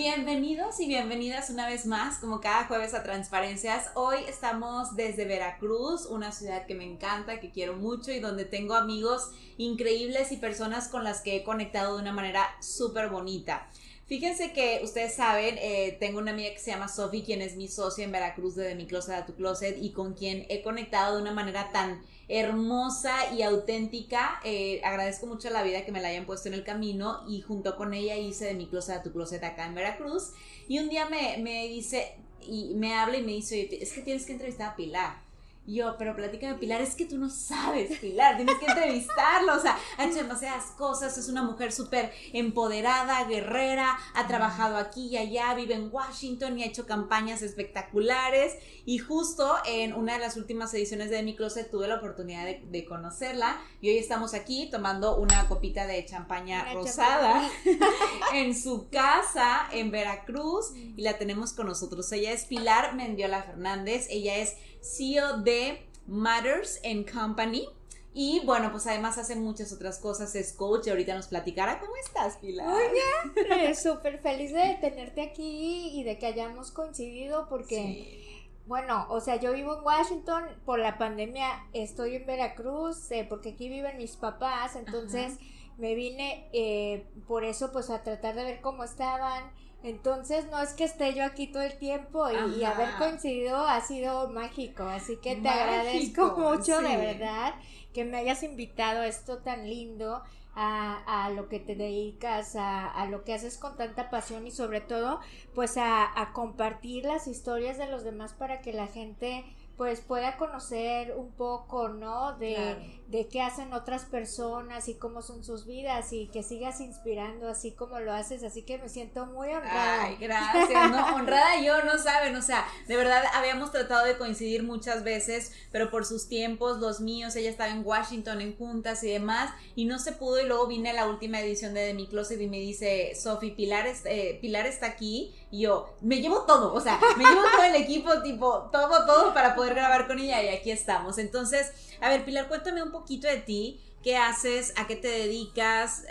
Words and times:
Bienvenidos 0.00 0.78
y 0.78 0.86
bienvenidas 0.86 1.50
una 1.50 1.66
vez 1.66 1.84
más, 1.84 2.18
como 2.18 2.40
cada 2.40 2.66
jueves 2.68 2.94
a 2.94 3.02
Transparencias. 3.02 3.90
Hoy 3.96 4.18
estamos 4.28 4.94
desde 4.94 5.24
Veracruz, 5.24 6.06
una 6.06 6.30
ciudad 6.30 6.66
que 6.66 6.76
me 6.76 6.84
encanta, 6.84 7.40
que 7.40 7.50
quiero 7.50 7.74
mucho 7.74 8.12
y 8.12 8.20
donde 8.20 8.44
tengo 8.44 8.76
amigos 8.76 9.32
increíbles 9.56 10.30
y 10.30 10.36
personas 10.36 10.86
con 10.86 11.02
las 11.02 11.20
que 11.20 11.34
he 11.34 11.42
conectado 11.42 11.96
de 11.96 12.02
una 12.02 12.12
manera 12.12 12.46
súper 12.60 13.08
bonita. 13.08 13.68
Fíjense 14.06 14.52
que 14.52 14.82
ustedes 14.84 15.16
saben, 15.16 15.56
eh, 15.58 15.96
tengo 15.98 16.20
una 16.20 16.30
amiga 16.30 16.52
que 16.52 16.60
se 16.60 16.70
llama 16.70 16.86
Sophie, 16.86 17.24
quien 17.24 17.42
es 17.42 17.56
mi 17.56 17.66
socia 17.66 18.04
en 18.04 18.12
Veracruz 18.12 18.54
de, 18.54 18.68
de 18.68 18.76
mi 18.76 18.86
closet 18.86 19.16
a 19.16 19.26
tu 19.26 19.34
closet 19.34 19.78
y 19.82 19.90
con 19.90 20.14
quien 20.14 20.46
he 20.48 20.62
conectado 20.62 21.16
de 21.16 21.22
una 21.22 21.32
manera 21.32 21.72
tan 21.72 22.00
hermosa 22.28 23.34
y 23.34 23.42
auténtica. 23.42 24.40
Eh, 24.44 24.80
agradezco 24.84 25.26
mucho 25.26 25.50
la 25.50 25.62
vida 25.62 25.84
que 25.84 25.92
me 25.92 26.00
la 26.00 26.08
hayan 26.08 26.26
puesto 26.26 26.48
en 26.48 26.54
el 26.54 26.64
camino 26.64 27.24
y 27.28 27.40
junto 27.40 27.76
con 27.76 27.94
ella 27.94 28.16
hice 28.16 28.44
de 28.44 28.54
mi 28.54 28.66
closet 28.66 28.96
a 28.96 29.02
tu 29.02 29.12
closet 29.12 29.42
acá 29.42 29.66
en 29.66 29.74
Veracruz. 29.74 30.32
Y 30.68 30.78
un 30.78 30.88
día 30.88 31.08
me, 31.08 31.38
me 31.38 31.66
dice, 31.68 32.14
y 32.40 32.74
me 32.74 32.94
habla 32.94 33.18
y 33.18 33.22
me 33.22 33.32
dice, 33.32 33.68
es 33.80 33.92
que 33.92 34.02
tienes 34.02 34.26
que 34.26 34.32
entrevistar 34.32 34.72
a 34.72 34.76
Pilar 34.76 35.27
yo, 35.68 35.96
pero 35.98 36.16
platícame, 36.16 36.54
Pilar, 36.54 36.80
es 36.80 36.94
que 36.94 37.04
tú 37.04 37.18
no 37.18 37.30
sabes, 37.30 37.98
Pilar, 37.98 38.36
tienes 38.36 38.56
que 38.56 38.66
entrevistarlo, 38.66 39.56
o 39.56 39.60
sea, 39.60 39.78
ha 39.96 40.04
hecho 40.04 40.16
demasiadas 40.16 40.66
cosas, 40.76 41.16
es 41.18 41.28
una 41.28 41.42
mujer 41.42 41.72
súper 41.72 42.12
empoderada, 42.32 43.24
guerrera, 43.24 43.98
ha 44.14 44.26
trabajado 44.26 44.76
aquí 44.76 45.08
y 45.08 45.16
allá, 45.16 45.54
vive 45.54 45.74
en 45.74 45.92
Washington 45.92 46.58
y 46.58 46.62
ha 46.62 46.66
hecho 46.66 46.86
campañas 46.86 47.42
espectaculares. 47.42 48.56
Y 48.84 48.98
justo 48.98 49.54
en 49.66 49.92
una 49.92 50.14
de 50.14 50.20
las 50.20 50.36
últimas 50.36 50.72
ediciones 50.72 51.10
de 51.10 51.22
Mi 51.22 51.36
Closet 51.36 51.70
tuve 51.70 51.88
la 51.88 51.96
oportunidad 51.96 52.46
de, 52.46 52.84
conocerla. 52.86 53.60
Y 53.80 53.90
hoy 53.90 53.98
estamos 53.98 54.32
aquí 54.32 54.70
tomando 54.70 55.18
una 55.18 55.46
copita 55.46 55.86
de 55.86 56.04
champaña 56.06 56.72
rosada 56.72 57.48
en 58.34 58.56
su 58.56 58.88
casa 58.88 59.68
en 59.72 59.90
Veracruz 59.90 60.72
y 60.74 61.02
la 61.02 61.18
tenemos 61.18 61.52
con 61.52 61.66
nosotros. 61.66 62.10
Ella 62.12 62.32
es 62.32 62.46
Pilar 62.46 62.94
Mendiola 62.94 63.42
Fernández, 63.42 64.06
ella 64.08 64.36
es 64.36 64.54
CEO 64.80 65.38
de 65.38 65.86
Matters 66.06 66.80
and 66.84 67.10
Company. 67.10 67.68
Y 68.14 68.40
bueno, 68.44 68.72
pues 68.72 68.86
además 68.86 69.16
hace 69.18 69.36
muchas 69.36 69.72
otras 69.72 69.98
cosas, 69.98 70.34
es 70.34 70.52
coach 70.52 70.86
y 70.86 70.90
ahorita 70.90 71.14
nos 71.14 71.28
platicará. 71.28 71.78
¿Cómo 71.78 71.92
estás, 71.96 72.38
Pilar? 72.38 72.66
Oye, 72.66 73.74
súper 73.76 74.18
feliz 74.18 74.52
de 74.52 74.76
tenerte 74.80 75.22
aquí 75.22 75.90
y 75.92 76.02
de 76.02 76.18
que 76.18 76.26
hayamos 76.26 76.72
coincidido 76.72 77.48
porque, 77.48 78.50
bueno, 78.66 79.06
o 79.10 79.20
sea, 79.20 79.36
yo 79.36 79.52
vivo 79.52 79.76
en 79.78 79.84
Washington, 79.84 80.44
por 80.64 80.80
la 80.80 80.98
pandemia 80.98 81.64
estoy 81.72 82.16
en 82.16 82.26
Veracruz, 82.26 83.10
eh, 83.12 83.24
porque 83.28 83.50
aquí 83.50 83.68
viven 83.68 83.98
mis 83.98 84.16
papás, 84.16 84.74
entonces 84.74 85.38
me 85.76 85.94
vine 85.94 86.48
eh, 86.52 87.06
por 87.28 87.44
eso 87.44 87.70
pues 87.70 87.88
a 87.88 88.02
tratar 88.02 88.34
de 88.34 88.42
ver 88.42 88.60
cómo 88.60 88.82
estaban 88.82 89.52
entonces 89.82 90.46
no 90.50 90.60
es 90.60 90.72
que 90.72 90.84
esté 90.84 91.14
yo 91.14 91.24
aquí 91.24 91.46
todo 91.46 91.62
el 91.62 91.78
tiempo 91.78 92.26
y, 92.30 92.64
haber 92.64 92.96
coincidido 92.98 93.58
ha 93.58 93.80
sido 93.80 94.28
mágico, 94.28 94.82
así 94.82 95.16
que 95.18 95.36
te 95.36 95.48
agradezco 95.48 96.36
mucho 96.38 96.80
de 96.80 96.96
verdad 96.96 97.54
que 97.92 98.04
me 98.04 98.18
hayas 98.18 98.42
invitado 98.42 99.00
a 99.00 99.06
esto 99.06 99.38
tan 99.38 99.68
lindo, 99.68 100.22
a, 100.54 101.24
a 101.24 101.30
lo 101.30 101.48
que 101.48 101.60
te 101.60 101.76
dedicas, 101.76 102.56
a, 102.56 102.88
a, 102.88 103.06
lo 103.06 103.22
que 103.22 103.32
haces 103.32 103.58
con 103.58 103.76
tanta 103.76 104.10
pasión 104.10 104.46
y 104.46 104.50
sobre 104.50 104.80
todo 104.80 105.20
pues 105.54 105.76
a, 105.76 106.20
a 106.20 106.32
compartir 106.32 107.04
las 107.04 107.28
historias 107.28 107.78
de 107.78 107.86
los 107.86 108.02
demás 108.02 108.32
para 108.32 108.60
que 108.60 108.72
la 108.72 108.88
gente 108.88 109.44
pues 109.78 110.00
pueda 110.00 110.36
conocer 110.36 111.14
un 111.16 111.30
poco, 111.30 111.88
¿no? 111.88 112.36
De, 112.36 113.00
de 113.06 113.28
qué 113.28 113.40
hacen 113.42 113.72
otras 113.72 114.04
personas 114.04 114.88
y 114.88 114.94
cómo 114.94 115.22
son 115.22 115.44
sus 115.44 115.66
vidas 115.66 116.12
y 116.12 116.26
que 116.26 116.42
sigas 116.42 116.80
inspirando 116.80 117.48
así 117.48 117.70
como 117.70 118.00
lo 118.00 118.12
haces, 118.12 118.42
así 118.42 118.62
que 118.62 118.78
me 118.78 118.88
siento 118.88 119.26
muy 119.26 119.50
honrada. 119.50 120.02
Ay, 120.02 120.16
gracias, 120.18 120.90
no, 120.90 121.06
honrada 121.14 121.62
yo, 121.62 121.84
no 121.84 121.96
saben, 121.96 122.34
o 122.34 122.42
sea, 122.42 122.66
de 122.88 122.96
verdad 122.96 123.22
habíamos 123.34 123.70
tratado 123.70 124.04
de 124.04 124.18
coincidir 124.18 124.64
muchas 124.64 125.04
veces, 125.04 125.52
pero 125.70 125.92
por 125.92 126.04
sus 126.04 126.28
tiempos, 126.28 126.80
los 126.80 127.00
míos, 127.00 127.36
ella 127.36 127.48
estaba 127.48 127.70
en 127.70 127.86
Washington 127.86 128.40
en 128.40 128.56
juntas 128.56 129.04
y 129.04 129.12
demás, 129.12 129.54
y 129.76 129.84
no 129.84 130.00
se 130.00 130.10
pudo, 130.10 130.40
y 130.40 130.46
luego 130.46 130.66
vine 130.66 130.90
a 130.90 130.94
la 130.94 131.06
última 131.06 131.40
edición 131.40 131.72
de, 131.72 131.82
de 131.82 131.94
mi 131.94 132.08
closet 132.08 132.40
y 132.40 132.48
me 132.48 132.58
dice, 132.58 133.14
Sofi, 133.14 133.52
Pilar, 133.52 133.86
eh, 134.06 134.38
Pilar 134.42 134.66
está 134.66 134.86
aquí, 134.86 135.36
y 135.50 135.62
yo, 135.62 135.96
me 136.00 136.20
llevo 136.20 136.42
todo, 136.42 136.74
o 136.74 136.80
sea, 136.80 137.00
me 137.16 137.24
llevo 137.24 137.42
todo 137.54 137.64
el 137.64 137.74
equipo, 137.76 138.10
tipo, 138.22 138.68
todo, 138.70 139.06
todo 139.06 139.32
para 139.32 139.54
poder 139.54 139.74
grabar 139.74 140.06
con 140.06 140.18
ella 140.18 140.42
y 140.42 140.48
aquí 140.48 140.70
estamos. 140.70 141.18
Entonces, 141.18 141.72
a 142.00 142.08
ver, 142.08 142.24
Pilar, 142.24 142.48
cuéntame 142.48 142.82
un 142.82 142.92
poquito 142.92 143.26
de 143.26 143.38
ti, 143.38 143.80
qué 144.02 144.16
haces, 144.16 144.74
a 144.76 144.86
qué 144.86 144.96
te 144.96 145.08
dedicas, 145.08 146.04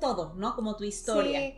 todo, 0.00 0.32
¿no? 0.36 0.56
Como 0.56 0.76
tu 0.76 0.84
historia. 0.84 1.40
Sí. 1.40 1.54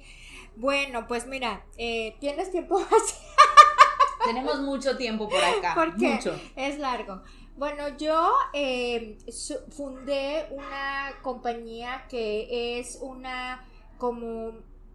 Bueno, 0.56 1.06
pues 1.09 1.26
mira, 1.26 1.65
eh, 1.78 2.16
¿tienes 2.21 2.50
tiempo? 2.50 2.84
Tenemos 4.25 4.60
mucho 4.60 4.97
tiempo 4.97 5.28
por 5.28 5.42
acá. 5.42 5.72
Porque 5.75 6.15
mucho. 6.15 6.38
es 6.54 6.78
largo. 6.78 7.22
Bueno, 7.56 7.97
yo 7.97 8.32
eh, 8.53 9.19
fundé 9.71 10.47
una 10.50 11.12
compañía 11.22 12.06
que 12.09 12.78
es 12.78 12.98
una 13.00 13.66
como 13.98 14.53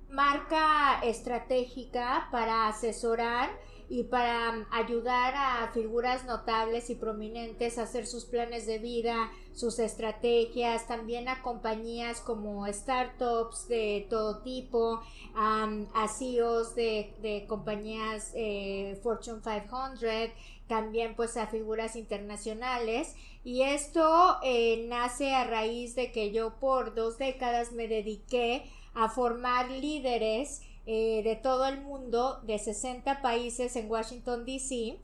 marca 0.09 1.01
estratégica 1.03 2.28
para 2.31 2.68
asesorar 2.68 3.50
y 3.90 4.03
para 4.03 4.51
mm, 4.51 4.66
ayudar 4.72 5.34
a 5.35 5.72
figuras 5.73 6.25
notables 6.25 6.90
y 6.90 6.95
prominentes 6.95 7.78
a 7.78 7.84
hacer 7.84 8.06
sus 8.06 8.25
planes 8.25 8.66
de 8.66 8.79
vida, 8.79 9.31
sus 9.53 9.79
estrategias, 9.79 10.88
también 10.88 11.29
a 11.29 11.41
compañías 11.41 12.19
como 12.19 12.67
startups 12.72 13.67
de 13.67 14.06
todo 14.09 14.40
tipo, 14.40 15.01
a 15.35 16.07
CEOs 16.07 16.75
de, 16.75 17.13
de 17.22 17.46
compañías 17.47 18.31
eh, 18.35 19.00
Fortune 19.03 19.41
500, 19.41 20.31
también 20.67 21.16
pues 21.16 21.38
a 21.38 21.47
figuras 21.47 21.96
internacionales. 21.96 23.16
Y 23.44 23.62
esto 23.62 24.38
eh, 24.44 24.85
nace 24.90 25.34
a 25.34 25.46
raíz 25.46 25.96
de 25.96 26.12
que 26.12 26.31
yo 26.31 26.56
por 26.59 26.94
dos 26.96 27.17
décadas 27.17 27.72
me 27.72 27.88
dediqué 27.88 28.69
a 28.97 29.09
formar 29.09 29.69
líderes 29.69 30.62
eh, 30.88 31.22
de 31.24 31.35
todo 31.35 31.68
el 31.68 31.81
mundo, 31.81 32.40
de 32.44 32.58
60 32.58 33.22
países 33.22 33.75
en 33.75 33.91
Washington, 33.91 34.44
D.C. 34.44 34.97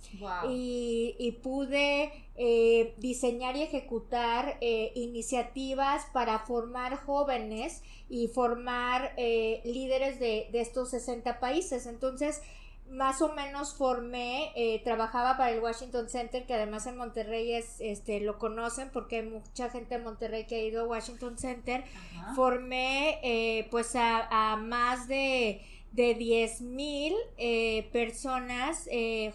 Y, 0.49 1.39
pude 1.43 2.11
eh, 2.35 2.95
diseñar 2.97 3.55
y 3.55 3.61
ejecutar 3.61 4.57
eh, 4.61 4.93
iniciativas 4.95 6.07
para 6.11 6.39
formar 6.39 6.95
jóvenes 6.95 7.83
y 8.09 8.29
formar 8.29 9.13
líderes 9.17 10.19
de, 10.19 10.47
de, 10.51 10.61
estos 10.61 10.89
60 10.89 11.39
países. 11.39 11.85
Entonces, 11.85 12.41
más 12.93 13.21
o 13.21 13.33
menos 13.33 13.73
formé, 13.73 14.51
eh, 14.55 14.81
trabajaba 14.83 15.35
para 15.37 15.51
el 15.51 15.61
Washington 15.61 16.09
Center, 16.09 16.45
que 16.45 16.53
además 16.53 16.85
en 16.85 16.97
Monterrey 16.97 17.53
es, 17.53 17.75
este, 17.79 18.19
lo 18.19 18.37
conocen 18.37 18.89
porque 18.91 19.17
hay 19.17 19.23
mucha 19.23 19.69
gente 19.69 19.95
en 19.95 20.03
Monterrey 20.03 20.45
que 20.45 20.55
ha 20.55 20.63
ido 20.63 20.83
a 20.83 20.87
Washington 20.87 21.37
Center. 21.37 21.83
Formé 22.35 23.19
eh, 23.23 23.67
pues 23.71 23.95
a, 23.95 24.55
más 24.57 25.07
de, 25.07 25.61
de 25.91 26.13
10 26.13 26.61
mil 26.61 27.13
eh, 27.37 27.89
personas, 27.91 28.87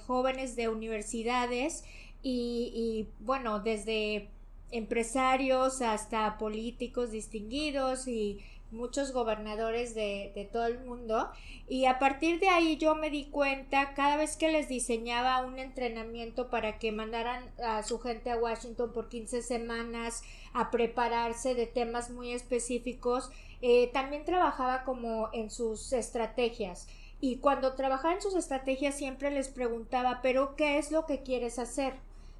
jóvenes 0.06 0.56
de 0.56 0.68
universidades 0.68 1.84
y, 2.22 2.72
y 2.74 3.08
bueno, 3.24 3.60
desde 3.60 4.28
empresarios 4.70 5.80
hasta 5.80 6.36
políticos 6.38 7.10
distinguidos 7.10 8.06
y 8.06 8.38
muchos 8.70 9.12
gobernadores 9.12 9.94
de, 9.94 10.32
de, 10.34 10.44
todo 10.44 10.66
el 10.66 10.78
mundo. 10.80 11.30
Y 11.68 11.86
a 11.86 11.98
partir 11.98 12.40
de 12.40 12.48
ahí 12.48 12.76
yo 12.76 12.94
me 12.94 13.10
di 13.10 13.26
cuenta 13.26 13.94
cada 13.94 14.16
vez 14.16 14.36
que 14.36 14.50
les 14.50 14.68
diseñaba 14.68 15.44
un 15.44 15.58
entrenamiento 15.58 16.48
para 16.50 16.78
que 16.78 16.92
mandaran 16.92 17.50
a 17.64 17.82
su 17.82 17.98
gente 17.98 18.30
a 18.30 18.36
Washington 18.36 18.92
por 18.92 19.08
15 19.08 19.42
semanas 19.42 20.22
a 20.52 20.70
prepararse 20.70 21.54
de 21.54 21.66
temas 21.66 22.10
muy 22.10 22.32
específicos 22.32 23.30
eh, 23.60 23.90
también 23.92 24.24
trabajaba 24.24 24.84
como 24.84 25.30
en 25.32 25.50
sus 25.50 25.92
estrategias. 25.92 26.86
Y 27.20 27.38
cuando 27.38 27.74
trabajaba 27.74 28.14
en 28.14 28.22
sus 28.22 28.34
estrategias 28.34 28.94
siempre 28.94 29.30
les 29.30 29.48
preguntaba 29.48 30.20
pero 30.22 30.54
qué 30.54 30.78
es 30.78 30.92
lo 30.92 31.06
que 31.06 31.22
quieres 31.22 31.58
hacer 31.58 31.94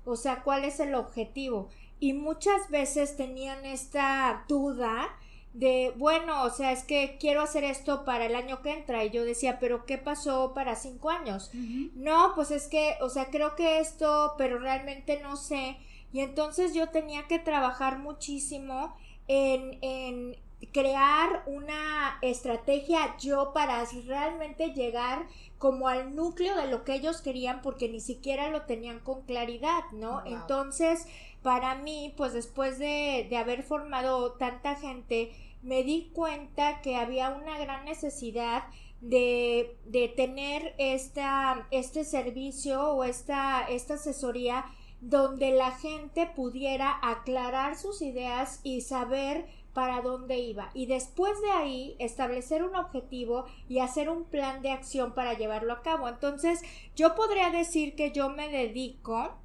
o 0.05 0.17
sea 0.17 0.43
cuál 0.43 0.65
es 0.65 0.79
el 0.79 0.95
objetivo 0.95 1.69
y 2.01 2.13
muchas 2.13 2.71
veces 2.71 3.17
tenían 3.17 3.67
esta 3.67 4.45
duda 4.49 5.09
de, 5.53 5.93
bueno, 5.97 6.45
o 6.45 6.51
sea, 6.51 6.73
es 6.73 6.85
que 6.85 7.17
quiero 7.19 7.43
hacer 7.43 7.65
esto 7.65 8.05
para 8.05 8.27
el 8.27 8.35
año 8.35 8.63
que 8.63 8.73
entra. 8.73 9.05
Y 9.05 9.11
yo 9.11 9.25
decía, 9.25 9.59
pero 9.59 9.87
¿qué 9.87 9.99
pasó 9.99 10.53
para 10.55 10.77
cinco 10.77 11.11
años? 11.11 11.51
No, 11.95 12.33
pues 12.35 12.51
es 12.51 12.69
que, 12.69 12.97
o 13.01 13.09
sea, 13.09 13.27
creo 13.31 13.57
que 13.57 13.81
esto, 13.81 14.35
pero 14.39 14.59
realmente 14.59 15.21
no 15.23 15.37
sé. 15.37 15.77
Y 16.13 16.21
entonces 16.21 16.75
yo 16.75 16.89
tenía 16.91 17.27
que 17.27 17.39
trabajar 17.39 17.99
muchísimo 17.99 18.97
en, 19.27 19.79
en 19.83 20.37
crear 20.73 21.43
una 21.47 22.19
estrategia 22.21 23.17
yo 23.19 23.53
para 23.53 23.85
realmente 24.07 24.73
llegar 24.73 25.27
como 25.59 25.89
al 25.89 26.15
núcleo 26.15 26.57
de 26.57 26.69
lo 26.69 26.85
que 26.85 26.95
ellos 26.95 27.21
querían 27.21 27.63
porque 27.63 27.89
ni 27.89 28.01
siquiera 28.01 28.51
lo 28.51 28.63
tenían 28.63 29.01
con 29.01 29.23
claridad, 29.23 29.85
¿no? 29.93 30.23
Entonces, 30.25 31.07
para 31.43 31.75
mí, 31.77 32.15
pues 32.17 32.33
después 32.33 32.79
de, 32.79 33.27
de 33.29 33.37
haber 33.37 33.63
formado 33.63 34.33
tanta 34.33 34.75
gente, 34.77 35.33
me 35.63 35.83
di 35.83 36.11
cuenta 36.13 36.81
que 36.83 36.97
había 36.97 37.31
una 37.31 37.59
gran 37.59 37.85
necesidad 37.85 38.65
de, 39.01 39.77
de 39.85 40.09
tener 40.09 40.75
esta, 40.79 41.67
este 41.71 42.05
servicio 42.05 42.93
o 42.93 43.05
esta, 43.05 43.63
esta 43.69 43.95
asesoría 43.95 44.65
donde 45.01 45.53
la 45.53 45.73
gente 45.73 46.27
pudiera 46.35 46.99
aclarar 47.03 47.77
sus 47.79 48.03
ideas 48.03 48.61
y 48.65 48.81
saber 48.81 49.47
para 49.73 50.01
dónde 50.01 50.39
iba 50.39 50.71
y 50.75 50.87
después 50.87 51.41
de 51.41 51.51
ahí 51.53 51.97
establecer 52.01 52.65
un 52.65 52.75
objetivo 52.75 53.45
y 53.69 53.79
hacer 53.79 54.11
un 54.11 54.25
plan 54.25 54.61
de 54.61 54.73
acción 54.73 55.15
para 55.15 55.35
llevarlo 55.35 55.73
a 55.73 55.83
cabo. 55.83 56.09
Entonces, 56.09 56.63
yo 56.97 57.15
podría 57.15 57.51
decir 57.51 57.95
que 57.95 58.11
yo 58.11 58.29
me 58.29 58.49
dedico 58.49 59.37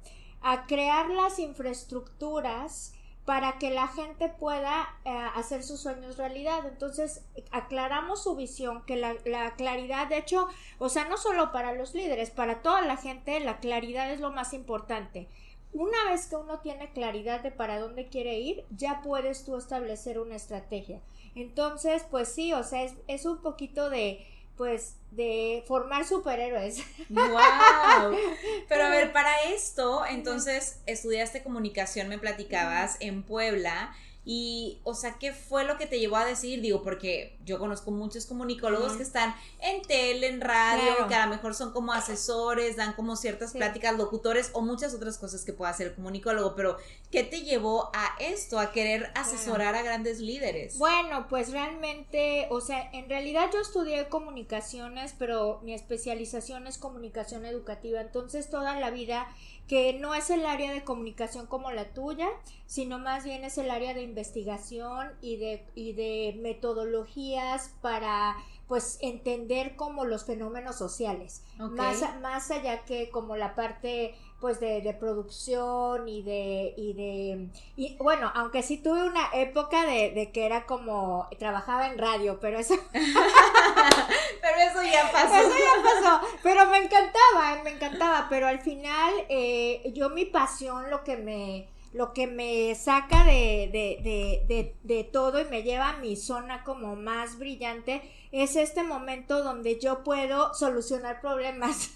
a 0.44 0.66
crear 0.66 1.10
las 1.10 1.40
infraestructuras 1.40 2.92
para 3.24 3.58
que 3.58 3.70
la 3.70 3.88
gente 3.88 4.28
pueda 4.28 4.86
eh, 5.04 5.10
hacer 5.34 5.62
sus 5.64 5.80
sueños 5.80 6.18
realidad. 6.18 6.66
Entonces, 6.66 7.24
aclaramos 7.50 8.22
su 8.22 8.36
visión, 8.36 8.84
que 8.84 8.96
la, 8.96 9.16
la, 9.24 9.54
claridad, 9.56 10.06
de 10.08 10.18
hecho, 10.18 10.46
o 10.78 10.90
sea, 10.90 11.08
no 11.08 11.16
solo 11.16 11.50
para 11.50 11.72
los 11.72 11.94
líderes, 11.94 12.30
para 12.30 12.60
toda 12.60 12.82
la 12.82 12.98
gente, 12.98 13.40
la 13.40 13.58
claridad 13.58 14.12
es 14.12 14.20
lo 14.20 14.30
más 14.30 14.52
importante 14.52 15.28
una 15.74 16.08
vez 16.08 16.26
que 16.26 16.36
uno 16.36 16.60
tiene 16.60 16.92
claridad 16.92 17.40
de 17.40 17.50
para 17.50 17.80
dónde 17.80 18.06
quiere 18.06 18.38
ir, 18.38 18.64
ya 18.70 19.02
puedes 19.02 19.44
tú 19.44 19.56
establecer 19.56 20.20
una 20.20 20.36
estrategia. 20.36 21.02
Entonces, 21.34 22.06
pues 22.10 22.28
sí, 22.28 22.52
o 22.52 22.62
sea, 22.62 22.84
es, 22.84 22.94
es 23.08 23.26
un 23.26 23.42
poquito 23.42 23.90
de, 23.90 24.24
pues, 24.56 24.96
de 25.10 25.64
formar 25.66 26.04
superhéroes. 26.04 26.82
¡Wow! 27.08 28.16
Pero 28.68 28.84
a 28.84 28.88
ver, 28.88 29.12
para 29.12 29.42
esto, 29.44 30.04
entonces, 30.06 30.80
estudiaste 30.86 31.42
comunicación, 31.42 32.08
me 32.08 32.18
platicabas, 32.18 32.96
en 33.00 33.22
Puebla. 33.22 33.94
Y, 34.26 34.80
o 34.84 34.94
sea, 34.94 35.18
¿qué 35.18 35.32
fue 35.32 35.64
lo 35.64 35.76
que 35.76 35.86
te 35.86 35.98
llevó 35.98 36.16
a 36.16 36.24
decir? 36.24 36.62
Digo, 36.62 36.82
porque 36.82 37.36
yo 37.44 37.58
conozco 37.58 37.90
muchos 37.90 38.24
comunicólogos 38.24 38.94
que 38.94 39.02
están 39.02 39.34
en 39.60 39.82
tele, 39.82 40.28
en 40.28 40.40
radio, 40.40 41.06
que 41.08 41.14
a 41.14 41.26
lo 41.26 41.32
mejor 41.32 41.54
son 41.54 41.72
como 41.72 41.92
asesores, 41.92 42.76
dan 42.76 42.94
como 42.94 43.16
ciertas 43.16 43.52
pláticas, 43.52 43.96
locutores 43.98 44.50
o 44.54 44.62
muchas 44.62 44.94
otras 44.94 45.18
cosas 45.18 45.44
que 45.44 45.52
puede 45.52 45.72
hacer 45.72 45.88
el 45.88 45.94
comunicólogo. 45.94 46.54
Pero, 46.54 46.78
¿qué 47.10 47.22
te 47.22 47.42
llevó 47.42 47.90
a 47.94 48.16
esto, 48.18 48.58
a 48.58 48.72
querer 48.72 49.12
asesorar 49.14 49.74
a 49.74 49.82
grandes 49.82 50.20
líderes? 50.20 50.78
Bueno, 50.78 51.26
pues 51.28 51.52
realmente, 51.52 52.48
o 52.50 52.62
sea, 52.62 52.88
en 52.92 53.10
realidad 53.10 53.50
yo 53.52 53.60
estudié 53.60 54.08
comunicaciones, 54.08 55.14
pero 55.18 55.60
mi 55.62 55.74
especialización 55.74 56.66
es 56.66 56.78
comunicación 56.78 57.44
educativa. 57.44 58.00
Entonces, 58.00 58.48
toda 58.48 58.80
la 58.80 58.90
vida 58.90 59.28
que 59.68 59.94
no 59.94 60.14
es 60.14 60.30
el 60.30 60.44
área 60.44 60.72
de 60.72 60.84
comunicación 60.84 61.46
como 61.46 61.70
la 61.70 61.92
tuya, 61.92 62.28
sino 62.66 62.98
más 62.98 63.24
bien 63.24 63.44
es 63.44 63.56
el 63.58 63.70
área 63.70 63.94
de 63.94 64.02
investigación 64.02 65.12
y 65.20 65.36
de, 65.36 65.66
y 65.74 65.92
de 65.92 66.38
metodologías 66.40 67.74
para 67.80 68.36
pues 68.68 68.98
entender 69.02 69.76
como 69.76 70.04
los 70.04 70.24
fenómenos 70.24 70.76
sociales, 70.76 71.44
más, 71.58 72.02
más 72.22 72.50
allá 72.50 72.84
que 72.84 73.10
como 73.10 73.36
la 73.36 73.54
parte 73.54 74.14
pues 74.44 74.60
de, 74.60 74.82
de, 74.82 74.92
producción 74.92 76.06
y 76.06 76.20
de 76.20 76.74
y 76.76 76.92
de 76.92 77.48
y 77.78 77.96
bueno 77.96 78.30
aunque 78.34 78.62
sí 78.62 78.76
tuve 78.76 79.02
una 79.02 79.30
época 79.32 79.86
de, 79.86 80.10
de, 80.10 80.32
que 80.32 80.44
era 80.44 80.66
como 80.66 81.30
trabajaba 81.38 81.86
en 81.88 81.96
radio 81.96 82.38
pero 82.40 82.58
eso 82.58 82.74
pero 82.92 84.56
eso 84.68 84.82
ya 84.82 85.10
pasó 85.10 85.34
eso 85.34 85.48
ya 85.48 85.82
pasó 85.82 86.38
pero 86.42 86.66
me 86.66 86.76
encantaba 86.76 87.62
me 87.64 87.70
encantaba 87.70 88.26
pero 88.28 88.46
al 88.46 88.60
final 88.60 89.14
eh, 89.30 89.90
yo 89.94 90.10
mi 90.10 90.26
pasión 90.26 90.90
lo 90.90 91.04
que 91.04 91.16
me 91.16 91.66
lo 91.94 92.12
que 92.12 92.26
me 92.26 92.74
saca 92.74 93.24
de, 93.24 93.70
de, 93.72 94.44
de, 94.46 94.76
de, 94.82 95.04
todo 95.04 95.40
y 95.40 95.44
me 95.46 95.62
lleva 95.62 95.88
a 95.90 95.96
mi 96.00 96.16
zona 96.16 96.64
como 96.64 96.96
más 96.96 97.38
brillante 97.38 98.02
es 98.30 98.56
este 98.56 98.82
momento 98.82 99.42
donde 99.42 99.80
yo 99.80 100.04
puedo 100.04 100.52
solucionar 100.52 101.22
problemas. 101.22 101.92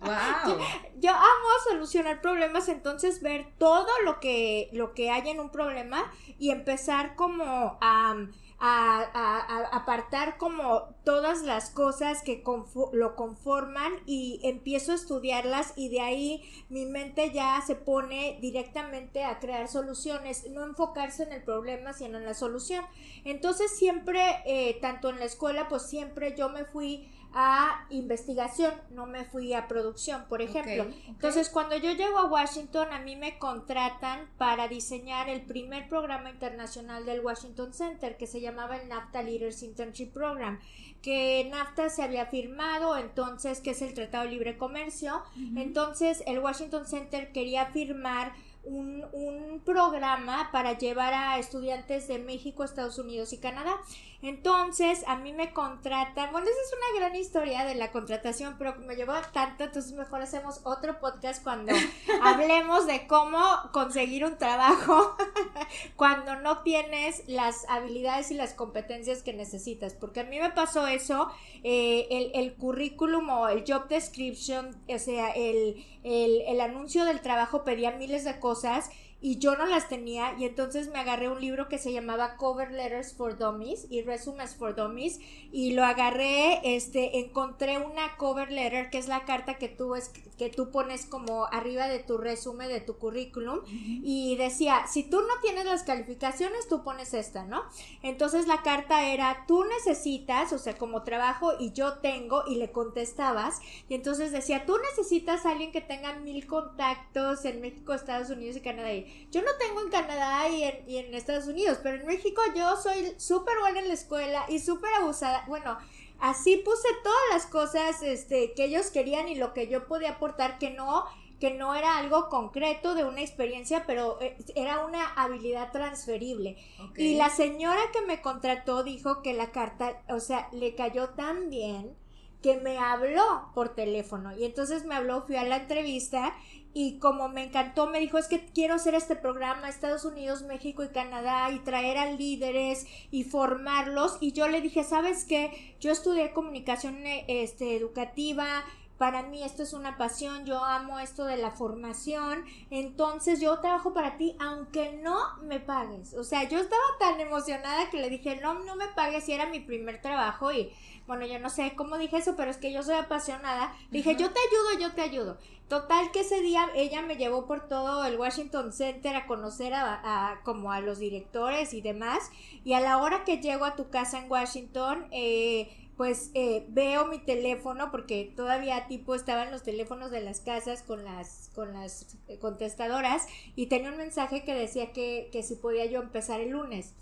Wow. 0.00 0.58
Yo, 1.00 1.10
amo 1.10 1.48
solucionar 1.68 2.20
problemas, 2.20 2.68
entonces 2.68 3.22
ver 3.22 3.46
todo 3.58 3.88
lo 4.04 4.20
que, 4.20 4.68
lo 4.72 4.94
que 4.94 5.10
hay 5.10 5.28
en 5.28 5.40
un 5.40 5.50
problema 5.50 6.12
y 6.38 6.50
empezar 6.50 7.16
como 7.16 7.78
a 7.80 8.14
a, 8.62 9.08
a, 9.14 9.76
apartar 9.76 10.36
como 10.36 10.94
todas 11.04 11.42
las 11.42 11.70
cosas 11.70 12.22
que 12.22 12.44
lo 12.92 13.16
conforman 13.16 13.90
y 14.04 14.38
empiezo 14.42 14.92
a 14.92 14.96
estudiarlas 14.96 15.72
y 15.76 15.88
de 15.88 16.02
ahí 16.02 16.42
mi 16.68 16.84
mente 16.84 17.32
ya 17.32 17.62
se 17.66 17.74
pone 17.74 18.38
directamente 18.42 19.24
a 19.24 19.38
crear 19.40 19.66
soluciones, 19.66 20.48
no 20.50 20.64
enfocarse 20.64 21.22
en 21.22 21.32
el 21.32 21.42
problema 21.42 21.94
sino 21.94 22.18
en 22.18 22.26
la 22.26 22.34
solución. 22.34 22.84
Entonces 23.24 23.74
siempre, 23.74 24.20
eh, 24.44 24.78
tanto 24.82 25.08
en 25.08 25.20
la 25.20 25.24
escuela, 25.24 25.68
pues 25.68 25.86
siempre 25.86 26.36
yo 26.36 26.50
me 26.50 26.66
fui 26.66 27.10
a 27.32 27.86
investigación, 27.90 28.74
no 28.90 29.06
me 29.06 29.24
fui 29.24 29.52
a 29.54 29.68
producción, 29.68 30.24
por 30.28 30.42
ejemplo. 30.42 30.86
Entonces, 31.06 31.48
cuando 31.48 31.76
yo 31.76 31.92
llego 31.92 32.18
a 32.18 32.24
Washington, 32.24 32.92
a 32.92 32.98
mí 33.00 33.14
me 33.14 33.38
contratan 33.38 34.28
para 34.36 34.66
diseñar 34.66 35.28
el 35.28 35.42
primer 35.42 35.88
programa 35.88 36.30
internacional 36.30 37.06
del 37.06 37.20
Washington 37.20 37.72
Center, 37.72 38.16
que 38.16 38.26
se 38.26 38.40
llamaba 38.40 38.76
el 38.76 38.88
NAFTA 38.88 39.22
Leaders 39.22 39.62
Internship 39.62 40.12
Program, 40.12 40.58
que 41.02 41.48
NAFTA 41.50 41.88
se 41.88 42.02
había 42.02 42.26
firmado, 42.26 42.96
entonces, 42.96 43.60
que 43.60 43.70
es 43.70 43.82
el 43.82 43.94
Tratado 43.94 44.24
de 44.24 44.30
Libre 44.30 44.58
Comercio. 44.58 45.22
Entonces, 45.56 46.24
el 46.26 46.40
Washington 46.40 46.86
Center 46.86 47.32
quería 47.32 47.66
firmar 47.66 48.32
un, 48.64 49.04
un, 49.12 49.60
programa 49.60 50.50
para 50.52 50.76
llevar 50.76 51.14
a 51.14 51.38
estudiantes 51.38 52.08
de 52.08 52.18
México, 52.18 52.64
Estados 52.64 52.98
Unidos 52.98 53.32
y 53.32 53.38
Canadá. 53.38 53.76
Entonces, 54.22 55.02
a 55.06 55.16
mí 55.16 55.32
me 55.32 55.54
contratan, 55.54 56.30
bueno, 56.30 56.46
esa 56.46 56.60
es 56.60 56.74
una 56.76 57.00
gran 57.00 57.16
historia 57.16 57.64
de 57.64 57.74
la 57.74 57.90
contratación, 57.90 58.56
pero 58.58 58.74
me 58.86 58.94
llevó 58.94 59.14
tanto, 59.32 59.64
entonces 59.64 59.92
mejor 59.92 60.20
hacemos 60.20 60.60
otro 60.64 61.00
podcast 61.00 61.42
cuando 61.42 61.72
hablemos 62.22 62.86
de 62.86 63.06
cómo 63.06 63.40
conseguir 63.72 64.26
un 64.26 64.36
trabajo 64.36 65.16
cuando 65.96 66.36
no 66.36 66.58
tienes 66.58 67.22
las 67.28 67.66
habilidades 67.70 68.30
y 68.30 68.34
las 68.34 68.52
competencias 68.52 69.22
que 69.22 69.32
necesitas, 69.32 69.94
porque 69.94 70.20
a 70.20 70.24
mí 70.24 70.38
me 70.38 70.50
pasó 70.50 70.86
eso, 70.86 71.30
eh, 71.64 72.06
el, 72.10 72.30
el, 72.34 72.54
currículum 72.54 73.30
o 73.30 73.48
el 73.48 73.64
job 73.66 73.88
description, 73.88 74.76
o 74.86 74.98
sea, 74.98 75.30
el, 75.30 75.82
el, 76.04 76.42
el 76.42 76.60
anuncio 76.60 77.06
del 77.06 77.22
trabajo 77.22 77.64
pedía 77.64 77.92
miles 77.92 78.24
de 78.24 78.38
cosas 78.38 78.90
y 79.22 79.38
yo 79.38 79.56
no 79.56 79.66
las 79.66 79.88
tenía 79.88 80.34
y 80.38 80.44
entonces 80.44 80.88
me 80.88 80.98
agarré 80.98 81.28
un 81.28 81.40
libro 81.40 81.68
que 81.68 81.78
se 81.78 81.92
llamaba 81.92 82.36
Cover 82.36 82.70
Letters 82.70 83.12
for 83.14 83.36
Dummies 83.36 83.86
y 83.90 84.02
Resumes 84.02 84.54
for 84.54 84.74
Dummies 84.74 85.20
y 85.52 85.72
lo 85.72 85.84
agarré, 85.84 86.60
este, 86.76 87.18
encontré 87.18 87.78
una 87.78 88.16
cover 88.16 88.50
letter 88.50 88.90
que 88.90 88.98
es 88.98 89.08
la 89.08 89.24
carta 89.24 89.54
que 89.54 89.68
tú 89.68 89.94
es 89.94 90.10
que 90.38 90.48
tú 90.48 90.70
pones 90.70 91.04
como 91.04 91.44
arriba 91.46 91.86
de 91.86 91.98
tu 91.98 92.16
resumen 92.16 92.68
de 92.68 92.80
tu 92.80 92.96
currículum 92.96 93.60
y 93.68 94.36
decía, 94.36 94.86
si 94.86 95.02
tú 95.02 95.20
no 95.20 95.34
tienes 95.42 95.66
las 95.66 95.82
calificaciones, 95.82 96.66
tú 96.66 96.82
pones 96.82 97.12
esta, 97.12 97.44
¿no? 97.44 97.62
Entonces 98.02 98.46
la 98.46 98.62
carta 98.62 99.06
era, 99.06 99.44
tú 99.46 99.64
necesitas, 99.64 100.54
o 100.54 100.58
sea, 100.58 100.78
como 100.78 101.02
trabajo 101.02 101.52
y 101.60 101.72
yo 101.72 101.98
tengo 101.98 102.44
y 102.46 102.54
le 102.54 102.72
contestabas 102.72 103.60
y 103.86 103.94
entonces 103.94 104.32
decía, 104.32 104.64
tú 104.64 104.78
necesitas 104.78 105.44
a 105.44 105.50
alguien 105.50 105.72
que 105.72 105.82
tenga 105.82 106.14
mil 106.14 106.46
contactos 106.46 107.44
en 107.44 107.60
México, 107.60 107.92
Estados 107.92 108.30
Unidos 108.30 108.56
y 108.56 108.60
Canadá. 108.60 108.90
Yo 109.30 109.42
no 109.42 109.50
tengo 109.58 109.80
en 109.82 109.90
Canadá 109.90 110.48
y 110.48 110.64
en, 110.64 110.88
y 110.88 110.98
en 110.98 111.14
Estados 111.14 111.46
Unidos, 111.46 111.78
pero 111.82 111.96
en 111.96 112.06
México 112.06 112.42
yo 112.54 112.76
soy 112.76 113.14
súper 113.16 113.58
buena 113.60 113.80
en 113.80 113.88
la 113.88 113.94
escuela 113.94 114.44
y 114.48 114.58
súper 114.58 114.92
abusada. 114.94 115.44
Bueno, 115.46 115.78
así 116.18 116.56
puse 116.56 116.88
todas 117.02 117.22
las 117.32 117.46
cosas 117.46 118.02
este, 118.02 118.52
que 118.54 118.64
ellos 118.64 118.90
querían 118.90 119.28
y 119.28 119.36
lo 119.36 119.52
que 119.54 119.68
yo 119.68 119.86
podía 119.86 120.12
aportar 120.12 120.58
que 120.58 120.70
no 120.70 121.04
que 121.40 121.54
no 121.54 121.74
era 121.74 121.96
algo 121.96 122.28
concreto 122.28 122.94
de 122.94 123.04
una 123.04 123.22
experiencia, 123.22 123.84
pero 123.86 124.20
eh, 124.20 124.36
era 124.54 124.84
una 124.84 125.06
habilidad 125.14 125.72
transferible. 125.72 126.58
Y 126.96 127.14
la 127.14 127.30
señora 127.30 127.80
que 127.94 128.02
me 128.02 128.20
contrató 128.20 128.84
dijo 128.84 129.22
que 129.22 129.32
la 129.32 129.50
carta, 129.50 130.02
o 130.10 130.20
sea, 130.20 130.50
le 130.52 130.74
cayó 130.74 131.08
tan 131.08 131.48
bien 131.48 131.96
que 132.42 132.58
me 132.58 132.78
habló 132.78 133.50
por 133.54 133.74
teléfono 133.74 134.36
y 134.36 134.44
entonces 134.44 134.84
me 134.84 134.94
habló, 134.94 135.22
fui 135.22 135.36
a 135.36 135.44
la 135.44 135.56
entrevista 135.56 136.34
y 136.72 136.98
como 136.98 137.28
me 137.28 137.44
encantó, 137.44 137.86
me 137.88 137.98
dijo, 137.98 138.18
es 138.18 138.28
que 138.28 138.44
quiero 138.46 138.74
hacer 138.74 138.94
este 138.94 139.16
programa 139.16 139.68
Estados 139.68 140.04
Unidos, 140.04 140.42
México 140.42 140.84
y 140.84 140.88
Canadá 140.88 141.50
y 141.50 141.58
traer 141.60 141.98
a 141.98 142.12
líderes 142.12 142.86
y 143.10 143.24
formarlos 143.24 144.18
y 144.20 144.32
yo 144.32 144.48
le 144.48 144.60
dije, 144.60 144.84
¿sabes 144.84 145.24
qué? 145.24 145.74
Yo 145.80 145.90
estudié 145.90 146.32
comunicación 146.32 147.06
eh, 147.06 147.24
este, 147.28 147.76
educativa, 147.76 148.64
para 149.00 149.22
mí 149.22 149.42
esto 149.42 149.62
es 149.62 149.72
una 149.72 149.96
pasión, 149.96 150.44
yo 150.44 150.62
amo 150.62 150.98
esto 150.98 151.24
de 151.24 151.38
la 151.38 151.52
formación, 151.52 152.44
entonces 152.68 153.40
yo 153.40 153.58
trabajo 153.58 153.94
para 153.94 154.18
ti 154.18 154.36
aunque 154.38 154.92
no 154.92 155.16
me 155.40 155.58
pagues. 155.58 156.12
O 156.12 156.22
sea, 156.22 156.46
yo 156.46 156.58
estaba 156.58 156.82
tan 156.98 157.18
emocionada 157.18 157.88
que 157.88 157.96
le 157.96 158.10
dije, 158.10 158.38
no, 158.42 158.52
no 158.52 158.76
me 158.76 158.88
pagues 158.88 159.24
si 159.24 159.32
era 159.32 159.46
mi 159.46 159.60
primer 159.60 160.02
trabajo 160.02 160.52
y 160.52 160.70
bueno, 161.06 161.24
yo 161.24 161.38
no 161.38 161.48
sé 161.48 161.72
cómo 161.76 161.96
dije 161.96 162.18
eso, 162.18 162.36
pero 162.36 162.50
es 162.50 162.58
que 162.58 162.74
yo 162.74 162.82
soy 162.82 162.96
apasionada. 162.96 163.74
Dije, 163.90 164.16
yo 164.16 164.30
te 164.30 164.38
ayudo, 164.38 164.86
yo 164.86 164.94
te 164.94 165.00
ayudo. 165.00 165.38
Total 165.66 166.10
que 166.10 166.20
ese 166.20 166.42
día 166.42 166.68
ella 166.74 167.00
me 167.00 167.16
llevó 167.16 167.46
por 167.46 167.68
todo 167.68 168.04
el 168.04 168.18
Washington 168.18 168.70
Center 168.70 169.16
a 169.16 169.26
conocer 169.26 169.72
a, 169.72 170.40
como 170.44 170.72
a 170.72 170.80
los 170.80 170.98
directores 170.98 171.72
y 171.72 171.80
demás. 171.80 172.30
Y 172.64 172.74
a 172.74 172.80
la 172.80 172.98
hora 172.98 173.24
que 173.24 173.38
llego 173.38 173.64
a 173.64 173.76
tu 173.76 173.88
casa 173.88 174.18
en 174.18 174.30
Washington, 174.30 175.08
eh, 175.10 175.89
pues 176.00 176.30
eh, 176.32 176.64
veo 176.70 177.04
mi 177.08 177.18
teléfono 177.18 177.90
porque 177.90 178.32
todavía 178.34 178.86
tipo 178.88 179.14
estaban 179.14 179.50
los 179.50 179.62
teléfonos 179.62 180.10
de 180.10 180.22
las 180.22 180.40
casas 180.40 180.82
con 180.82 181.04
las 181.04 181.50
con 181.54 181.74
las 181.74 182.16
contestadoras 182.40 183.26
y 183.54 183.66
tenía 183.66 183.90
un 183.90 183.98
mensaje 183.98 184.42
que 184.42 184.54
decía 184.54 184.94
que, 184.94 185.28
que 185.30 185.42
si 185.42 185.56
podía 185.56 185.84
yo 185.84 186.00
empezar 186.00 186.40
el 186.40 186.52
lunes. 186.52 186.94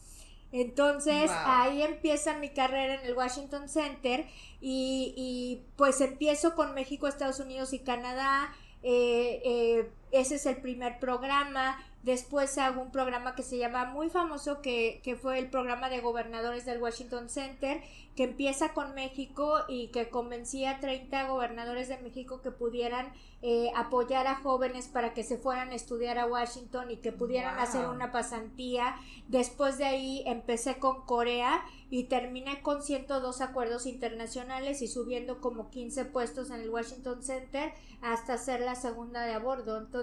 Entonces 0.51 1.31
ahí 1.45 1.83
empieza 1.83 2.39
mi 2.39 2.49
carrera 2.49 2.95
en 2.95 3.07
el 3.07 3.17
Washington 3.17 3.69
Center 3.69 4.27
y, 4.61 5.15
y 5.17 5.63
pues 5.77 6.01
empiezo 6.01 6.57
con 6.57 6.75
México, 6.75 7.07
Estados 7.07 7.39
Unidos 7.39 7.73
y 7.75 7.79
Canadá. 7.79 8.53
Eh, 8.83 9.43
eh, 9.45 9.93
ese 10.13 10.37
es 10.37 10.47
el 10.47 10.57
primer 10.57 10.99
programa. 10.99 11.79
Después 12.03 12.57
hago 12.59 12.81
un 12.81 12.93
programa 12.93 13.35
que 13.35 13.43
se 13.43 13.59
llama 13.59 13.85
muy 13.87 14.09
famoso, 14.09 14.63
que, 14.63 15.01
que, 15.03 15.17
fue 15.17 15.39
el 15.39 15.51
programa 15.51 15.91
de 15.91 16.01
gobernadores 16.01 16.65
del 16.65 16.81
Washington 16.81 17.29
Center, 17.29 17.83
que 18.15 18.25
empieza 18.25 18.73
con 18.73 18.95
México 18.95 19.61
y 19.69 19.89
que 19.89 20.09
convencía 20.09 20.73
a 20.73 20.81
30 20.81 21.29
gobernadores 21.29 21.89
de 21.89 21.99
México 21.99 22.41
que 22.41 22.51
pudieran 22.51 23.13
eh, 23.41 23.71
apoyar 23.77 24.27
a 24.27 24.35
jóvenes 24.35 24.89
para 24.89 25.15
que 25.15 25.23
se 25.23 25.39
fueran 25.39 25.71
a 25.71 25.77
estudiar 25.77 26.19
a 26.19 26.27
Washington 26.27 26.91
y 26.91 26.97
que 26.97 27.13
pudieran 27.13 27.57
hacer 27.61 27.87
una 27.87 28.11
pasantía. 28.11 28.97
Después 29.29 29.79
de 29.79 29.85
ahí 29.85 30.25
empecé 30.27 30.79
con 30.79 31.03
Corea 31.07 31.65
y 31.89 32.05
terminé 32.05 32.61
con 32.63 32.83
102 32.83 33.41
acuerdos 33.41 33.87
internacionales 33.87 34.83
y 34.83 34.89
subiendo 34.89 35.41
como 35.41 35.71
15 35.71 36.07
puestos 36.07 36.51
en 36.51 36.63
el 36.63 36.71
Washington 36.71 37.23
Center 37.23 37.73
hasta 38.03 38.39
ser 38.39 38.61
la 38.61 38.75
segunda 38.75 39.25
de 39.25 39.35
a 39.35 39.39
bordo. 39.39 39.79
Entonces, 39.79 39.98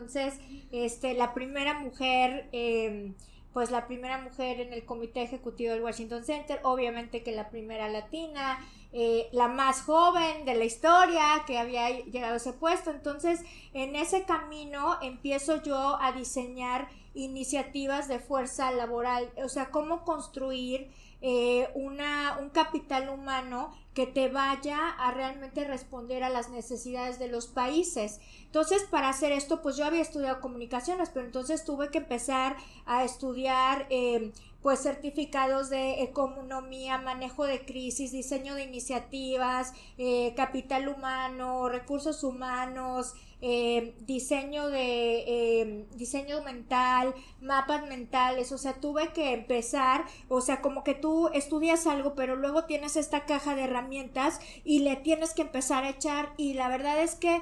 este, 0.71 1.13
la 1.13 1.33
primera 1.33 1.79
mujer... 1.79 2.49
Eh, 2.51 3.13
pues 3.55 3.71
la 3.71 3.87
primera 3.87 4.17
mujer 4.17 4.59
en 4.59 4.73
el 4.73 4.83
comité 4.83 5.21
ejecutivo 5.21 5.71
del 5.71 5.81
Washington 5.81 6.25
Center, 6.25 6.59
obviamente 6.63 7.23
que 7.23 7.31
la 7.31 7.49
primera 7.49 7.87
latina, 7.87 8.59
eh, 8.91 9.29
la 9.31 9.47
más 9.47 9.81
joven 9.81 10.43
de 10.43 10.55
la 10.55 10.65
historia 10.65 11.23
que 11.47 11.57
había 11.57 11.89
llegado 12.03 12.33
a 12.33 12.35
ese 12.35 12.51
puesto. 12.51 12.91
Entonces, 12.91 13.45
en 13.73 13.95
ese 13.95 14.23
camino 14.23 14.97
empiezo 15.01 15.63
yo 15.63 15.97
a 16.01 16.11
diseñar 16.11 16.89
iniciativas 17.13 18.09
de 18.09 18.19
fuerza 18.19 18.71
laboral, 18.71 19.31
o 19.41 19.47
sea, 19.47 19.71
cómo 19.71 20.03
construir 20.03 20.91
eh, 21.21 21.69
una, 21.75 22.37
un 22.41 22.49
capital 22.49 23.07
humano 23.07 23.73
que 23.95 24.05
te 24.05 24.27
vaya 24.27 24.89
a 24.89 25.11
realmente 25.11 25.63
responder 25.63 26.21
a 26.23 26.29
las 26.29 26.49
necesidades 26.49 27.17
de 27.17 27.29
los 27.29 27.47
países. 27.47 28.19
Entonces, 28.43 28.83
para 28.83 29.07
hacer 29.07 29.31
esto, 29.31 29.61
pues 29.61 29.77
yo 29.77 29.85
había 29.85 30.01
estudiado 30.01 30.41
comunicaciones, 30.41 31.09
pero 31.09 31.25
entonces 31.25 31.63
tuve 31.63 31.89
que 31.89 31.99
empezar 31.99 32.57
a 32.85 33.05
estudiar 33.05 33.87
eh, 33.89 34.33
pues 34.61 34.81
certificados 34.81 35.69
de 35.69 36.03
economía, 36.03 36.97
manejo 36.97 37.45
de 37.45 37.63
crisis, 37.65 38.11
diseño 38.11 38.53
de 38.55 38.63
iniciativas, 38.63 39.73
eh, 39.97 40.33
capital 40.35 40.89
humano, 40.89 41.69
recursos 41.69 42.21
humanos, 42.23 43.13
eh, 43.42 43.96
diseño 44.01 44.70
de 44.70 45.24
eh, 45.27 45.86
diseño 45.96 46.42
mental, 46.44 47.13
mapas 47.42 47.88
mentales, 47.88 48.51
o 48.51 48.58
sea, 48.58 48.75
tuve 48.75 49.12
que 49.13 49.34
empezar, 49.34 50.06
o 50.30 50.42
sea, 50.42 50.62
como 50.62 50.84
que 50.84 50.96
tú 50.96 51.30
estudias 51.34 51.86
algo, 51.86 52.15
pero 52.15 52.36
luego 52.36 52.65
tienes 52.65 52.96
esta 52.96 53.25
caja 53.25 53.56
de 53.56 53.63
herramientas 53.63 54.39
y 54.63 54.80
le 54.80 54.96
tienes 54.96 55.34
que 55.34 55.44
empezar 55.44 55.84
a 55.84 55.89
echar 55.89 56.34
y 56.38 56.54
la 56.54 56.70
verdad 56.70 57.01
es 57.01 57.15
que 57.15 57.42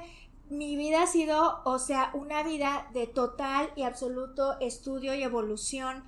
mi 0.50 0.76
vida 0.76 1.02
ha 1.02 1.06
sido, 1.06 1.62
o 1.64 1.78
sea, 1.78 2.10
una 2.12 2.42
vida 2.42 2.88
de 2.92 3.06
total 3.06 3.70
y 3.76 3.82
absoluto 3.82 4.58
estudio 4.60 5.14
y 5.14 5.22
evolución 5.22 6.04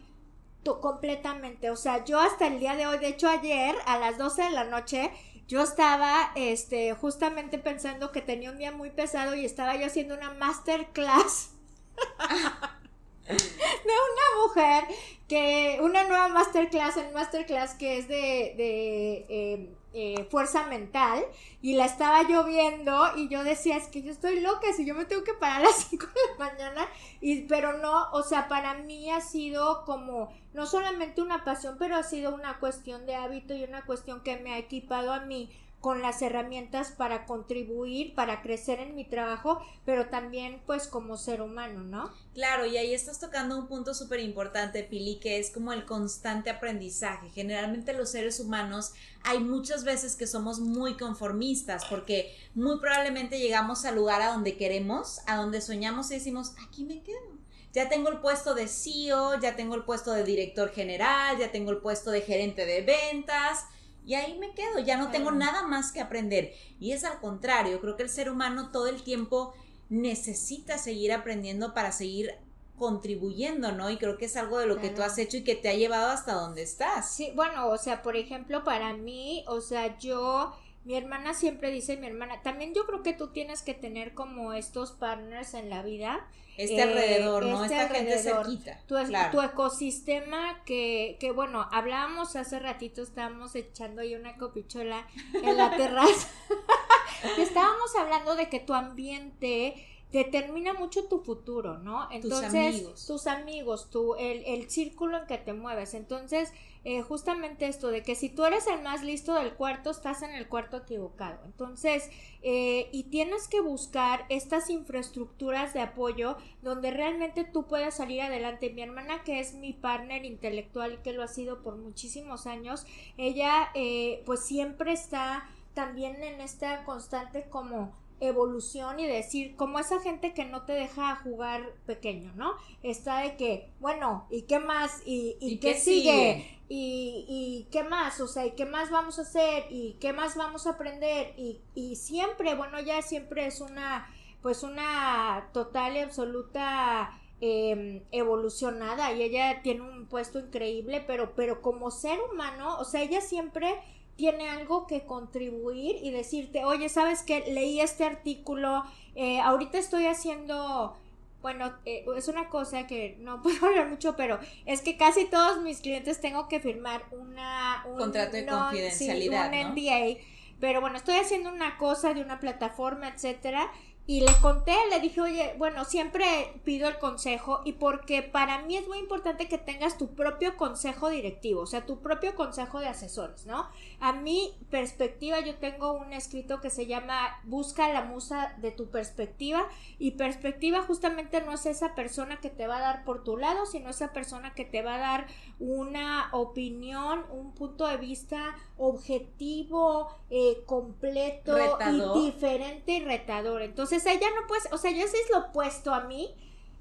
completamente, 0.80 1.70
o 1.70 1.76
sea, 1.76 2.04
yo 2.04 2.18
hasta 2.18 2.48
el 2.48 2.58
día 2.58 2.74
de 2.74 2.88
hoy, 2.88 2.98
de 2.98 3.08
hecho 3.08 3.28
ayer 3.28 3.76
a 3.86 3.98
las 3.98 4.18
12 4.18 4.42
de 4.42 4.50
la 4.50 4.64
noche, 4.64 5.12
yo 5.48 5.62
estaba 5.62 6.32
este 6.34 6.94
justamente 6.94 7.58
pensando 7.58 8.10
que 8.12 8.20
tenía 8.20 8.50
un 8.50 8.58
día 8.58 8.72
muy 8.72 8.90
pesado 8.90 9.34
y 9.34 9.44
estaba 9.44 9.76
yo 9.76 9.86
haciendo 9.86 10.14
una 10.14 10.30
masterclass 10.34 11.50
de 13.26 13.32
una 13.32 14.42
mujer 14.42 14.84
que 15.28 15.78
una 15.82 16.04
nueva 16.04 16.28
masterclass 16.28 16.96
en 16.96 17.12
masterclass 17.12 17.74
que 17.74 17.98
es 17.98 18.08
de, 18.08 18.54
de 18.56 19.26
em, 19.28 19.75
eh, 19.92 20.26
fuerza 20.30 20.66
mental 20.66 21.24
y 21.62 21.74
la 21.74 21.86
estaba 21.86 22.28
yo 22.28 22.44
viendo 22.44 23.16
y 23.16 23.28
yo 23.28 23.44
decía 23.44 23.76
es 23.76 23.88
que 23.88 24.02
yo 24.02 24.12
estoy 24.12 24.40
loca 24.40 24.66
si 24.76 24.84
yo 24.84 24.94
me 24.94 25.06
tengo 25.06 25.24
que 25.24 25.32
parar 25.32 25.60
a 25.60 25.64
las 25.64 25.76
5 25.90 26.06
de 26.06 26.12
la 26.32 26.50
mañana 26.50 26.86
y 27.20 27.42
pero 27.42 27.78
no 27.78 28.10
o 28.12 28.22
sea 28.22 28.46
para 28.48 28.74
mí 28.74 29.10
ha 29.10 29.20
sido 29.20 29.84
como 29.84 30.32
no 30.52 30.66
solamente 30.66 31.22
una 31.22 31.44
pasión 31.44 31.76
pero 31.78 31.96
ha 31.96 32.02
sido 32.02 32.34
una 32.34 32.58
cuestión 32.58 33.06
de 33.06 33.14
hábito 33.14 33.54
y 33.54 33.64
una 33.64 33.86
cuestión 33.86 34.22
que 34.22 34.36
me 34.38 34.52
ha 34.54 34.58
equipado 34.58 35.12
a 35.12 35.20
mí 35.20 35.50
con 35.86 36.02
las 36.02 36.20
herramientas 36.20 36.90
para 36.90 37.26
contribuir, 37.26 38.16
para 38.16 38.42
crecer 38.42 38.80
en 38.80 38.96
mi 38.96 39.04
trabajo, 39.04 39.64
pero 39.84 40.08
también 40.08 40.60
pues 40.66 40.88
como 40.88 41.16
ser 41.16 41.40
humano, 41.40 41.84
¿no? 41.84 42.12
Claro, 42.34 42.66
y 42.66 42.76
ahí 42.76 42.92
estás 42.92 43.20
tocando 43.20 43.56
un 43.56 43.68
punto 43.68 43.94
súper 43.94 44.18
importante, 44.18 44.82
Pili, 44.82 45.20
que 45.20 45.38
es 45.38 45.52
como 45.52 45.72
el 45.72 45.84
constante 45.84 46.50
aprendizaje. 46.50 47.30
Generalmente 47.30 47.92
los 47.92 48.10
seres 48.10 48.40
humanos 48.40 48.94
hay 49.22 49.38
muchas 49.38 49.84
veces 49.84 50.16
que 50.16 50.26
somos 50.26 50.58
muy 50.58 50.96
conformistas 50.96 51.84
porque 51.84 52.36
muy 52.56 52.80
probablemente 52.80 53.38
llegamos 53.38 53.84
al 53.84 53.94
lugar 53.94 54.22
a 54.22 54.32
donde 54.32 54.56
queremos, 54.56 55.20
a 55.28 55.36
donde 55.36 55.60
soñamos 55.60 56.10
y 56.10 56.14
decimos, 56.14 56.54
aquí 56.66 56.82
me 56.82 57.00
quedo 57.04 57.36
ya 57.72 57.90
tengo 57.90 58.08
el 58.08 58.20
puesto 58.20 58.54
de 58.54 58.68
CEO, 58.68 59.38
ya 59.38 59.54
tengo 59.54 59.74
el 59.74 59.84
puesto 59.84 60.12
de 60.12 60.24
director 60.24 60.70
general, 60.72 61.36
ya 61.38 61.52
tengo 61.52 61.70
el 61.70 61.76
puesto 61.76 62.10
de 62.10 62.22
gerente 62.22 62.64
de 62.64 62.80
ventas, 62.80 63.66
y 64.06 64.14
ahí 64.14 64.38
me 64.38 64.54
quedo, 64.54 64.78
ya 64.78 64.96
no 64.96 65.10
tengo 65.10 65.32
nada 65.32 65.66
más 65.66 65.90
que 65.90 66.00
aprender. 66.00 66.54
Y 66.78 66.92
es 66.92 67.04
al 67.04 67.20
contrario, 67.20 67.80
creo 67.80 67.96
que 67.96 68.04
el 68.04 68.08
ser 68.08 68.30
humano 68.30 68.70
todo 68.70 68.86
el 68.86 69.02
tiempo 69.02 69.52
necesita 69.88 70.78
seguir 70.78 71.12
aprendiendo 71.12 71.74
para 71.74 71.90
seguir 71.92 72.30
contribuyendo, 72.78 73.72
¿no? 73.72 73.90
Y 73.90 73.96
creo 73.96 74.16
que 74.16 74.26
es 74.26 74.36
algo 74.36 74.58
de 74.58 74.66
lo 74.66 74.78
que 74.78 74.90
tú 74.90 75.02
has 75.02 75.18
hecho 75.18 75.38
y 75.38 75.44
que 75.44 75.56
te 75.56 75.68
ha 75.68 75.74
llevado 75.74 76.10
hasta 76.10 76.34
donde 76.34 76.62
estás. 76.62 77.10
Sí, 77.10 77.32
bueno, 77.34 77.68
o 77.68 77.78
sea, 77.78 78.02
por 78.02 78.16
ejemplo, 78.16 78.64
para 78.64 78.92
mí, 78.92 79.44
o 79.48 79.60
sea, 79.60 79.98
yo 79.98 80.54
mi 80.84 80.96
hermana 80.96 81.34
siempre 81.34 81.72
dice, 81.72 81.96
mi 81.96 82.06
hermana, 82.06 82.42
también 82.42 82.74
yo 82.74 82.86
creo 82.86 83.02
que 83.02 83.12
tú 83.12 83.32
tienes 83.32 83.62
que 83.62 83.74
tener 83.74 84.14
como 84.14 84.52
estos 84.52 84.92
partners 84.92 85.54
en 85.54 85.68
la 85.68 85.82
vida. 85.82 86.28
Este 86.56 86.82
alrededor, 86.82 87.44
¿no? 87.46 87.64
Este 87.64 87.76
Esta 87.80 87.94
gente 87.94 88.18
cerquita. 88.18 88.80
Tu, 88.86 88.96
tu 89.30 89.42
ecosistema 89.42 90.62
que, 90.64 91.16
que, 91.20 91.30
bueno, 91.32 91.68
hablábamos 91.72 92.36
hace 92.36 92.58
ratito, 92.58 93.02
estábamos 93.02 93.54
echando 93.54 94.02
ahí 94.02 94.14
una 94.14 94.36
copichola 94.36 95.06
en 95.34 95.56
la 95.56 95.70
terraza. 95.76 96.28
estábamos 97.38 97.94
hablando 97.96 98.36
de 98.36 98.48
que 98.48 98.60
tu 98.60 98.74
ambiente 98.74 99.74
determina 100.12 100.72
mucho 100.72 101.08
tu 101.08 101.20
futuro, 101.20 101.78
¿no? 101.78 102.08
Entonces, 102.10 102.50
tus 102.50 102.54
amigos, 102.54 103.06
tus 103.06 103.26
amigos 103.26 103.90
tu, 103.90 104.14
el, 104.14 104.44
el 104.46 104.70
círculo 104.70 105.18
en 105.18 105.26
que 105.26 105.38
te 105.38 105.52
mueves. 105.52 105.94
Entonces, 105.94 106.52
eh, 106.88 107.02
justamente 107.02 107.66
esto 107.66 107.88
de 107.88 108.04
que 108.04 108.14
si 108.14 108.28
tú 108.28 108.44
eres 108.44 108.68
el 108.68 108.80
más 108.80 109.02
listo 109.02 109.34
del 109.34 109.54
cuarto, 109.54 109.90
estás 109.90 110.22
en 110.22 110.30
el 110.30 110.46
cuarto 110.46 110.76
equivocado. 110.76 111.40
Entonces, 111.44 112.08
eh, 112.42 112.88
y 112.92 113.10
tienes 113.10 113.48
que 113.48 113.60
buscar 113.60 114.24
estas 114.28 114.70
infraestructuras 114.70 115.74
de 115.74 115.80
apoyo 115.80 116.36
donde 116.62 116.92
realmente 116.92 117.42
tú 117.42 117.66
puedas 117.66 117.96
salir 117.96 118.22
adelante. 118.22 118.70
Mi 118.70 118.82
hermana, 118.82 119.24
que 119.24 119.40
es 119.40 119.54
mi 119.54 119.72
partner 119.72 120.24
intelectual 120.24 120.92
y 120.92 120.98
que 120.98 121.12
lo 121.12 121.24
ha 121.24 121.26
sido 121.26 121.60
por 121.60 121.76
muchísimos 121.76 122.46
años, 122.46 122.86
ella 123.16 123.68
eh, 123.74 124.22
pues 124.24 124.44
siempre 124.44 124.92
está 124.92 125.42
también 125.74 126.22
en 126.22 126.40
esta 126.40 126.84
constante 126.84 127.48
como 127.50 127.94
evolución 128.20 128.98
y 129.00 129.06
decir, 129.06 129.56
como 129.56 129.78
esa 129.78 130.00
gente 130.00 130.32
que 130.32 130.44
no 130.44 130.62
te 130.62 130.72
deja 130.72 131.16
jugar 131.16 131.74
pequeño, 131.86 132.32
¿no? 132.34 132.54
Está 132.82 133.20
de 133.20 133.36
que, 133.36 133.70
bueno, 133.80 134.26
¿y 134.30 134.42
qué 134.42 134.58
más? 134.58 135.02
¿Y, 135.04 135.58
qué, 135.58 135.74
sigue? 135.74 136.58
¿Y, 136.68 137.26
¿Y 137.28 137.68
qué 137.70 137.82
más? 137.82 138.20
O 138.20 138.28
sea, 138.28 138.46
¿y 138.46 138.52
qué 138.52 138.64
más 138.64 138.90
vamos 138.90 139.18
a 139.18 139.22
hacer? 139.22 139.66
¿Y 139.70 139.96
qué 140.00 140.12
más 140.12 140.36
vamos 140.36 140.66
a 140.66 140.70
aprender? 140.70 141.34
Y, 141.36 141.60
y 141.74 141.96
siempre, 141.96 142.54
bueno, 142.54 142.80
ya 142.80 143.02
siempre 143.02 143.46
es 143.46 143.60
una, 143.60 144.08
pues 144.42 144.62
una 144.62 145.50
total 145.52 145.96
y 145.96 146.00
absoluta 146.00 147.20
eh, 147.42 148.02
evolucionada 148.12 149.12
y 149.12 149.22
ella 149.22 149.60
tiene 149.62 149.82
un 149.82 150.06
puesto 150.06 150.38
increíble, 150.38 151.04
pero, 151.06 151.34
pero 151.36 151.60
como 151.60 151.90
ser 151.90 152.18
humano, 152.32 152.78
o 152.78 152.84
sea, 152.84 153.02
ella 153.02 153.20
siempre 153.20 153.74
tiene 154.16 154.48
algo 154.48 154.86
que 154.86 155.04
contribuir 155.04 155.96
y 156.02 156.10
decirte, 156.10 156.64
oye, 156.64 156.88
¿sabes 156.88 157.22
qué? 157.22 157.44
Leí 157.52 157.80
este 157.80 158.04
artículo, 158.04 158.84
eh, 159.14 159.40
ahorita 159.40 159.78
estoy 159.78 160.06
haciendo, 160.06 160.96
bueno, 161.42 161.72
eh, 161.84 162.04
es 162.16 162.28
una 162.28 162.48
cosa 162.48 162.86
que 162.86 163.16
no 163.20 163.42
puedo 163.42 163.66
hablar 163.66 163.88
mucho, 163.88 164.16
pero 164.16 164.38
es 164.64 164.80
que 164.80 164.96
casi 164.96 165.26
todos 165.26 165.60
mis 165.60 165.80
clientes 165.80 166.20
tengo 166.20 166.48
que 166.48 166.60
firmar 166.60 167.04
una... 167.12 167.84
Un 167.86 167.98
contrato 167.98 168.36
de 168.36 168.46
confidencialidad. 168.46 169.52
un 169.52 169.72
NDA, 169.72 170.18
pero 170.60 170.80
bueno, 170.80 170.96
estoy 170.96 171.16
haciendo 171.16 171.52
una 171.52 171.76
cosa 171.76 172.14
de 172.14 172.22
una 172.22 172.40
plataforma, 172.40 173.08
etcétera, 173.08 173.70
y 174.08 174.20
le 174.20 174.32
conté, 174.40 174.74
le 174.88 175.00
dije, 175.00 175.20
oye, 175.20 175.54
bueno, 175.58 175.84
siempre 175.84 176.24
pido 176.64 176.88
el 176.88 176.96
consejo 176.98 177.62
y 177.64 177.72
porque 177.72 178.22
para 178.22 178.62
mí 178.62 178.76
es 178.76 178.86
muy 178.86 178.98
importante 178.98 179.48
que 179.48 179.58
tengas 179.58 179.98
tu 179.98 180.14
propio 180.14 180.56
consejo 180.56 181.08
directivo, 181.10 181.62
o 181.62 181.66
sea, 181.66 181.84
tu 181.86 182.00
propio 182.00 182.36
consejo 182.36 182.78
de 182.78 182.86
asesores, 182.86 183.46
¿no? 183.46 183.68
A 184.00 184.12
mi 184.12 184.52
perspectiva, 184.70 185.40
yo 185.40 185.56
tengo 185.56 185.92
un 185.92 186.12
escrito 186.12 186.60
que 186.60 186.70
se 186.70 186.86
llama 186.86 187.40
Busca 187.44 187.88
la 187.92 188.02
musa 188.02 188.54
de 188.58 188.70
tu 188.70 188.90
perspectiva 188.90 189.66
y 189.98 190.12
perspectiva 190.12 190.82
justamente 190.82 191.40
no 191.40 191.52
es 191.52 191.66
esa 191.66 191.94
persona 191.94 192.40
que 192.40 192.50
te 192.50 192.66
va 192.66 192.76
a 192.76 192.80
dar 192.80 193.04
por 193.04 193.24
tu 193.24 193.36
lado, 193.36 193.66
sino 193.66 193.90
esa 193.90 194.12
persona 194.12 194.54
que 194.54 194.64
te 194.64 194.82
va 194.82 194.96
a 194.96 194.98
dar 194.98 195.26
una 195.58 196.28
opinión, 196.32 197.24
un 197.30 197.52
punto 197.52 197.86
de 197.86 197.96
vista 197.96 198.54
objetivo, 198.76 200.08
eh, 200.30 200.62
completo 200.66 201.56
y 201.56 202.26
diferente 202.26 202.92
y 202.92 203.04
retador. 203.04 203.62
Entonces 203.62 204.04
ella 204.06 204.28
no 204.34 204.46
puede, 204.46 204.62
o 204.72 204.78
sea, 204.78 204.90
yo 204.90 205.06
sí 205.06 205.16
es 205.22 205.30
lo 205.30 205.38
opuesto 205.46 205.94
a 205.94 206.00
mí. 206.00 206.34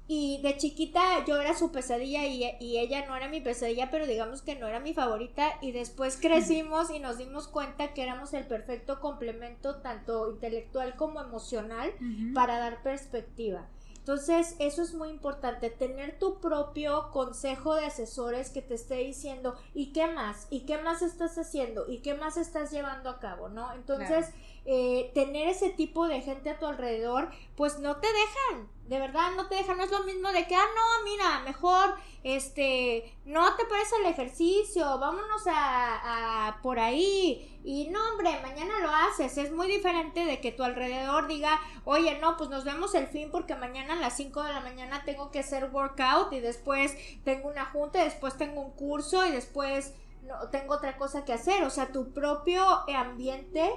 Y 0.08 0.40
de 0.42 0.56
chiquita 0.56 1.24
yo 1.26 1.40
era 1.40 1.54
su 1.54 1.72
pesadilla 1.72 2.26
y, 2.26 2.44
y, 2.60 2.78
ella 2.78 3.06
no 3.06 3.16
era 3.16 3.28
mi 3.28 3.40
pesadilla, 3.40 3.90
pero 3.90 4.06
digamos 4.06 4.40
que 4.40 4.54
no 4.54 4.68
era 4.68 4.78
mi 4.78 4.94
favorita. 4.94 5.58
Y 5.60 5.72
después 5.72 6.16
crecimos 6.20 6.90
y 6.90 7.00
nos 7.00 7.18
dimos 7.18 7.48
cuenta 7.48 7.92
que 7.92 8.02
éramos 8.02 8.32
el 8.32 8.46
perfecto 8.46 9.00
complemento, 9.00 9.76
tanto 9.76 10.30
intelectual 10.30 10.94
como 10.96 11.20
emocional, 11.20 11.92
para 12.34 12.58
dar 12.58 12.82
perspectiva. 12.82 13.66
Entonces, 14.06 14.54
eso 14.60 14.82
es 14.82 14.94
muy 14.94 15.08
importante, 15.08 15.68
tener 15.68 16.16
tu 16.20 16.38
propio 16.38 17.10
consejo 17.10 17.74
de 17.74 17.86
asesores 17.86 18.50
que 18.50 18.62
te 18.62 18.74
esté 18.74 18.98
diciendo, 18.98 19.56
¿y 19.74 19.92
qué 19.92 20.06
más? 20.06 20.46
¿Y 20.48 20.60
qué 20.60 20.78
más 20.78 21.02
estás 21.02 21.36
haciendo? 21.38 21.88
¿Y 21.88 21.98
qué 21.98 22.14
más 22.14 22.36
estás 22.36 22.70
llevando 22.70 23.10
a 23.10 23.18
cabo? 23.18 23.48
¿No? 23.48 23.72
Entonces, 23.72 24.30
eh, 24.68 25.12
tener 25.14 25.48
ese 25.48 25.70
tipo 25.70 26.08
de 26.08 26.20
gente 26.20 26.50
a 26.50 26.58
tu 26.58 26.66
alrededor, 26.66 27.30
pues 27.54 27.78
no 27.78 27.96
te 27.98 28.08
dejan, 28.08 28.68
de 28.88 28.98
verdad 28.98 29.30
no 29.36 29.46
te 29.46 29.54
dejan, 29.54 29.76
no 29.76 29.84
es 29.84 29.90
lo 29.92 30.02
mismo 30.02 30.32
de 30.32 30.46
que, 30.48 30.56
ah, 30.56 30.66
no, 30.74 31.04
mira, 31.04 31.40
mejor, 31.44 31.94
este, 32.24 33.16
no 33.24 33.54
te 33.54 33.64
parece 33.66 33.94
el 33.96 34.06
ejercicio, 34.06 34.98
vámonos 34.98 35.46
a, 35.46 36.48
a 36.48 36.62
por 36.62 36.80
ahí, 36.80 37.56
y 37.62 37.88
no, 37.88 38.00
hombre, 38.10 38.30
mañana 38.42 38.80
lo 38.80 38.90
haces, 38.90 39.38
es 39.38 39.52
muy 39.52 39.68
diferente 39.68 40.24
de 40.24 40.40
que 40.40 40.50
tu 40.50 40.64
alrededor 40.64 41.28
diga, 41.28 41.60
oye, 41.84 42.18
no, 42.18 42.36
pues 42.36 42.50
nos 42.50 42.64
vemos 42.64 42.94
el 42.94 43.06
fin 43.06 43.30
porque 43.30 43.54
mañana 43.54 43.94
a 43.94 44.00
las 44.00 44.16
5 44.16 44.42
de 44.42 44.52
la 44.52 44.60
mañana 44.60 45.02
tengo 45.04 45.30
que 45.30 45.40
hacer 45.40 45.70
workout 45.72 46.32
y 46.32 46.40
después 46.40 46.96
tengo 47.24 47.48
una 47.48 47.66
junta 47.66 48.00
y 48.00 48.04
después 48.04 48.36
tengo 48.36 48.60
un 48.60 48.72
curso 48.72 49.24
y 49.26 49.30
después 49.30 49.94
no, 50.22 50.48
tengo 50.50 50.74
otra 50.74 50.96
cosa 50.96 51.24
que 51.24 51.32
hacer, 51.32 51.62
o 51.62 51.70
sea, 51.70 51.92
tu 51.92 52.12
propio 52.12 52.62
ambiente 52.88 53.72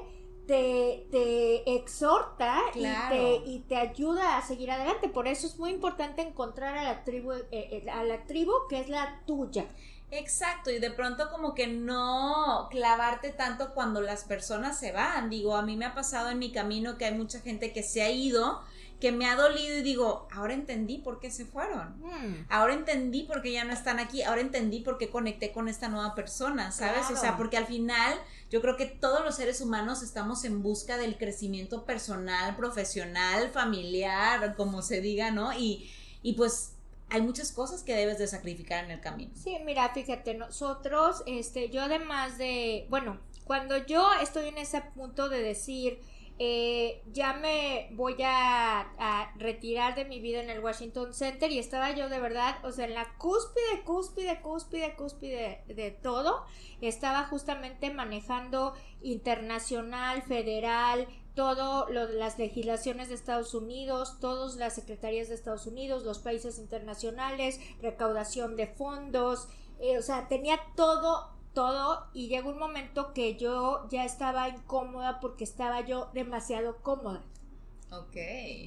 te, 0.49 1.75
exhorta 1.75 2.59
y, 2.73 2.81
te, 2.81 3.35
y, 3.45 3.59
te, 3.67 3.75
ayuda 3.75 4.37
a 4.37 4.41
seguir 4.41 4.71
adelante. 4.71 5.07
Por 5.07 5.27
eso 5.27 5.45
es 5.45 5.59
muy 5.59 5.69
importante 5.69 6.23
encontrar 6.23 6.75
a 6.75 6.83
la 6.83 7.03
tribu, 7.03 7.33
eh, 7.33 7.45
eh, 7.51 7.89
a 7.91 8.03
la 8.03 8.25
tribu 8.25 8.51
que 8.67 8.79
es 8.79 8.89
la 8.89 9.21
tuya. 9.27 9.67
Exacto, 10.11 10.71
y 10.71 10.79
de 10.79 10.89
pronto 10.89 11.29
como 11.29 11.53
que 11.53 11.67
no 11.67 12.67
clavarte 12.71 13.29
tanto 13.29 13.75
cuando 13.75 14.01
las 14.01 14.23
personas 14.23 14.79
se 14.79 14.91
van. 14.91 15.29
Digo, 15.29 15.55
a 15.55 15.61
mí 15.61 15.77
me 15.77 15.85
ha 15.85 15.93
pasado 15.93 16.31
en 16.31 16.39
mi 16.39 16.51
camino 16.51 16.97
que 16.97 17.05
hay 17.05 17.13
mucha 17.13 17.41
gente 17.41 17.71
que 17.71 17.83
se 17.83 18.01
ha 18.01 18.09
ido 18.09 18.61
que 18.99 19.11
me 19.11 19.25
ha 19.27 19.35
dolido 19.35 19.77
y 19.77 19.81
digo, 19.81 20.27
ahora 20.31 20.53
entendí 20.53 20.97
por 20.97 21.19
qué 21.19 21.31
se 21.31 21.45
fueron. 21.45 21.99
Hmm. 22.01 22.45
Ahora 22.49 22.73
entendí 22.73 23.23
por 23.23 23.41
qué 23.41 23.53
ya 23.53 23.63
no 23.63 23.73
están 23.73 23.99
aquí. 23.99 24.23
Ahora 24.23 24.41
entendí 24.41 24.81
por 24.81 24.97
qué 24.97 25.09
conecté 25.09 25.51
con 25.51 25.69
esta 25.69 25.87
nueva 25.87 26.15
persona, 26.15 26.71
¿sabes? 26.71 27.09
O 27.09 27.15
sea, 27.15 27.37
porque 27.37 27.57
al 27.57 27.65
final 27.65 28.13
yo 28.49 28.61
creo 28.61 28.75
que 28.75 28.85
todos 28.85 29.23
los 29.23 29.35
seres 29.35 29.61
humanos 29.61 30.03
estamos 30.03 30.43
en 30.43 30.61
busca 30.61 30.97
del 30.97 31.17
crecimiento 31.17 31.85
personal, 31.85 32.55
profesional, 32.57 33.49
familiar, 33.51 34.55
como 34.55 34.81
se 34.81 34.99
diga, 34.99 35.31
¿no? 35.31 35.53
Y, 35.53 35.89
y 36.21 36.33
pues 36.33 36.73
hay 37.09 37.21
muchas 37.21 37.51
cosas 37.51 37.83
que 37.83 37.95
debes 37.95 38.17
de 38.19 38.27
sacrificar 38.27 38.83
en 38.83 38.91
el 38.91 39.01
camino. 39.01 39.31
Sí, 39.33 39.57
mira, 39.65 39.89
fíjate, 39.93 40.35
nosotros, 40.35 41.23
este, 41.25 41.69
yo 41.69 41.81
además 41.81 42.37
de, 42.37 42.85
bueno, 42.89 43.19
cuando 43.45 43.77
yo 43.77 44.07
estoy 44.21 44.49
en 44.49 44.57
ese 44.57 44.81
punto 44.81 45.29
de 45.29 45.41
decir, 45.41 46.01
eh, 46.41 47.03
ya 47.11 47.33
me 47.33 47.89
voy 47.91 48.15
a, 48.23 49.33
retirar 49.35 49.93
de 49.95 50.05
mi 50.05 50.21
vida 50.21 50.41
en 50.41 50.49
el 50.49 50.63
Washington 50.63 51.13
Center 51.13 51.51
y 51.51 51.59
estaba 51.59 51.93
yo 51.93 52.07
de 52.07 52.19
verdad, 52.21 52.63
o 52.63 52.71
sea, 52.71 52.85
en 52.85 52.93
la 52.93 53.13
cúspide, 53.17 53.83
cúspide, 53.83 54.41
cúspide, 54.41 54.95
cúspide 54.95 55.63
de, 55.67 55.91
todo. 55.91 56.45
Estaba 56.79 57.25
justamente 57.25 57.91
manejando 57.91 58.73
internacional, 59.01 60.21
federal, 60.21 61.09
todo 61.35 61.89
lo, 61.89 62.07
las 62.07 62.39
legislaciones 62.39 63.09
de 63.09 63.15
Estados 63.15 63.53
Unidos, 63.53 64.17
todas 64.21 64.55
las 64.55 64.75
secretarías 64.75 65.27
de 65.27 65.35
Estados 65.35 65.67
Unidos, 65.67 66.05
los 66.05 66.19
países 66.19 66.57
internacionales, 66.57 67.59
recaudación 67.81 68.55
de 68.55 68.67
fondos, 68.67 69.49
eh, 69.81 69.97
o 69.97 70.01
sea, 70.01 70.29
tenía 70.29 70.57
todo 70.75 71.38
todo 71.53 72.07
y 72.13 72.27
llegó 72.27 72.49
un 72.49 72.59
momento 72.59 73.13
que 73.13 73.35
yo 73.35 73.87
ya 73.89 74.05
estaba 74.05 74.49
incómoda 74.49 75.19
porque 75.19 75.43
estaba 75.43 75.81
yo 75.81 76.09
demasiado 76.13 76.77
cómoda. 76.77 77.23
Ok. 77.91 78.15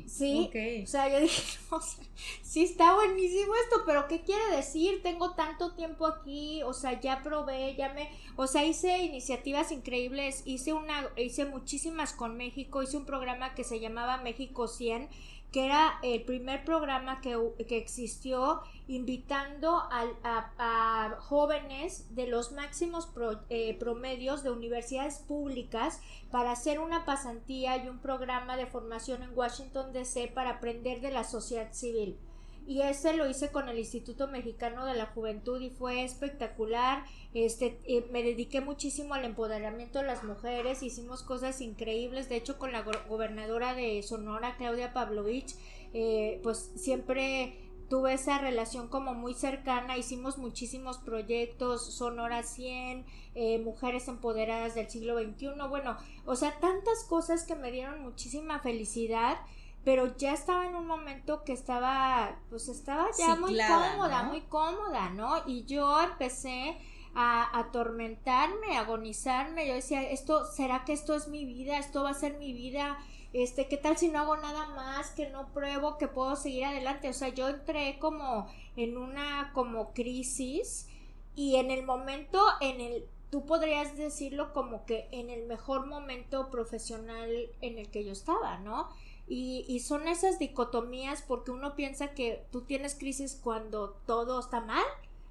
Sí. 0.09 0.51
O 0.83 0.87
sea, 0.87 1.09
yo 1.09 1.21
dije, 1.21 1.59
o 1.71 1.81
sea, 1.81 2.05
sí 2.43 2.65
está 2.65 2.95
buenísimo 2.95 3.55
esto, 3.63 3.83
pero 3.87 4.09
¿qué 4.09 4.23
quiere 4.23 4.57
decir? 4.57 5.01
Tengo 5.03 5.35
tanto 5.35 5.75
tiempo 5.75 6.07
aquí, 6.07 6.63
o 6.65 6.73
sea, 6.73 7.01
ya 7.01 7.23
probé, 7.23 7.77
ya 7.77 7.93
me, 7.93 8.11
o 8.37 8.49
sea, 8.49 8.65
hice 8.65 8.99
iniciativas 8.99 9.71
increíbles, 9.71 10.43
hice 10.45 10.73
una, 10.73 11.09
hice 11.17 11.45
muchísimas 11.45 12.13
con 12.13 12.37
México, 12.37 12.83
hice 12.83 12.97
un 12.97 13.05
programa 13.05 13.55
que 13.55 13.63
se 13.63 13.79
llamaba 13.79 14.17
México 14.17 14.67
100 14.67 15.09
que 15.53 15.67
era 15.67 15.99
el 16.03 16.23
primer 16.25 16.65
programa 16.65 17.21
que, 17.21 17.37
existió 17.77 18.63
invitando 18.89 19.83
a, 19.91 21.17
jóvenes 21.21 22.15
de 22.15 22.27
los 22.27 22.53
máximos 22.53 23.09
eh, 23.51 23.77
promedios 23.79 24.43
de 24.43 24.51
universidades 24.51 25.19
públicas 25.19 26.01
para 26.31 26.53
hacer 26.53 26.81
una 26.81 27.05
pasantía 27.05 27.77
y 27.77 27.89
un 27.89 27.99
programa 27.99 28.57
de 28.57 28.67
formación 28.67 29.23
en 29.23 29.37
Washington 29.37 29.93
DC 29.93 30.29
para 30.29 30.51
aprender 30.51 31.01
de 31.01 31.11
la 31.11 31.25
sociedad 31.25 31.73
civil 31.73 32.19
y 32.67 32.83
ese 32.83 33.15
lo 33.15 33.29
hice 33.29 33.51
con 33.51 33.69
el 33.69 33.79
Instituto 33.79 34.29
Mexicano 34.29 34.87
de 34.87 34.95
la 34.95 35.07
Juventud 35.07 35.61
y 35.61 35.71
fue 35.71 36.05
espectacular. 36.05 37.05
Este, 37.35 37.81
eh, 37.85 38.07
me 38.13 38.23
dediqué 38.23 38.61
muchísimo 38.61 39.15
al 39.15 39.25
empoderamiento 39.25 39.99
de 39.99 40.07
las 40.07 40.25
mujeres, 40.25 40.83
hicimos 40.83 41.23
cosas 41.23 41.61
increíbles, 41.61 42.29
de 42.29 42.37
hecho 42.37 42.59
con 42.59 42.73
la 42.73 42.83
gobernadora 43.09 43.75
de 43.75 44.03
Sonora, 44.03 44.57
Claudia 44.57 44.93
Pavlovich, 44.93 45.57
eh, 45.93 46.41
pues 46.43 46.71
siempre 46.77 47.59
tuve 47.89 48.15
esa 48.15 48.39
relación 48.39 48.89
como 48.89 49.13
muy 49.13 49.35
cercana, 49.35 49.99
hicimos 49.99 50.39
muchísimos 50.39 50.97
proyectos, 50.97 51.95
Sonora 51.95 52.43
100, 52.43 53.05
eh, 53.35 53.59
Mujeres 53.59 54.09
Empoderadas 54.09 54.75
del 54.75 54.89
siglo 54.89 55.19
XXI, 55.19 55.49
bueno, 55.69 55.99
o 56.25 56.35
sea, 56.35 56.59
tantas 56.59 57.05
cosas 57.05 57.45
que 57.45 57.55
me 57.55 57.71
dieron 57.71 58.03
muchísima 58.03 58.61
felicidad 58.61 59.37
pero 59.85 60.17
ya 60.17 60.33
estaba 60.33 60.67
en 60.67 60.75
un 60.75 60.87
momento 60.87 61.45
que 61.45 61.53
estaba, 61.53 62.39
pues 62.51 62.69
estaba 62.69 63.09
ya 63.19 63.35
muy 63.35 63.59
cómoda, 63.59 64.23
muy 64.25 64.43
cómoda, 64.43 65.11
¿no? 65.11 65.43
Y 65.47 65.65
yo 65.65 66.01
empecé 66.01 66.79
a 67.15 67.59
atormentarme, 67.59 68.77
a 68.77 68.81
agonizarme, 68.81 69.67
yo 69.67 69.75
decía, 69.75 70.03
esto, 70.03 70.47
¿será 70.47 70.85
que 70.85 70.93
esto 70.93 71.15
es 71.15 71.29
mi 71.29 71.45
vida? 71.45 71.79
¿Esto 71.79 72.05
va 72.05 72.11
a 72.11 72.15
ser 72.15 72.39
mi 72.39 72.53
vida? 72.53 72.97
Este, 73.33 73.67
¿qué 73.67 73.77
tal 73.77 73.97
si 73.97 74.09
no 74.09 74.21
hago 74.21 74.37
nada 74.37 74.69
más, 74.69 75.11
que 75.11 75.29
no 75.31 75.49
pruebo, 75.53 75.99
que 75.99 76.07
puedo 76.07 76.37
seguir 76.37 76.67
adelante? 76.67 77.09
O 77.09 77.15
sea, 77.15 77.29
yo 77.29 77.49
entré 77.49 77.99
como 77.99 78.47
en 78.77 78.97
una 78.97 79.51
como 79.53 79.93
crisis 79.93 80.89
y 81.35 81.57
en 81.57 81.71
el 81.71 81.85
momento 81.85 82.41
en 82.61 82.81
el 82.81 83.07
tú 83.31 83.47
podrías 83.47 83.97
decirlo 83.97 84.53
como 84.53 84.85
que 84.85 85.09
en 85.11 85.31
el 85.31 85.47
mejor 85.47 85.87
momento 85.87 86.51
profesional 86.51 87.31
en 87.63 87.79
el 87.79 87.91
que 87.91 88.05
yo 88.05 88.13
estaba, 88.13 88.59
¿no? 88.59 88.91
Y, 89.35 89.81
son 89.81 90.09
esas 90.09 90.39
dicotomías 90.39 91.23
porque 91.23 91.53
uno 91.53 91.75
piensa 91.75 92.13
que 92.13 92.45
tú 92.53 92.61
tienes 92.63 92.95
crisis 92.95 93.41
cuando 93.43 93.97
todo 94.05 94.39
está 94.39 94.61
mal, 94.61 94.85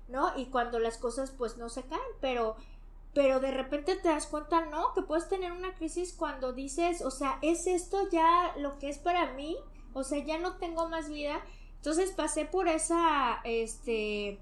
¿no? 0.07 0.35
Y 0.39 0.45
cuando 0.45 0.79
las 0.79 0.97
cosas 0.97 1.29
pues 1.29 1.57
no 1.57 1.69
se 1.69 1.83
caen, 1.83 2.01
pero 2.19 2.55
pero 3.13 3.39
de 3.39 3.51
repente 3.51 3.95
te 3.97 4.07
das 4.07 4.25
cuenta, 4.25 4.65
no, 4.65 4.93
que 4.93 5.03
puedes 5.03 5.29
tener 5.29 5.51
una 5.51 5.75
crisis 5.75 6.13
cuando 6.13 6.51
dices, 6.51 7.03
o 7.03 7.11
sea, 7.11 7.37
¿es 7.43 7.67
esto 7.67 8.09
ya 8.09 8.55
lo 8.57 8.79
que 8.79 8.89
es 8.89 8.97
para 8.97 9.33
mí? 9.33 9.55
O 9.93 10.03
sea, 10.03 10.25
ya 10.25 10.39
no 10.39 10.55
tengo 10.55 10.89
más 10.89 11.09
vida. 11.09 11.39
Entonces 11.75 12.11
pasé 12.11 12.45
por 12.45 12.69
esa, 12.69 13.41
este, 13.43 14.39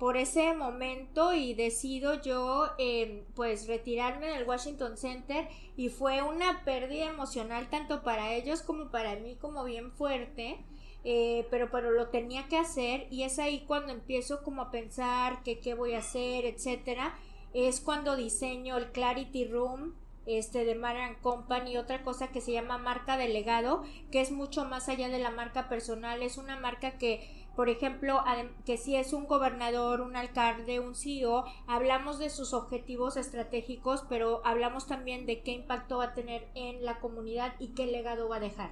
por 0.00 0.16
ese 0.16 0.54
momento 0.54 1.34
y 1.34 1.54
decido 1.54 2.20
yo, 2.22 2.70
eh, 2.78 3.24
pues, 3.36 3.68
retirarme 3.68 4.26
del 4.26 4.48
Washington 4.48 4.96
Center 4.96 5.46
y 5.76 5.90
fue 5.90 6.22
una 6.22 6.64
pérdida 6.64 7.04
emocional 7.04 7.68
tanto 7.70 8.02
para 8.02 8.32
ellos 8.32 8.62
como 8.62 8.90
para 8.90 9.14
mí, 9.16 9.36
como 9.40 9.62
bien 9.62 9.92
fuerte. 9.92 10.58
Eh, 11.02 11.46
pero 11.50 11.70
pero 11.70 11.92
lo 11.92 12.08
tenía 12.08 12.46
que 12.48 12.58
hacer 12.58 13.06
y 13.10 13.22
es 13.22 13.38
ahí 13.38 13.64
cuando 13.66 13.90
empiezo 13.90 14.42
como 14.42 14.60
a 14.60 14.70
pensar 14.70 15.42
que 15.42 15.58
qué 15.58 15.72
voy 15.72 15.94
a 15.94 16.00
hacer, 16.00 16.44
etcétera 16.44 17.18
es 17.54 17.80
cuando 17.80 18.16
diseño 18.16 18.76
el 18.76 18.92
Clarity 18.92 19.46
Room 19.46 19.94
este 20.26 20.64
de 20.64 20.74
Marian 20.74 21.16
Company, 21.16 21.76
otra 21.76 22.02
cosa 22.02 22.28
que 22.28 22.40
se 22.40 22.52
llama 22.52 22.78
marca 22.78 23.16
de 23.16 23.28
legado, 23.28 23.82
que 24.12 24.20
es 24.20 24.30
mucho 24.30 24.64
más 24.64 24.88
allá 24.88 25.08
de 25.08 25.18
la 25.18 25.30
marca 25.30 25.68
personal, 25.68 26.22
es 26.22 26.36
una 26.36 26.60
marca 26.60 26.98
que 26.98 27.39
por 27.56 27.68
ejemplo, 27.68 28.22
que 28.64 28.76
si 28.76 28.96
es 28.96 29.12
un 29.12 29.26
gobernador, 29.26 30.00
un 30.00 30.16
alcalde, 30.16 30.80
un 30.80 30.94
CEO, 30.94 31.44
hablamos 31.66 32.18
de 32.18 32.30
sus 32.30 32.54
objetivos 32.54 33.16
estratégicos, 33.16 34.04
pero 34.08 34.40
hablamos 34.44 34.86
también 34.86 35.26
de 35.26 35.42
qué 35.42 35.52
impacto 35.52 35.98
va 35.98 36.04
a 36.04 36.14
tener 36.14 36.48
en 36.54 36.84
la 36.84 37.00
comunidad 37.00 37.54
y 37.58 37.68
qué 37.68 37.86
legado 37.86 38.28
va 38.28 38.36
a 38.36 38.40
dejar. 38.40 38.70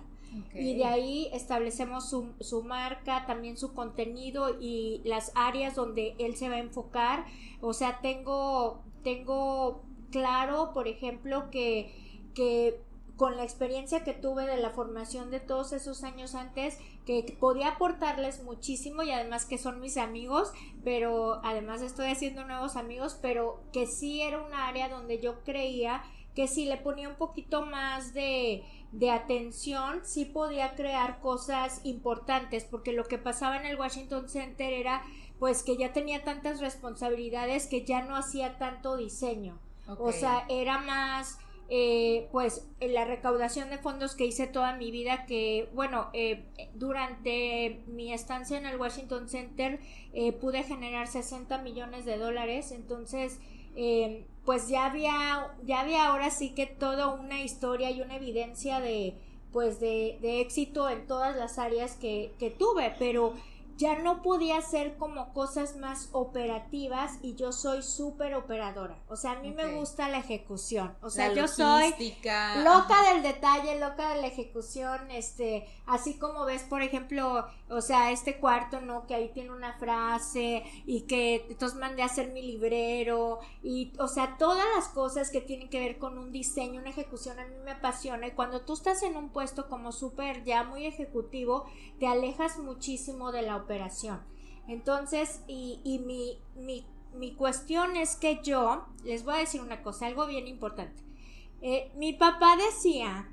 Y 0.55 0.75
de 0.77 0.85
ahí 0.85 1.29
establecemos 1.33 2.09
su, 2.11 2.35
su, 2.41 2.63
marca, 2.63 3.25
también 3.27 3.57
su 3.57 3.73
contenido 3.73 4.57
y 4.61 5.01
las 5.05 5.33
áreas 5.35 5.75
donde 5.75 6.15
él 6.19 6.37
se 6.37 6.51
va 6.51 6.57
a 6.57 6.61
enfocar. 6.61 7.25
O 7.63 7.73
sea, 7.73 8.01
tengo, 8.03 8.83
tengo 9.03 9.83
claro, 10.11 10.73
por 10.75 10.87
ejemplo, 10.87 11.51
que, 11.51 11.95
que 12.35 12.81
con 13.19 13.37
la 13.37 13.43
experiencia 13.43 14.05
que 14.05 14.15
tuve 14.15 14.47
de 14.47 14.59
la 14.59 14.71
formación 14.71 15.33
de 15.33 15.41
todos 15.41 15.73
esos 15.73 16.05
años 16.05 16.37
antes, 16.37 16.79
que 17.05 17.37
podía 17.41 17.71
aportarles 17.71 18.45
muchísimo 18.45 19.03
y 19.03 19.11
además 19.11 19.45
que 19.45 19.59
son 19.59 19.81
mis 19.81 19.97
amigos, 19.97 20.53
pero 20.85 21.41
además 21.45 21.83
estoy 21.83 22.11
haciendo 22.11 22.45
nuevos 22.45 22.77
amigos, 22.77 23.19
pero 23.21 23.61
que 23.73 23.89
sí 23.89 24.23
era 24.23 24.41
un 24.41 24.55
área 24.55 24.89
donde 24.89 25.19
yo 25.19 25.43
creía 25.43 26.05
que 26.37 26.47
si 26.47 26.67
le 26.67 26.77
ponía 26.77 27.09
un 27.09 27.17
poquito 27.17 27.67
más 27.67 28.15
de, 28.15 28.63
de 28.93 29.11
atención, 29.11 30.03
sí 30.05 30.25
podía 30.25 30.77
crear 30.77 31.19
cosas 31.19 31.81
importantes, 31.83 32.65
porque 32.65 32.93
lo 32.93 33.03
que 33.07 33.19
pasaba 33.19 33.57
en 33.57 33.67
el 33.67 33.81
Washington 33.81 34.29
Center 34.29 34.73
era 34.73 35.03
pues 35.41 35.65
que 35.65 35.77
ya 35.77 35.93
tenía 35.93 36.23
tantas 36.23 36.61
responsabilidades 36.61 37.67
que 37.67 37.85
ya 37.85 38.03
no 38.03 38.15
hacía 38.15 38.59
tanto 38.59 38.97
diseño. 38.97 39.59
O 39.99 40.13
sea, 40.13 40.45
era 40.49 40.79
más 40.79 41.39
eh, 41.71 42.29
pues 42.33 42.67
la 42.81 43.05
recaudación 43.05 43.69
de 43.69 43.79
fondos 43.79 44.15
que 44.15 44.25
hice 44.25 44.47
toda 44.47 44.77
mi 44.77 44.91
vida 44.91 45.27
que 45.27 45.69
bueno 45.75 46.09
eh, 46.15 46.45
durante 46.75 47.83
mi 47.87 48.13
estancia 48.13 48.57
en 48.57 48.65
el 48.65 48.81
Washington 48.81 49.29
Center 49.29 49.79
eh, 50.15 50.33
pude 50.33 50.63
generar 50.63 51.09
60 51.09 51.59
millones 51.59 52.05
de 52.05 52.17
dólares. 52.17 52.73
Entonces 52.73 53.39
eh, 53.77 54.25
pues 54.45 54.69
ya 54.69 54.87
había, 54.87 55.55
ya 55.65 55.81
había 55.81 56.07
ahora 56.07 56.31
sí 56.31 56.55
que 56.55 56.67
toda 56.67 57.09
una 57.09 57.43
historia 57.43 57.91
y 57.91 58.01
una 58.01 58.17
evidencia 58.17 58.81
de, 58.81 59.15
pues 59.53 59.79
de, 59.79 60.19
de 60.21 60.41
éxito 60.41 60.89
en 60.89 61.07
todas 61.07 61.37
las 61.37 61.59
áreas 61.59 61.95
que, 61.95 62.33
que 62.39 62.51
tuve, 62.51 62.95
pero 62.99 63.35
ya 63.79 63.97
no 63.97 64.23
podía 64.23 64.59
hacer 64.59 64.97
como 64.97 65.33
cosas 65.33 65.77
más 65.77 66.09
operativas 66.11 67.19
y 67.23 67.37
yo 67.37 67.53
soy 67.53 67.85
súper 67.85 68.35
operadora. 68.35 68.99
O 69.09 69.15
sea, 69.15 69.33
a 69.33 69.41
mí 69.41 69.53
me 69.53 69.73
gusta 69.77 70.09
la 70.09 70.19
ejecución. 70.19 70.97
O 71.01 71.11
sea, 71.11 71.33
yo 71.33 71.47
soy 71.47 71.95
loca 72.65 73.13
del 73.13 73.23
detalle, 73.23 73.79
loca 73.79 74.15
de 74.15 74.21
la 74.21 74.27
ejecución, 74.27 75.13
este, 75.13 75.69
así 75.87 76.19
como 76.19 76.45
ves, 76.45 76.65
por 76.65 76.83
ejemplo, 76.83 77.47
o 77.71 77.81
sea, 77.81 78.11
este 78.11 78.39
cuarto, 78.39 78.81
¿no? 78.81 79.07
Que 79.07 79.15
ahí 79.15 79.31
tiene 79.33 79.53
una 79.53 79.75
frase 79.75 80.65
y 80.85 81.03
que 81.03 81.47
entonces 81.49 81.79
mandé 81.79 82.03
a 82.03 82.07
hacer 82.07 82.33
mi 82.33 82.43
librero 82.43 83.39
y, 83.63 83.93
o 84.01 84.09
sea, 84.09 84.39
todas 84.39 84.67
las 84.75 84.89
cosas 84.89 85.31
que 85.31 85.41
tienen 85.41 85.71
que 85.71 85.79
ver 85.79 85.99
con 85.99 86.19
un 86.19 86.33
diseño, 86.33 86.81
una 86.81 86.91
ejecución, 86.91 87.39
a 87.39 87.47
mí 87.47 87.55
me 87.65 87.71
apasiona 87.71 88.27
y 88.27 88.33
cuando 88.33 88.63
tú 88.63 88.73
estás 88.73 89.05
en 89.05 89.17
un 89.17 89.29
puesto 89.29 89.69
como 89.69 89.93
súper 89.93 90.43
ya 90.43 90.65
muy 90.65 90.85
ejecutivo, 90.85 91.67
te 92.01 92.09
alejas 92.09 92.59
muchísimo 92.59 93.31
de 93.31 93.43
la 93.43 93.68
operación. 93.69 94.21
Entonces, 94.67 95.43
y, 95.47 95.81
y 95.85 95.99
mi, 95.99 96.39
mi, 96.57 96.87
mi, 97.15 97.35
cuestión 97.35 97.97
es 97.97 98.17
que 98.17 98.41
yo, 98.43 98.87
les 99.05 99.25
voy 99.25 99.35
a 99.35 99.39
decir 99.39 99.61
una 99.61 99.83
cosa, 99.83 100.07
algo 100.07 100.27
bien 100.27 100.49
importante. 100.49 101.03
Eh, 101.61 101.91
mi 101.97 102.15
papá 102.15 102.57
decía 102.57 103.31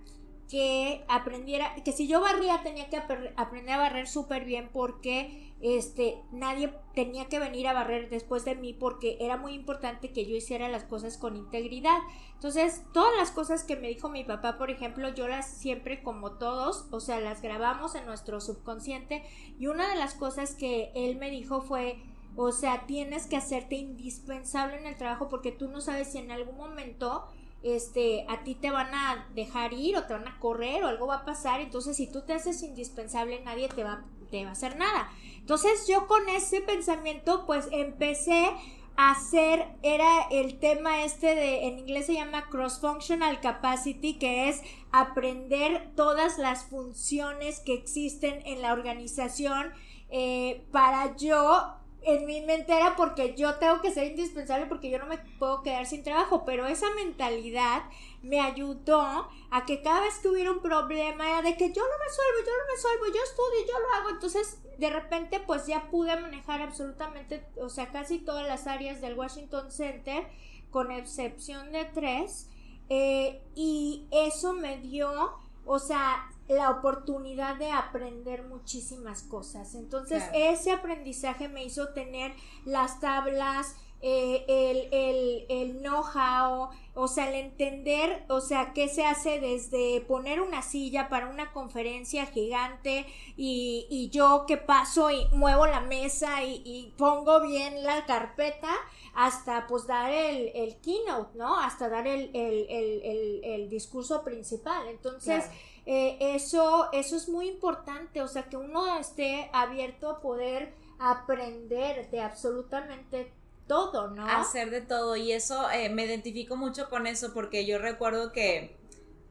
que 0.50 1.04
aprendiera, 1.08 1.74
que 1.84 1.92
si 1.92 2.08
yo 2.08 2.22
barría 2.22 2.62
tenía 2.62 2.90
que 2.90 2.98
aprender 2.98 3.74
a 3.74 3.78
barrer 3.78 4.08
súper 4.08 4.46
bien 4.46 4.70
porque 4.72 5.54
este, 5.62 6.22
nadie 6.32 6.72
tenía 6.94 7.26
que 7.26 7.40
venir 7.40 7.68
a 7.68 7.74
barrer 7.74 8.10
después 8.10 8.46
de 8.46 8.56
mí 8.56 8.74
porque 8.74 9.18
era 9.20 9.38
muy 9.38 9.54
importante 9.54 10.12
que 10.12 10.26
yo 10.26 10.36
hiciera 10.36 10.70
las 10.70 10.84
cosas 10.84 11.18
con 11.18 11.36
integridad. 11.36 11.98
Entonces, 12.34 12.84
todas 12.94 13.16
las 13.18 13.32
cosas 13.32 13.64
que 13.64 13.76
me 13.76 13.88
dijo 13.88 14.10
mi 14.10 14.24
papá, 14.24 14.58
por 14.58 14.70
ejemplo, 14.70 15.10
yo 15.10 15.28
las 15.28 15.48
siempre 15.48 16.04
como 16.04 16.34
todos, 16.34 16.86
o 16.92 17.00
sea, 17.00 17.20
las 17.20 17.42
grabamos 17.42 17.96
en 17.96 18.06
nuestro 18.06 18.42
subconsciente 18.42 19.24
y 19.58 19.68
una 19.68 19.90
de 19.90 19.96
las 19.96 20.14
cosas 20.14 20.54
que 20.54 20.92
él 20.94 21.16
me 21.16 21.32
dijo 21.32 21.62
fue, 21.62 21.98
o 22.36 22.52
sea, 22.52 22.86
tienes 22.86 23.26
que 23.26 23.38
hacerte 23.38 23.76
indispensable 23.76 24.78
en 24.78 24.86
el 24.86 24.98
trabajo 24.98 25.30
porque 25.30 25.52
tú 25.52 25.70
no 25.70 25.82
sabes 25.82 26.12
si 26.12 26.20
en 26.20 26.32
algún 26.32 26.58
momento 26.58 27.26
este, 27.66 28.26
a 28.30 28.44
ti 28.44 28.54
te 28.54 28.70
van 28.70 28.94
a 28.94 29.28
dejar 29.34 29.74
ir 29.74 29.98
o 29.98 30.04
te 30.04 30.14
van 30.14 30.28
a 30.28 30.40
correr 30.40 30.84
o 30.84 30.88
algo 30.88 31.08
va 31.08 31.16
a 31.16 31.26
pasar, 31.26 31.62
entonces 31.62 31.98
si 31.98 32.06
tú 32.06 32.22
te 32.22 32.34
haces 32.34 32.62
indispensable 32.62 33.42
nadie 33.42 33.68
te 33.70 33.84
va, 33.84 34.06
te 34.30 34.44
va 34.44 34.50
a 34.50 34.54
hacer 34.54 34.78
nada. 34.78 35.10
Entonces 35.40 35.88
yo 35.88 36.06
con 36.06 36.30
ese 36.30 36.62
pensamiento 36.62 37.46
pues 37.48 37.68
empecé 37.72 38.52
a 38.98 39.12
hacer, 39.12 39.66
era 39.82 40.28
el 40.30 40.60
tema 40.60 41.04
este 41.04 41.34
de, 41.34 41.66
en 41.66 41.80
inglés 41.80 42.06
se 42.06 42.14
llama 42.14 42.50
Cross 42.50 42.80
Functional 42.80 43.42
Capacity, 43.42 44.20
que 44.20 44.48
es 44.48 44.62
aprender 44.92 45.92
todas 45.96 46.38
las 46.38 46.66
funciones 46.66 47.60
que 47.62 47.74
existen 47.74 48.46
en 48.46 48.62
la 48.62 48.74
organización 48.74 49.74
eh, 50.10 50.66
para 50.72 51.18
yo 51.18 51.80
en 52.06 52.26
mi 52.26 52.42
mente 52.42 52.74
era 52.76 52.96
porque 52.96 53.36
yo 53.36 53.56
tengo 53.56 53.82
que 53.82 53.92
ser 53.92 54.06
indispensable 54.06 54.68
porque 54.68 54.92
yo 54.92 55.00
no 55.00 55.08
me 55.08 55.18
puedo 55.18 55.64
quedar 55.64 55.88
sin 55.88 56.04
trabajo, 56.04 56.46
pero 56.46 56.68
esa 56.68 56.88
mentalidad 56.94 57.84
me 58.22 58.40
ayudó 58.40 59.28
a 59.52 59.66
que 59.66 59.82
cada 59.82 60.02
vez 60.02 60.20
que 60.20 60.28
hubiera 60.28 60.52
un 60.52 60.62
problema 60.62 61.28
era 61.30 61.42
de 61.42 61.58
que 61.58 61.74
yo 61.74 61.82
lo 61.82 61.98
resuelvo, 62.06 62.46
yo 62.46 62.52
lo 62.52 62.76
resuelvo, 62.76 63.06
yo 63.08 63.24
estudio, 63.24 63.68
yo 63.68 63.80
lo 63.80 63.94
hago, 63.96 64.10
entonces 64.12 64.60
de 64.78 64.90
repente 64.90 65.40
pues 65.40 65.66
ya 65.66 65.90
pude 65.90 66.16
manejar 66.20 66.62
absolutamente, 66.62 67.44
o 67.60 67.70
sea, 67.70 67.92
casi 67.92 68.20
todas 68.20 68.48
las 68.48 68.68
áreas 68.68 69.02
del 69.02 69.18
Washington 69.18 69.72
Center, 69.72 70.28
con 70.70 70.92
excepción 70.92 71.72
de 71.72 71.86
tres, 71.86 72.50
eh, 72.90 73.42
y 73.56 74.08
eso 74.12 74.54
me 74.54 74.78
dio, 74.78 75.40
o 75.66 75.80
sea, 75.80 76.30
la 76.48 76.70
oportunidad 76.70 77.56
de 77.56 77.72
aprender 77.72 78.44
muchísimas 78.44 79.24
cosas. 79.24 79.76
Entonces, 79.76 80.24
ese 80.34 80.72
aprendizaje 80.72 81.48
me 81.48 81.64
hizo 81.64 81.90
tener 81.90 82.34
las 82.66 83.00
tablas, 83.00 83.76
eh, 84.02 84.46
el, 84.48 84.94
el, 84.94 85.46
el 85.50 85.78
know-how, 85.80 86.70
o 86.94 87.08
sea, 87.08 87.30
el 87.30 87.36
entender, 87.36 88.24
o 88.30 88.40
sea, 88.40 88.74
qué 88.74 88.88
se 88.88 89.04
hace 89.04 89.40
desde 89.40 90.02
poner 90.02 90.42
una 90.42 90.62
silla 90.62 91.10
para 91.10 91.28
una 91.28 91.52
conferencia 91.52 92.28
gigante 92.28 93.08
y, 93.36 93.88
y 93.90 94.10
yo 94.10 94.46
que 94.48 94.58
paso 94.58 95.10
y 95.10 95.26
muevo 95.34 95.66
la 95.66 95.82
mesa 95.82 96.44
y, 96.44 96.62
y 96.64 96.94
pongo 96.98 97.42
bien 97.42 97.84
la 97.84 98.06
carpeta 98.06 98.70
hasta 99.16 99.66
pues 99.66 99.88
dar 99.88 100.12
el, 100.12 100.52
el 100.54 100.76
keynote, 100.82 101.36
¿no? 101.38 101.60
Hasta 101.60 101.90
dar 101.90 102.06
el, 102.06 102.30
el, 102.36 102.68
el, 102.70 103.42
el 103.44 103.70
discurso 103.70 104.24
principal. 104.24 104.88
Entonces, 104.90 105.46
eh, 105.86 106.18
eso, 106.20 106.90
eso 106.94 107.16
es 107.16 107.30
muy 107.30 107.48
importante, 107.48 108.22
o 108.22 108.28
sea, 108.28 108.50
que 108.50 108.58
uno 108.58 108.98
esté 108.98 109.50
abierto 109.54 110.10
a 110.10 110.22
poder 110.22 110.74
aprender 110.98 112.10
de 112.10 112.22
absolutamente 112.22 113.32
todo, 113.68 114.10
¿no? 114.10 114.26
Hacer 114.28 114.70
de 114.70 114.82
todo 114.82 115.16
y 115.16 115.32
eso 115.32 115.70
eh, 115.72 115.90
me 115.90 116.06
identifico 116.06 116.56
mucho 116.56 116.90
con 116.90 117.08
eso 117.08 117.34
porque 117.34 117.66
yo 117.66 117.80
recuerdo 117.80 118.32
que 118.32 118.78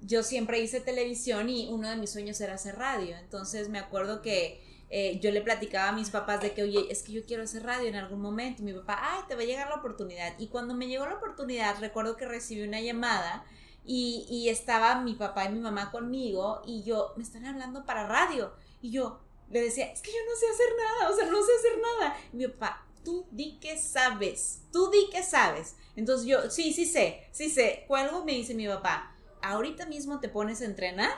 yo 0.01 0.23
siempre 0.23 0.61
hice 0.61 0.81
televisión 0.81 1.49
y 1.49 1.69
uno 1.71 1.89
de 1.89 1.97
mis 1.97 2.11
sueños 2.11 2.41
era 2.41 2.55
hacer 2.55 2.77
radio, 2.77 3.17
entonces 3.17 3.69
me 3.69 3.79
acuerdo 3.79 4.23
que 4.23 4.63
eh, 4.97 5.19
yo 5.21 5.33
le 5.33 5.41
platicaba 5.41 5.89
a 5.89 5.93
mis 5.93 6.11
papás 6.11 6.41
de 6.41 6.53
que, 6.53 6.63
oye, 6.63 6.87
es 6.89 7.03
que 7.03 7.11
yo 7.11 7.25
quiero 7.25 7.43
hacer 7.43 7.65
radio 7.65 7.89
en 7.89 7.97
algún 7.97 8.21
momento. 8.21 8.63
Y 8.63 8.67
mi 8.67 8.73
papá, 8.73 8.97
ay, 9.01 9.23
te 9.27 9.35
va 9.35 9.43
a 9.43 9.45
llegar 9.45 9.69
la 9.69 9.75
oportunidad. 9.75 10.35
Y 10.39 10.47
cuando 10.47 10.73
me 10.75 10.87
llegó 10.87 11.05
la 11.05 11.17
oportunidad, 11.17 11.81
recuerdo 11.81 12.17
que 12.17 12.27
recibí 12.27 12.63
una 12.63 12.81
llamada 12.81 13.45
y, 13.85 14.27
y 14.29 14.49
estaba 14.49 15.01
mi 15.01 15.15
papá 15.15 15.45
y 15.45 15.53
mi 15.53 15.61
mamá 15.61 15.91
conmigo 15.91 16.63
y 16.65 16.83
yo, 16.83 17.13
me 17.17 17.23
están 17.23 17.45
hablando 17.45 17.85
para 17.85 18.07
radio. 18.07 18.53
Y 18.81 18.91
yo 18.91 19.21
le 19.51 19.63
decía, 19.63 19.87
es 19.87 20.01
que 20.01 20.11
yo 20.11 20.19
no 20.29 20.37
sé 20.37 20.47
hacer 20.49 20.67
nada, 20.77 21.11
o 21.11 21.17
sea, 21.17 21.27
no 21.31 21.43
sé 21.43 21.53
hacer 21.59 21.81
nada. 21.81 22.17
Y 22.33 22.37
mi 22.37 22.49
papá, 22.49 22.87
tú 23.05 23.27
di 23.31 23.59
que 23.61 23.79
sabes, 23.79 24.63
tú 24.73 24.91
di 24.91 25.11
que 25.11 25.23
sabes. 25.23 25.77
Entonces 25.97 26.27
yo, 26.27 26.51
sí, 26.51 26.73
sí 26.73 26.87
sé, 26.87 27.27
sí 27.31 27.51
sé. 27.51 27.85
Cuelgo, 27.87 28.25
me 28.25 28.33
dice 28.33 28.55
mi 28.55 28.67
papá, 28.67 29.15
ahorita 29.43 29.87
mismo 29.87 30.21
te 30.21 30.29
pones 30.29 30.61
a 30.63 30.65
entrenar 30.65 31.13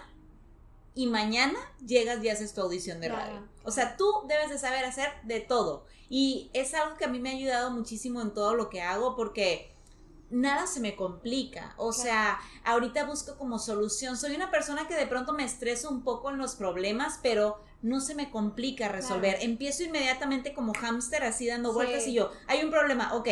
y 0.95 1.07
mañana 1.07 1.59
llegas 1.87 2.23
y 2.25 2.29
haces 2.29 2.55
tu 2.55 2.63
audición 2.63 3.01
de 3.01 3.09
radio. 3.09 3.47
O 3.65 3.71
sea, 3.71 3.97
tú 3.97 4.25
debes 4.27 4.51
de 4.51 4.59
saber 4.59 4.85
hacer 4.85 5.11
de 5.25 5.41
todo. 5.41 5.85
Y 6.09 6.51
es 6.53 6.75
algo 6.75 6.97
que 6.97 7.05
a 7.05 7.09
mí 7.09 7.19
me 7.19 7.31
ha 7.31 7.35
ayudado 7.35 7.71
muchísimo 7.71 8.21
en 8.23 8.33
todo 8.33 8.55
lo 8.55 8.71
que 8.71 8.81
hago 8.81 9.15
porque 9.17 9.76
nada 10.31 10.67
se 10.67 10.81
me 10.81 10.97
complica. 10.97 11.75
O 11.77 11.93
sea, 11.93 12.39
ahorita 12.65 13.05
busco 13.05 13.37
como 13.37 13.59
solución. 13.59 14.17
Soy 14.17 14.35
una 14.35 14.51
persona 14.51 14.87
que 14.89 14.95
de 14.95 15.07
pronto 15.07 15.33
me 15.33 15.45
estreso 15.45 15.91
un 15.91 16.03
poco 16.03 16.31
en 16.31 16.39
los 16.39 16.57
problemas, 16.57 17.21
pero 17.23 17.61
no 17.83 18.01
se 18.01 18.15
me 18.15 18.31
complica 18.31 18.89
resolver. 18.89 19.39
Empiezo 19.41 19.85
inmediatamente 19.85 20.55
como 20.55 20.75
hámster 20.75 21.23
así 21.25 21.47
dando 21.47 21.73
vueltas 21.73 22.07
y 22.07 22.15
yo, 22.15 22.31
hay 22.47 22.65
un 22.65 22.71
problema, 22.71 23.15
ok, 23.15 23.29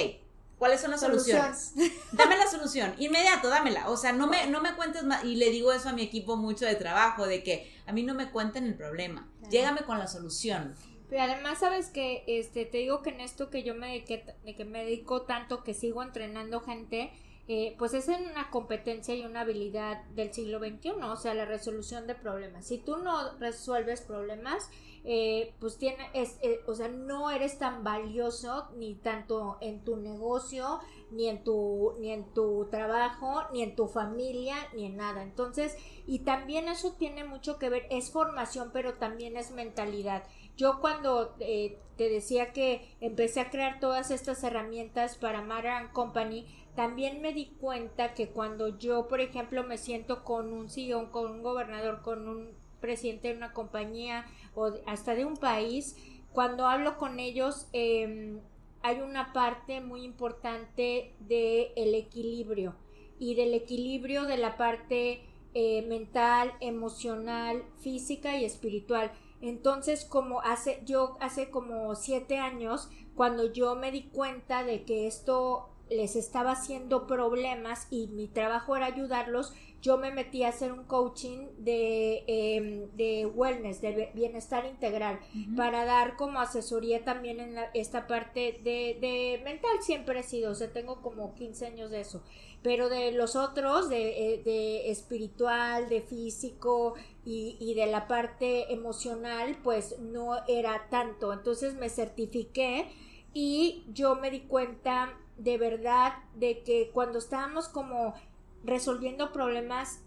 ¿Cuáles 0.59 0.81
son 0.81 0.93
las 0.93 1.01
soluciones? 1.01 1.73
Dame 2.13 2.39
la 2.39 2.49
solución, 2.49 2.95
inmediato, 2.99 3.49
dámela. 3.49 3.91
O 3.91 3.97
sea, 3.97 4.13
no 4.13 4.27
me, 4.29 4.47
no 4.47 4.61
me 4.61 4.75
cuentes 4.75 5.03
más. 5.03 5.25
Y 5.25 5.37
le 5.37 5.51
digo 5.51 5.73
eso 5.73 5.89
a 5.89 5.93
mi 5.93 6.03
equipo 6.03 6.37
mucho 6.37 6.65
de 6.65 6.77
trabajo, 6.77 7.27
de 7.27 7.43
que 7.43 7.71
a 7.87 7.93
mí 7.93 8.03
no 8.03 8.15
me 8.15 8.31
cuenten 8.31 8.65
el 8.65 8.75
problema. 8.75 9.29
Llégame 9.51 9.83
con 9.83 9.99
la 9.99 10.07
solución. 10.07 10.75
Pero 11.15 11.31
además, 11.31 11.61
sabes 11.61 11.91
que 11.91 12.25
este, 12.27 12.65
te 12.65 12.79
digo 12.79 13.01
que 13.01 13.11
en 13.11 13.21
esto 13.21 13.49
que 13.49 13.63
yo 13.63 13.77
me 13.77 13.87
dediqué, 13.87 14.25
de 14.45 14.57
que 14.57 14.65
me 14.65 14.85
dedico 14.85 15.23
tanto, 15.23 15.63
que 15.63 15.73
sigo 15.73 16.03
entrenando 16.03 16.59
gente, 16.59 17.13
eh, 17.47 17.77
pues 17.79 17.95
es 17.95 18.09
una 18.09 18.51
competencia 18.51 19.15
y 19.15 19.25
una 19.25 19.43
habilidad 19.43 20.03
del 20.07 20.35
siglo 20.35 20.59
XXI, 20.59 20.91
o 21.05 21.17
sea, 21.17 21.35
la 21.35 21.45
resolución 21.45 22.09
de 22.09 22.17
problemas. 22.17 22.67
Si 22.67 22.79
tú 22.79 22.97
no 22.97 23.39
resuelves 23.39 24.01
problemas, 24.01 24.69
eh, 25.05 25.55
pues 25.61 25.77
tiene, 25.77 26.09
es, 26.15 26.39
eh, 26.43 26.63
o 26.67 26.75
sea, 26.75 26.89
no 26.89 27.31
eres 27.31 27.59
tan 27.59 27.85
valioso 27.85 28.71
ni 28.77 28.97
tanto 28.97 29.59
en 29.61 29.85
tu 29.85 29.97
negocio, 29.97 30.81
ni 31.11 31.29
en 31.29 31.45
tu, 31.45 31.95
ni 32.01 32.11
en 32.11 32.25
tu 32.33 32.67
trabajo, 32.71 33.43
ni 33.53 33.63
en 33.63 33.77
tu 33.77 33.87
familia, 33.87 34.57
ni 34.75 34.87
en 34.87 34.97
nada. 34.97 35.23
Entonces, 35.23 35.77
y 36.07 36.21
también 36.21 36.69
eso 36.69 36.95
tiene 36.95 37.25
mucho 37.25 37.59
que 37.59 37.69
ver, 37.69 37.87
es 37.91 38.11
formación, 38.11 38.71
pero 38.73 38.95
también 38.95 39.37
es 39.37 39.51
mentalidad. 39.51 40.25
Yo 40.57 40.81
cuando 40.81 41.35
eh, 41.41 41.79
te 41.97 42.09
decía 42.09 42.53
que 42.53 42.89
empecé 43.01 43.41
a 43.41 43.51
crear 43.51 43.81
todas 43.81 44.11
estas 44.11 44.43
herramientas 44.45 45.17
para 45.17 45.43
Mara 45.43 45.91
Company, 45.93 46.47
también 46.77 47.21
me 47.23 47.33
di 47.33 47.47
cuenta 47.61 48.15
que 48.15 48.29
cuando 48.29 48.79
yo, 48.79 49.09
por 49.09 49.21
ejemplo, 49.21 49.63
me 49.65 49.79
siento 49.79 50.25
con 50.25 50.53
un 50.53 50.69
CEO, 50.69 51.11
con 51.13 51.31
un 51.31 51.43
gobernador, 51.43 52.03
con 52.03 52.29
un 52.29 52.51
presidente 52.81 53.29
de 53.29 53.37
una 53.37 53.53
compañía 53.53 54.27
o 54.55 54.73
hasta 54.87 55.15
de 55.15 55.25
un 55.25 55.37
país, 55.37 55.97
cuando 56.33 56.67
hablo 56.67 56.99
con 56.99 57.21
ellos 57.21 57.69
em, 57.73 58.41
hay 58.83 59.01
una 59.01 59.33
parte 59.33 59.81
muy 59.81 60.03
importante 60.03 61.15
del 61.21 61.69
el 61.77 61.95
equilibrio 61.95 62.75
y 63.19 63.35
del 63.37 63.55
equilibrio 63.55 64.25
de 64.25 64.37
la 64.37 64.57
parte 64.57 65.23
eh, 65.55 65.83
mental, 65.83 66.53
emocional, 66.61 67.63
física 67.81 68.37
y 68.37 68.45
espiritual. 68.45 69.13
Entonces, 69.49 70.05
como 70.05 70.41
hace, 70.41 70.81
yo 70.85 71.17
hace 71.21 71.51
como 71.51 71.95
siete 71.95 72.39
años, 72.39 72.89
cuando 73.15 73.53
yo 73.53 73.77
me 73.77 73.93
di 73.93 74.05
cuenta 74.05 74.65
de 74.65 74.85
que 74.85 75.07
esto 75.07 75.69
les 75.91 76.17
estaba 76.17 76.53
haciendo 76.53 77.07
problemas 77.07 77.87
y 77.91 78.07
mi 78.09 78.27
trabajo 78.27 78.75
era 78.75 78.87
ayudarlos, 78.87 79.53
yo 79.83 79.99
me 79.99 80.11
metí 80.11 80.45
a 80.45 80.49
hacer 80.49 80.73
un 80.73 80.85
coaching 80.85 81.49
de, 81.59 82.25
em, 82.27 82.91
de 82.97 83.27
wellness, 83.27 83.83
de 83.83 84.11
bienestar 84.15 84.65
integral, 84.65 85.21
para 85.57 85.85
dar 85.85 86.17
como 86.17 86.41
asesoría 86.41 87.05
también 87.05 87.39
en 87.39 87.59
esta 87.75 88.07
parte 88.07 88.61
de, 88.65 88.97
de, 88.99 89.43
mental, 89.45 89.83
siempre 89.83 90.21
he 90.21 90.23
sido, 90.23 90.53
o 90.53 90.55
sea, 90.55 90.73
tengo 90.73 91.03
como 91.03 91.35
15 91.35 91.67
años 91.67 91.91
de 91.91 92.01
eso, 92.01 92.23
pero 92.63 92.89
de 92.89 93.13
los 93.13 93.37
otros, 93.37 93.91
de, 93.91 94.37
eh, 94.37 94.43
de 94.43 94.91
espiritual, 94.91 95.91
de 95.91 96.01
físico 96.01 96.95
y, 97.25 97.75
de 97.75 97.87
la 97.87 98.07
parte 98.07 98.73
emocional, 98.73 99.57
pues 99.63 99.99
no 99.99 100.45
era 100.47 100.89
tanto, 100.91 101.33
entonces 101.33 101.75
me 101.75 101.89
certifiqué 101.89 102.91
y 103.33 103.85
yo 103.93 104.17
me 104.17 104.31
di 104.31 104.41
cuenta 104.41 105.19
de 105.39 105.59
verdad 105.59 106.13
de 106.35 106.63
que 106.63 106.91
cuando 106.93 107.19
estábamos 107.19 107.69
como 107.69 108.15
resolviendo 108.63 109.33
problemas, 109.33 110.01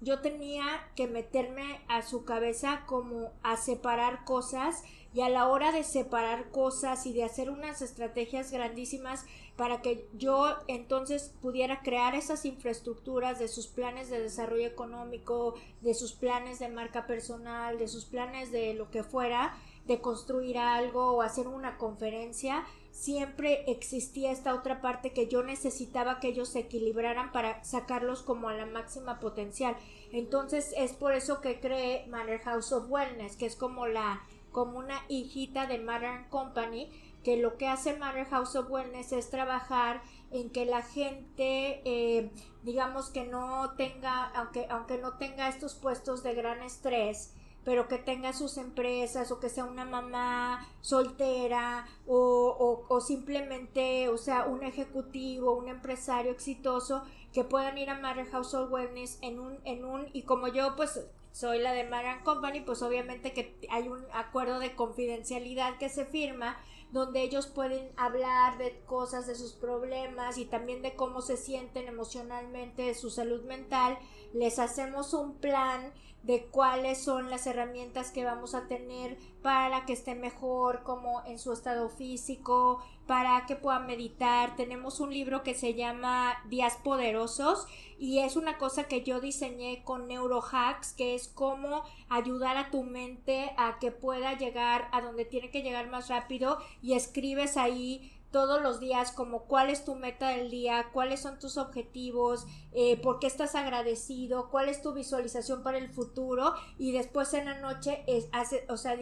yo 0.00 0.20
tenía 0.20 0.64
que 0.94 1.06
meterme 1.06 1.80
a 1.88 2.02
su 2.02 2.24
cabeza 2.24 2.84
como 2.86 3.32
a 3.42 3.56
separar 3.56 4.24
cosas 4.24 4.82
y 5.14 5.22
a 5.22 5.28
la 5.28 5.48
hora 5.48 5.72
de 5.72 5.84
separar 5.84 6.50
cosas 6.50 7.06
y 7.06 7.12
de 7.12 7.24
hacer 7.24 7.50
unas 7.50 7.82
estrategias 7.82 8.50
grandísimas 8.52 9.26
para 9.58 9.82
que 9.82 10.08
yo 10.14 10.54
entonces 10.68 11.34
pudiera 11.42 11.82
crear 11.82 12.14
esas 12.14 12.44
infraestructuras 12.44 13.40
de 13.40 13.48
sus 13.48 13.66
planes 13.66 14.08
de 14.08 14.22
desarrollo 14.22 14.68
económico, 14.68 15.56
de 15.80 15.94
sus 15.94 16.12
planes 16.12 16.60
de 16.60 16.68
marca 16.68 17.08
personal, 17.08 17.76
de 17.76 17.88
sus 17.88 18.04
planes 18.04 18.52
de 18.52 18.74
lo 18.74 18.88
que 18.92 19.02
fuera, 19.02 19.58
de 19.84 20.00
construir 20.00 20.58
algo 20.58 21.10
o 21.10 21.22
hacer 21.22 21.48
una 21.48 21.76
conferencia, 21.76 22.64
siempre 22.92 23.64
existía 23.66 24.30
esta 24.30 24.54
otra 24.54 24.80
parte 24.80 25.12
que 25.12 25.26
yo 25.26 25.42
necesitaba 25.42 26.20
que 26.20 26.28
ellos 26.28 26.50
se 26.50 26.60
equilibraran 26.60 27.32
para 27.32 27.64
sacarlos 27.64 28.22
como 28.22 28.48
a 28.48 28.54
la 28.54 28.66
máxima 28.66 29.18
potencial. 29.18 29.76
Entonces 30.12 30.72
es 30.76 30.92
por 30.92 31.14
eso 31.14 31.40
que 31.40 31.58
creé 31.58 32.06
Manor 32.06 32.38
House 32.42 32.70
of 32.70 32.88
Wellness, 32.88 33.36
que 33.36 33.46
es 33.46 33.56
como 33.56 33.88
la 33.88 34.22
como 34.52 34.78
una 34.78 35.02
hijita 35.08 35.66
de 35.66 35.78
Modern 35.78 36.28
Company, 36.30 36.88
que 37.28 37.36
lo 37.36 37.58
que 37.58 37.68
hace 37.68 37.94
Manor 37.94 38.24
House 38.30 38.56
of 38.56 38.70
Wellness 38.70 39.12
es 39.12 39.28
trabajar 39.28 40.00
en 40.30 40.48
que 40.48 40.64
la 40.64 40.80
gente 40.80 41.82
eh, 41.84 42.30
digamos 42.62 43.10
que 43.10 43.26
no 43.26 43.74
tenga 43.76 44.24
aunque 44.28 44.66
aunque 44.70 44.96
no 44.96 45.18
tenga 45.18 45.46
estos 45.50 45.74
puestos 45.74 46.22
de 46.22 46.32
gran 46.32 46.62
estrés 46.62 47.34
pero 47.64 47.86
que 47.86 47.98
tenga 47.98 48.32
sus 48.32 48.56
empresas 48.56 49.30
o 49.30 49.40
que 49.40 49.50
sea 49.50 49.64
una 49.64 49.84
mamá 49.84 50.66
soltera 50.80 51.86
o, 52.06 52.86
o, 52.88 53.00
simplemente, 53.02 54.08
o 54.08 54.16
sea, 54.16 54.46
un 54.46 54.62
ejecutivo, 54.62 55.52
un 55.54 55.68
empresario 55.68 56.32
exitoso 56.32 57.02
que 57.34 57.44
puedan 57.44 57.76
ir 57.76 57.90
a 57.90 58.00
Mother 58.00 58.30
Household 58.30 58.72
Wellness 58.72 59.18
en 59.20 59.38
un, 59.38 59.58
en 59.66 59.84
un, 59.84 60.08
y 60.14 60.22
como 60.22 60.48
yo 60.48 60.76
pues 60.76 60.98
soy 61.32 61.58
la 61.58 61.72
de 61.72 61.84
Maran 61.84 62.24
Company, 62.24 62.62
pues 62.62 62.80
obviamente 62.80 63.34
que 63.34 63.54
hay 63.70 63.86
un 63.86 64.02
acuerdo 64.14 64.60
de 64.60 64.74
confidencialidad 64.74 65.76
que 65.76 65.90
se 65.90 66.06
firma 66.06 66.56
donde 66.90 67.22
ellos 67.22 67.46
pueden 67.46 67.90
hablar 67.96 68.58
de 68.58 68.80
cosas, 68.86 69.26
de 69.26 69.34
sus 69.34 69.52
problemas 69.52 70.38
y 70.38 70.46
también 70.46 70.82
de 70.82 70.96
cómo 70.96 71.20
se 71.20 71.36
sienten 71.36 71.86
emocionalmente, 71.86 72.82
de 72.82 72.94
su 72.94 73.10
salud 73.10 73.44
mental. 73.44 73.98
Les 74.32 74.58
hacemos 74.58 75.12
un 75.12 75.34
plan 75.34 75.92
de 76.22 76.46
cuáles 76.46 76.98
son 76.98 77.30
las 77.30 77.46
herramientas 77.46 78.10
que 78.10 78.24
vamos 78.24 78.54
a 78.54 78.66
tener 78.66 79.16
para 79.42 79.86
que 79.86 79.92
esté 79.92 80.14
mejor 80.14 80.82
como 80.82 81.22
en 81.26 81.38
su 81.38 81.52
estado 81.52 81.88
físico, 81.88 82.82
para 83.08 83.46
que 83.46 83.56
pueda 83.56 83.80
meditar. 83.80 84.54
Tenemos 84.54 85.00
un 85.00 85.14
libro 85.14 85.42
que 85.42 85.54
se 85.54 85.72
llama 85.72 86.36
Días 86.50 86.76
Poderosos 86.84 87.66
y 87.98 88.18
es 88.18 88.36
una 88.36 88.58
cosa 88.58 88.84
que 88.84 89.02
yo 89.02 89.18
diseñé 89.18 89.82
con 89.82 90.06
Neurohacks, 90.06 90.92
que 90.92 91.14
es 91.14 91.26
cómo 91.26 91.84
ayudar 92.10 92.58
a 92.58 92.70
tu 92.70 92.82
mente 92.84 93.50
a 93.56 93.78
que 93.80 93.92
pueda 93.92 94.36
llegar 94.36 94.90
a 94.92 95.00
donde 95.00 95.24
tiene 95.24 95.50
que 95.50 95.62
llegar 95.62 95.88
más 95.88 96.08
rápido 96.10 96.58
y 96.82 96.92
escribes 96.92 97.56
ahí 97.56 98.12
todos 98.30 98.60
los 98.60 98.78
días 98.78 99.10
como 99.12 99.44
cuál 99.44 99.70
es 99.70 99.86
tu 99.86 99.94
meta 99.94 100.28
del 100.28 100.50
día, 100.50 100.90
cuáles 100.92 101.20
son 101.20 101.38
tus 101.38 101.56
objetivos, 101.56 102.46
eh, 102.72 102.98
por 102.98 103.20
qué 103.20 103.26
estás 103.26 103.54
agradecido, 103.54 104.50
cuál 104.50 104.68
es 104.68 104.82
tu 104.82 104.92
visualización 104.92 105.62
para 105.62 105.78
el 105.78 105.88
futuro 105.88 106.52
y 106.76 106.92
después 106.92 107.32
en 107.32 107.46
la 107.46 107.58
noche 107.58 108.04
es, 108.06 108.28
hace, 108.32 108.66
o 108.68 108.76
sea, 108.76 108.98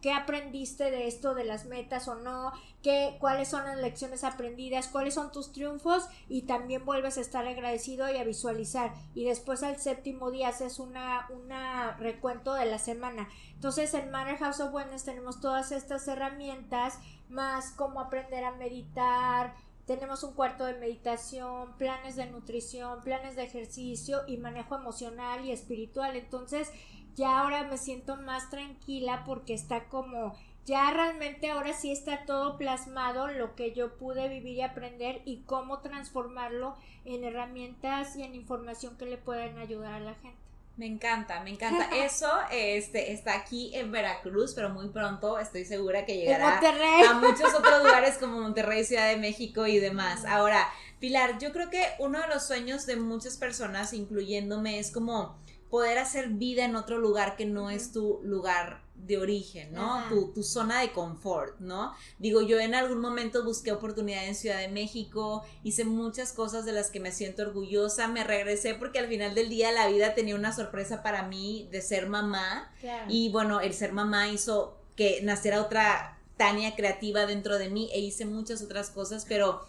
qué 0.00 0.12
aprendiste 0.12 0.90
de 0.90 1.08
esto 1.08 1.34
de 1.34 1.44
las 1.44 1.66
metas 1.66 2.08
o 2.08 2.14
no, 2.14 2.52
qué, 2.82 3.16
cuáles 3.20 3.48
son 3.48 3.64
las 3.64 3.78
lecciones 3.78 4.24
aprendidas, 4.24 4.88
cuáles 4.88 5.14
son 5.14 5.32
tus 5.32 5.52
triunfos 5.52 6.08
y 6.28 6.42
también 6.42 6.84
vuelves 6.84 7.18
a 7.18 7.20
estar 7.20 7.46
agradecido 7.46 8.10
y 8.10 8.16
a 8.16 8.24
visualizar. 8.24 8.92
Y 9.14 9.24
después 9.24 9.62
al 9.62 9.78
séptimo 9.78 10.30
día 10.30 10.48
haces 10.48 10.78
una, 10.78 11.26
una 11.30 11.96
recuento 11.98 12.54
de 12.54 12.66
la 12.66 12.78
semana. 12.78 13.28
Entonces 13.54 13.92
en 13.94 14.10
Manor 14.10 14.38
House 14.38 14.60
of 14.60 14.72
Wellness 14.72 15.04
tenemos 15.04 15.40
todas 15.40 15.72
estas 15.72 16.06
herramientas 16.06 16.98
más 17.28 17.72
cómo 17.72 18.00
aprender 18.00 18.44
a 18.44 18.52
meditar, 18.52 19.54
tenemos 19.88 20.22
un 20.22 20.34
cuarto 20.34 20.66
de 20.66 20.74
meditación, 20.74 21.72
planes 21.78 22.14
de 22.14 22.26
nutrición, 22.26 23.02
planes 23.02 23.36
de 23.36 23.44
ejercicio 23.44 24.20
y 24.26 24.36
manejo 24.36 24.76
emocional 24.76 25.46
y 25.46 25.50
espiritual. 25.50 26.14
Entonces, 26.14 26.70
ya 27.18 27.40
ahora 27.40 27.64
me 27.64 27.76
siento 27.76 28.16
más 28.16 28.48
tranquila 28.48 29.24
porque 29.26 29.52
está 29.52 29.88
como 29.88 30.34
ya 30.64 30.90
realmente 30.90 31.50
ahora 31.50 31.72
sí 31.72 31.90
está 31.90 32.24
todo 32.26 32.58
plasmado 32.58 33.28
lo 33.28 33.54
que 33.56 33.72
yo 33.72 33.96
pude 33.96 34.28
vivir 34.28 34.58
y 34.58 34.62
aprender 34.62 35.22
y 35.24 35.38
cómo 35.46 35.80
transformarlo 35.80 36.76
en 37.04 37.24
herramientas 37.24 38.14
y 38.16 38.22
en 38.22 38.34
información 38.34 38.96
que 38.98 39.06
le 39.06 39.16
puedan 39.16 39.58
ayudar 39.58 39.94
a 39.94 40.00
la 40.00 40.14
gente. 40.14 40.36
Me 40.76 40.84
encanta, 40.86 41.40
me 41.40 41.50
encanta. 41.50 41.88
Eso 41.96 42.30
este, 42.52 43.12
está 43.12 43.34
aquí 43.34 43.74
en 43.74 43.90
Veracruz, 43.90 44.52
pero 44.54 44.68
muy 44.68 44.90
pronto 44.90 45.38
estoy 45.38 45.64
segura 45.64 46.04
que 46.04 46.18
llegará 46.18 46.60
a 47.08 47.14
muchos 47.14 47.52
otros 47.54 47.78
lugares 47.84 48.18
como 48.18 48.40
Monterrey, 48.40 48.84
Ciudad 48.84 49.08
de 49.08 49.16
México 49.16 49.66
y 49.66 49.78
demás. 49.78 50.26
Ahora, 50.26 50.68
Pilar, 51.00 51.38
yo 51.38 51.50
creo 51.50 51.70
que 51.70 51.82
uno 51.98 52.20
de 52.20 52.28
los 52.28 52.46
sueños 52.46 52.84
de 52.84 52.96
muchas 52.96 53.38
personas, 53.38 53.94
incluyéndome, 53.94 54.78
es 54.78 54.92
como 54.92 55.38
poder 55.70 55.98
hacer 55.98 56.28
vida 56.28 56.64
en 56.64 56.76
otro 56.76 56.98
lugar 56.98 57.36
que 57.36 57.44
no 57.46 57.70
es 57.70 57.92
tu 57.92 58.20
lugar 58.22 58.82
de 58.94 59.18
origen, 59.18 59.72
¿no? 59.72 60.04
Tu, 60.08 60.32
tu, 60.32 60.42
zona 60.42 60.80
de 60.80 60.92
confort, 60.92 61.60
¿no? 61.60 61.94
Digo, 62.18 62.42
yo 62.42 62.58
en 62.58 62.74
algún 62.74 63.00
momento 63.00 63.44
busqué 63.44 63.70
oportunidad 63.70 64.26
en 64.26 64.34
Ciudad 64.34 64.58
de 64.58 64.68
México, 64.68 65.44
hice 65.62 65.84
muchas 65.84 66.32
cosas 66.32 66.64
de 66.64 66.72
las 66.72 66.90
que 66.90 67.00
me 67.00 67.12
siento 67.12 67.42
orgullosa, 67.42 68.08
me 68.08 68.24
regresé 68.24 68.74
porque 68.74 68.98
al 68.98 69.08
final 69.08 69.34
del 69.34 69.48
día 69.48 69.70
la 69.72 69.86
vida 69.86 70.14
tenía 70.14 70.34
una 70.34 70.52
sorpresa 70.52 71.02
para 71.02 71.22
mí 71.22 71.68
de 71.70 71.80
ser 71.80 72.08
mamá 72.08 72.72
y 73.08 73.30
bueno, 73.30 73.60
el 73.60 73.72
ser 73.72 73.92
mamá 73.92 74.28
hizo 74.28 74.76
que 74.96 75.20
naciera 75.22 75.62
otra 75.62 76.18
Tania 76.36 76.76
creativa 76.76 77.26
dentro 77.26 77.58
de 77.58 77.68
mí 77.68 77.90
e 77.92 78.00
hice 78.00 78.24
muchas 78.24 78.62
otras 78.62 78.90
cosas, 78.90 79.26
pero 79.28 79.60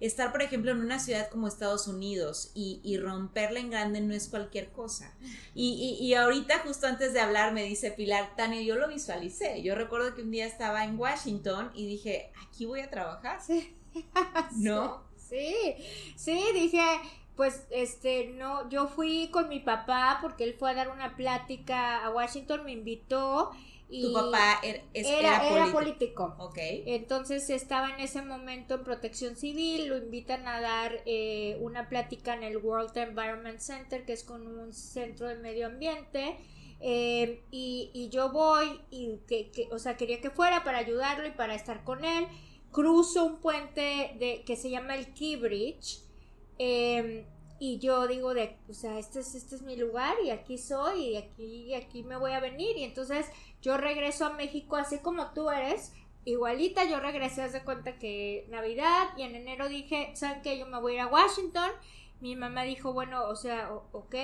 estar, 0.00 0.32
por 0.32 0.42
ejemplo, 0.42 0.70
en 0.72 0.80
una 0.80 0.98
ciudad 0.98 1.28
como 1.30 1.48
Estados 1.48 1.86
Unidos 1.88 2.50
y, 2.54 2.80
y 2.82 2.98
romperla 2.98 3.60
en 3.60 3.70
grande 3.70 4.00
no 4.00 4.14
es 4.14 4.28
cualquier 4.28 4.70
cosa. 4.70 5.14
Y, 5.54 5.98
y, 6.00 6.14
ahorita, 6.14 6.60
justo 6.60 6.86
antes 6.86 7.12
de 7.12 7.20
hablar, 7.20 7.52
me 7.52 7.64
dice 7.64 7.90
Pilar, 7.90 8.34
Tania, 8.36 8.62
yo 8.62 8.76
lo 8.76 8.88
visualicé. 8.88 9.62
Yo 9.62 9.74
recuerdo 9.74 10.14
que 10.14 10.22
un 10.22 10.30
día 10.30 10.46
estaba 10.46 10.84
en 10.84 10.98
Washington 10.98 11.70
y 11.74 11.86
dije, 11.86 12.32
aquí 12.46 12.66
voy 12.66 12.80
a 12.80 12.90
trabajar. 12.90 13.40
Sí. 13.40 13.76
¿No? 14.56 15.04
Sí, 15.16 15.54
sí, 16.16 16.42
dije, 16.52 16.82
pues 17.36 17.66
este 17.70 18.28
no 18.36 18.68
yo 18.68 18.86
fui 18.88 19.28
con 19.32 19.48
mi 19.48 19.60
papá 19.60 20.18
porque 20.20 20.44
él 20.44 20.54
fue 20.54 20.70
a 20.70 20.74
dar 20.74 20.90
una 20.90 21.16
plática 21.16 22.04
a 22.04 22.10
Washington 22.10 22.64
me 22.64 22.72
invitó 22.72 23.50
tu 23.90 24.12
papá 24.12 24.60
er, 24.62 24.82
era, 24.94 25.48
era, 25.48 25.72
político. 25.72 26.34
Ok. 26.38 26.58
Entonces 26.58 27.48
estaba 27.50 27.90
en 27.90 28.00
ese 28.00 28.22
momento 28.22 28.74
en 28.74 28.84
protección 28.84 29.36
civil, 29.36 29.88
lo 29.88 29.96
invitan 29.96 30.46
a 30.48 30.60
dar 30.60 31.02
eh, 31.06 31.58
una 31.60 31.88
plática 31.88 32.34
en 32.34 32.42
el 32.42 32.56
World 32.56 32.96
Environment 32.96 33.60
Center, 33.60 34.04
que 34.04 34.14
es 34.14 34.24
con 34.24 34.46
un 34.46 34.72
centro 34.72 35.28
de 35.28 35.36
medio 35.36 35.66
ambiente. 35.66 36.38
Eh, 36.80 37.42
y, 37.50 38.08
yo 38.10 38.30
voy 38.30 38.80
y 38.90 39.18
que, 39.26 39.68
o 39.70 39.78
sea, 39.78 39.96
quería 39.96 40.20
que 40.20 40.30
fuera 40.30 40.64
para 40.64 40.78
ayudarlo 40.78 41.26
y 41.26 41.32
para 41.32 41.54
estar 41.54 41.84
con 41.84 42.04
él. 42.04 42.26
Cruzo 42.72 43.24
un 43.24 43.36
puente 43.36 44.16
de, 44.18 44.42
que 44.44 44.56
se 44.56 44.70
llama 44.70 44.96
el 44.96 45.12
Key 45.14 45.36
Bridge. 45.36 46.00
Eh, 46.58 47.26
y 47.58 47.78
yo 47.78 48.06
digo 48.06 48.34
de, 48.34 48.56
o 48.68 48.74
sea, 48.74 48.98
este 48.98 49.20
es, 49.20 49.34
este 49.34 49.54
es 49.54 49.62
mi 49.62 49.76
lugar 49.76 50.16
y 50.24 50.30
aquí 50.30 50.58
soy 50.58 51.06
y 51.06 51.16
aquí, 51.16 51.74
aquí 51.74 52.02
me 52.02 52.16
voy 52.16 52.32
a 52.32 52.40
venir. 52.40 52.76
Y 52.76 52.84
entonces 52.84 53.26
yo 53.64 53.78
regreso 53.78 54.26
a 54.26 54.34
México 54.34 54.76
así 54.76 54.98
como 54.98 55.32
tú 55.32 55.50
eres, 55.50 55.94
igualita, 56.26 56.84
yo 56.84 57.00
regresé, 57.00 57.42
haz 57.42 57.54
de 57.54 57.64
cuenta 57.64 57.98
que 57.98 58.46
Navidad 58.50 59.08
y 59.16 59.22
en 59.22 59.34
enero 59.34 59.70
dije, 59.70 60.12
¿saben 60.14 60.42
qué? 60.42 60.58
Yo 60.58 60.66
me 60.66 60.78
voy 60.78 60.92
a 60.92 60.94
ir 60.96 61.00
a 61.00 61.06
Washington. 61.06 61.70
Mi 62.20 62.36
mamá 62.36 62.64
dijo, 62.64 62.92
bueno, 62.92 63.24
o 63.24 63.34
sea, 63.36 63.72
ok, 63.92 64.14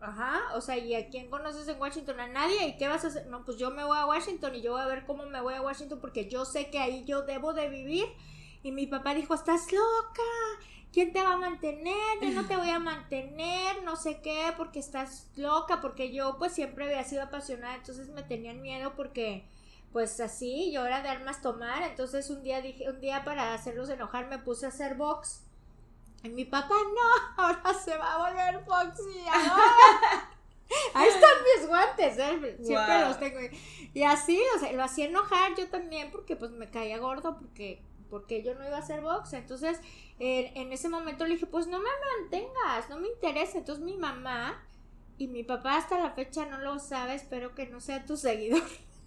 ajá, 0.00 0.54
o 0.54 0.60
sea, 0.60 0.78
¿y 0.78 0.94
a 0.94 1.08
quién 1.08 1.28
conoces 1.30 1.66
en 1.66 1.80
Washington? 1.80 2.20
A 2.20 2.28
nadie, 2.28 2.68
¿y 2.68 2.76
qué 2.76 2.86
vas 2.86 3.04
a 3.04 3.08
hacer? 3.08 3.26
No, 3.26 3.44
pues 3.44 3.58
yo 3.58 3.72
me 3.72 3.82
voy 3.82 3.98
a 3.98 4.06
Washington 4.06 4.54
y 4.54 4.62
yo 4.62 4.72
voy 4.72 4.82
a 4.82 4.86
ver 4.86 5.04
cómo 5.04 5.26
me 5.26 5.40
voy 5.40 5.54
a 5.54 5.62
Washington 5.62 5.98
porque 6.00 6.28
yo 6.28 6.44
sé 6.44 6.70
que 6.70 6.78
ahí 6.78 7.04
yo 7.04 7.22
debo 7.22 7.52
de 7.52 7.68
vivir. 7.68 8.06
Y 8.62 8.70
mi 8.70 8.86
papá 8.86 9.14
dijo, 9.14 9.34
estás 9.34 9.72
loca, 9.72 10.22
¿quién 10.92 11.12
te 11.12 11.22
va 11.22 11.34
a 11.34 11.36
mantener? 11.36 11.94
Yo 12.20 12.30
no 12.30 12.46
te 12.46 12.56
voy 12.56 12.70
a 12.70 12.78
mantener, 12.78 13.82
no 13.84 13.96
sé 13.96 14.20
qué, 14.20 14.52
porque 14.56 14.78
estás 14.78 15.28
loca, 15.36 15.80
porque 15.80 16.12
yo 16.12 16.36
pues 16.38 16.52
siempre 16.52 16.84
había 16.84 17.04
sido 17.04 17.22
apasionada, 17.22 17.76
entonces 17.76 18.08
me 18.08 18.22
tenían 18.22 18.60
miedo 18.60 18.94
porque 18.96 19.44
pues 19.92 20.20
así, 20.20 20.70
yo 20.72 20.86
era 20.86 21.02
de 21.02 21.08
armas 21.08 21.42
tomar, 21.42 21.82
entonces 21.82 22.30
un 22.30 22.42
día 22.42 22.60
dije, 22.60 22.88
un 22.88 23.00
día 23.00 23.24
para 23.24 23.54
hacerlos 23.54 23.88
enojar 23.88 24.28
me 24.28 24.38
puse 24.38 24.66
a 24.66 24.68
hacer 24.68 24.94
box. 24.94 25.42
Y 26.22 26.28
mi 26.28 26.44
papá, 26.44 26.74
no, 26.74 27.42
ahora 27.42 27.74
se 27.74 27.96
va 27.96 28.14
a 28.14 28.28
volver 28.28 28.64
boxeador. 28.64 29.60
Ahí 30.94 31.08
están 31.08 31.30
mis 31.56 31.66
guantes, 31.66 32.18
¿eh? 32.18 32.56
siempre 32.62 33.00
los 33.00 33.18
tengo. 33.18 33.40
Y 33.92 34.02
así, 34.04 34.40
o 34.54 34.58
sea, 34.58 34.72
lo 34.72 34.84
hacía 34.84 35.06
enojar 35.06 35.56
yo 35.56 35.68
también 35.68 36.12
porque 36.12 36.36
pues 36.36 36.52
me 36.52 36.70
caía 36.70 36.98
gordo 36.98 37.36
porque 37.38 37.82
porque 38.10 38.42
yo 38.42 38.54
no 38.54 38.66
iba 38.66 38.76
a 38.76 38.80
hacer 38.80 39.00
box. 39.00 39.32
Entonces, 39.32 39.80
en 40.18 40.72
ese 40.72 40.88
momento 40.88 41.24
le 41.24 41.34
dije, 41.34 41.46
pues 41.46 41.66
no 41.66 41.78
me 41.78 41.88
mantengas, 42.18 42.90
no 42.90 42.98
me 42.98 43.08
interesa. 43.08 43.58
Entonces 43.58 43.84
mi 43.84 43.96
mamá 43.96 44.62
y 45.16 45.28
mi 45.28 45.44
papá 45.44 45.76
hasta 45.76 45.98
la 45.98 46.10
fecha 46.10 46.46
no 46.46 46.58
lo 46.58 46.78
sabe, 46.78 47.14
espero 47.14 47.54
que 47.54 47.66
no 47.66 47.80
sea 47.80 48.04
tu 48.06 48.16
seguidor. 48.16 48.62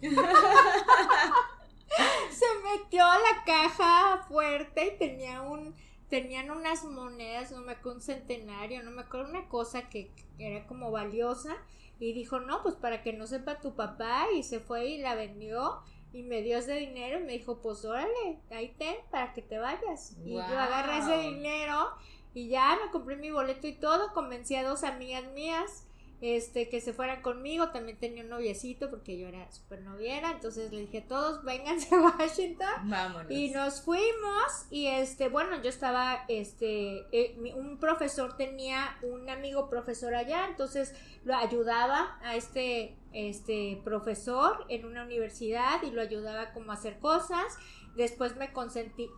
Se 2.30 2.46
metió 2.62 3.04
a 3.04 3.18
la 3.18 3.44
caja 3.44 4.24
fuerte 4.28 4.94
y 4.94 4.98
tenía 4.98 5.42
un 5.42 5.74
tenían 6.08 6.50
unas 6.52 6.84
monedas, 6.84 7.50
no 7.50 7.62
me 7.62 7.72
acuerdo 7.72 7.98
un 7.98 8.02
centenario, 8.02 8.84
no 8.84 8.92
me 8.92 9.02
acuerdo 9.02 9.30
una 9.30 9.48
cosa 9.48 9.88
que, 9.88 10.12
era 10.38 10.64
como 10.66 10.92
valiosa 10.92 11.56
y 11.98 12.12
dijo, 12.12 12.38
"No, 12.38 12.62
pues 12.62 12.76
para 12.76 13.02
que 13.02 13.12
no 13.12 13.26
sepa 13.26 13.60
tu 13.60 13.74
papá" 13.74 14.26
y 14.32 14.44
se 14.44 14.60
fue 14.60 14.86
y 14.86 14.98
la 14.98 15.16
vendió 15.16 15.82
y 16.14 16.22
me 16.22 16.42
dio 16.42 16.58
ese 16.58 16.74
dinero 16.74 17.18
y 17.18 17.24
me 17.24 17.32
dijo, 17.32 17.60
pues 17.60 17.84
órale, 17.84 18.38
ahí 18.52 18.72
ten 18.78 18.94
para 19.10 19.34
que 19.34 19.42
te 19.42 19.58
vayas. 19.58 20.16
Y 20.24 20.34
yo 20.34 20.40
agarré 20.40 20.98
ese 20.98 21.18
dinero 21.18 21.90
y 22.32 22.48
ya 22.48 22.78
me 22.82 22.92
compré 22.92 23.16
mi 23.16 23.32
boleto 23.32 23.66
y 23.66 23.74
todo, 23.74 24.12
convencí 24.14 24.54
a 24.54 24.62
dos 24.62 24.84
amigas 24.84 25.24
mías 25.32 25.88
este, 26.20 26.68
que 26.68 26.80
se 26.80 26.92
fueran 26.92 27.22
conmigo, 27.22 27.70
también 27.70 27.98
tenía 27.98 28.22
un 28.22 28.30
noviecito 28.30 28.88
porque 28.90 29.18
yo 29.18 29.28
era 29.28 29.50
súper 29.52 29.82
noviera, 29.82 30.30
entonces 30.30 30.72
le 30.72 30.80
dije 30.80 30.98
a 30.98 31.08
todos, 31.08 31.44
vénganse 31.44 31.94
a 31.94 32.00
Washington. 32.00 32.68
Vámonos. 32.84 33.30
Y 33.30 33.50
nos 33.50 33.82
fuimos 33.82 34.66
y 34.70 34.86
este, 34.86 35.28
bueno, 35.28 35.60
yo 35.62 35.68
estaba, 35.68 36.24
este, 36.28 37.06
eh, 37.12 37.36
un 37.54 37.78
profesor 37.78 38.36
tenía 38.36 38.96
un 39.02 39.28
amigo 39.28 39.68
profesor 39.68 40.14
allá, 40.14 40.46
entonces 40.48 40.94
lo 41.24 41.34
ayudaba 41.34 42.18
a 42.22 42.36
este, 42.36 42.96
este 43.12 43.80
profesor 43.84 44.64
en 44.68 44.84
una 44.86 45.04
universidad 45.04 45.82
y 45.82 45.90
lo 45.90 46.00
ayudaba 46.00 46.52
como 46.52 46.72
a 46.72 46.74
hacer 46.74 46.98
cosas. 46.98 47.58
Después 47.96 48.36
me, 48.36 48.50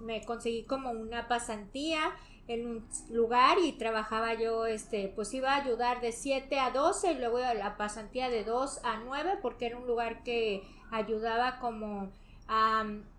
me 0.00 0.24
conseguí 0.24 0.64
como 0.64 0.90
una 0.90 1.28
pasantía 1.28 2.14
en 2.48 2.66
un 2.66 2.88
lugar 3.10 3.58
y 3.58 3.72
trabajaba 3.72 4.34
yo, 4.34 4.66
este, 4.66 5.12
pues 5.14 5.34
iba 5.34 5.52
a 5.52 5.62
ayudar 5.62 6.00
de 6.00 6.12
7 6.12 6.58
a 6.60 6.70
12 6.70 7.12
y 7.12 7.18
luego 7.18 7.38
la 7.38 7.76
pasantía 7.76 8.28
de 8.28 8.44
2 8.44 8.80
a 8.84 8.98
9 8.98 9.38
porque 9.42 9.66
era 9.66 9.76
un 9.76 9.86
lugar 9.86 10.22
que 10.22 10.62
ayudaba 10.90 11.58
como 11.58 12.12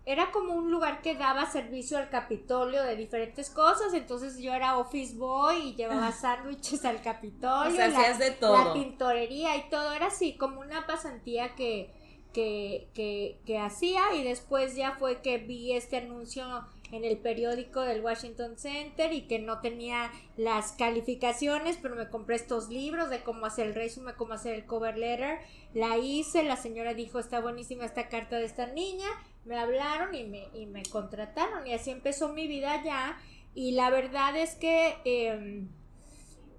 era 0.06 0.30
como 0.30 0.54
un 0.54 0.70
lugar 0.70 1.02
que 1.02 1.14
daba 1.14 1.44
servicio 1.44 1.98
al 1.98 2.08
Capitolio 2.08 2.82
de 2.82 2.96
diferentes 2.96 3.50
cosas, 3.50 3.92
entonces 3.92 4.38
yo 4.38 4.54
era 4.54 4.78
office 4.78 5.14
boy 5.16 5.68
y 5.68 5.74
llevaba 5.74 6.12
sándwiches 6.12 6.84
al 6.86 7.02
Capitolio, 7.02 7.76
la, 7.76 8.14
de 8.14 8.30
todo. 8.30 8.56
la 8.56 8.72
pintorería 8.72 9.56
y 9.56 9.68
todo, 9.68 9.92
era 9.92 10.06
así 10.06 10.38
como 10.38 10.60
una 10.60 10.86
pasantía 10.86 11.54
que, 11.54 11.92
que, 12.32 12.88
que, 12.94 13.38
que 13.44 13.58
hacía 13.58 14.14
y 14.14 14.24
después 14.24 14.74
ya 14.74 14.92
fue 14.92 15.20
que 15.20 15.36
vi 15.36 15.74
este 15.74 15.98
anuncio 15.98 16.46
en 16.90 17.04
el 17.04 17.18
periódico 17.18 17.82
del 17.82 18.00
Washington 18.00 18.56
Center 18.56 19.12
y 19.12 19.22
que 19.22 19.38
no 19.38 19.60
tenía 19.60 20.10
las 20.36 20.72
calificaciones, 20.72 21.78
pero 21.80 21.96
me 21.96 22.08
compré 22.08 22.36
estos 22.36 22.68
libros 22.68 23.10
de 23.10 23.22
cómo 23.22 23.46
hacer 23.46 23.68
el 23.68 23.74
resumen, 23.74 24.14
cómo 24.16 24.34
hacer 24.34 24.54
el 24.54 24.66
cover 24.66 24.96
letter. 24.96 25.40
La 25.74 25.98
hice, 25.98 26.42
la 26.44 26.56
señora 26.56 26.94
dijo, 26.94 27.18
está 27.18 27.40
buenísima 27.40 27.84
esta 27.84 28.08
carta 28.08 28.36
de 28.36 28.46
esta 28.46 28.66
niña. 28.66 29.08
Me 29.44 29.58
hablaron 29.58 30.14
y 30.14 30.24
me, 30.24 30.48
y 30.54 30.66
me 30.66 30.82
contrataron 30.84 31.66
y 31.66 31.74
así 31.74 31.90
empezó 31.90 32.30
mi 32.30 32.46
vida 32.46 32.82
ya. 32.82 33.18
Y 33.54 33.72
la 33.72 33.90
verdad 33.90 34.36
es 34.36 34.54
que, 34.54 34.96
em, 35.04 35.68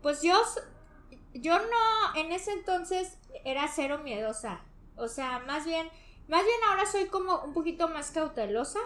pues 0.02 0.22
yo, 0.22 0.36
yo 1.34 1.58
no, 1.58 2.20
en 2.22 2.32
ese 2.32 2.52
entonces 2.52 3.18
era 3.46 3.68
cero 3.68 4.02
miedosa. 4.04 4.62
O 4.96 5.08
sea, 5.08 5.40
más 5.40 5.66
bien, 5.66 5.88
más 6.28 6.44
bien 6.44 6.58
ahora 6.70 6.86
soy 6.86 7.08
como 7.08 7.40
un 7.44 7.54
poquito 7.54 7.88
más 7.88 8.12
cautelosa 8.12 8.80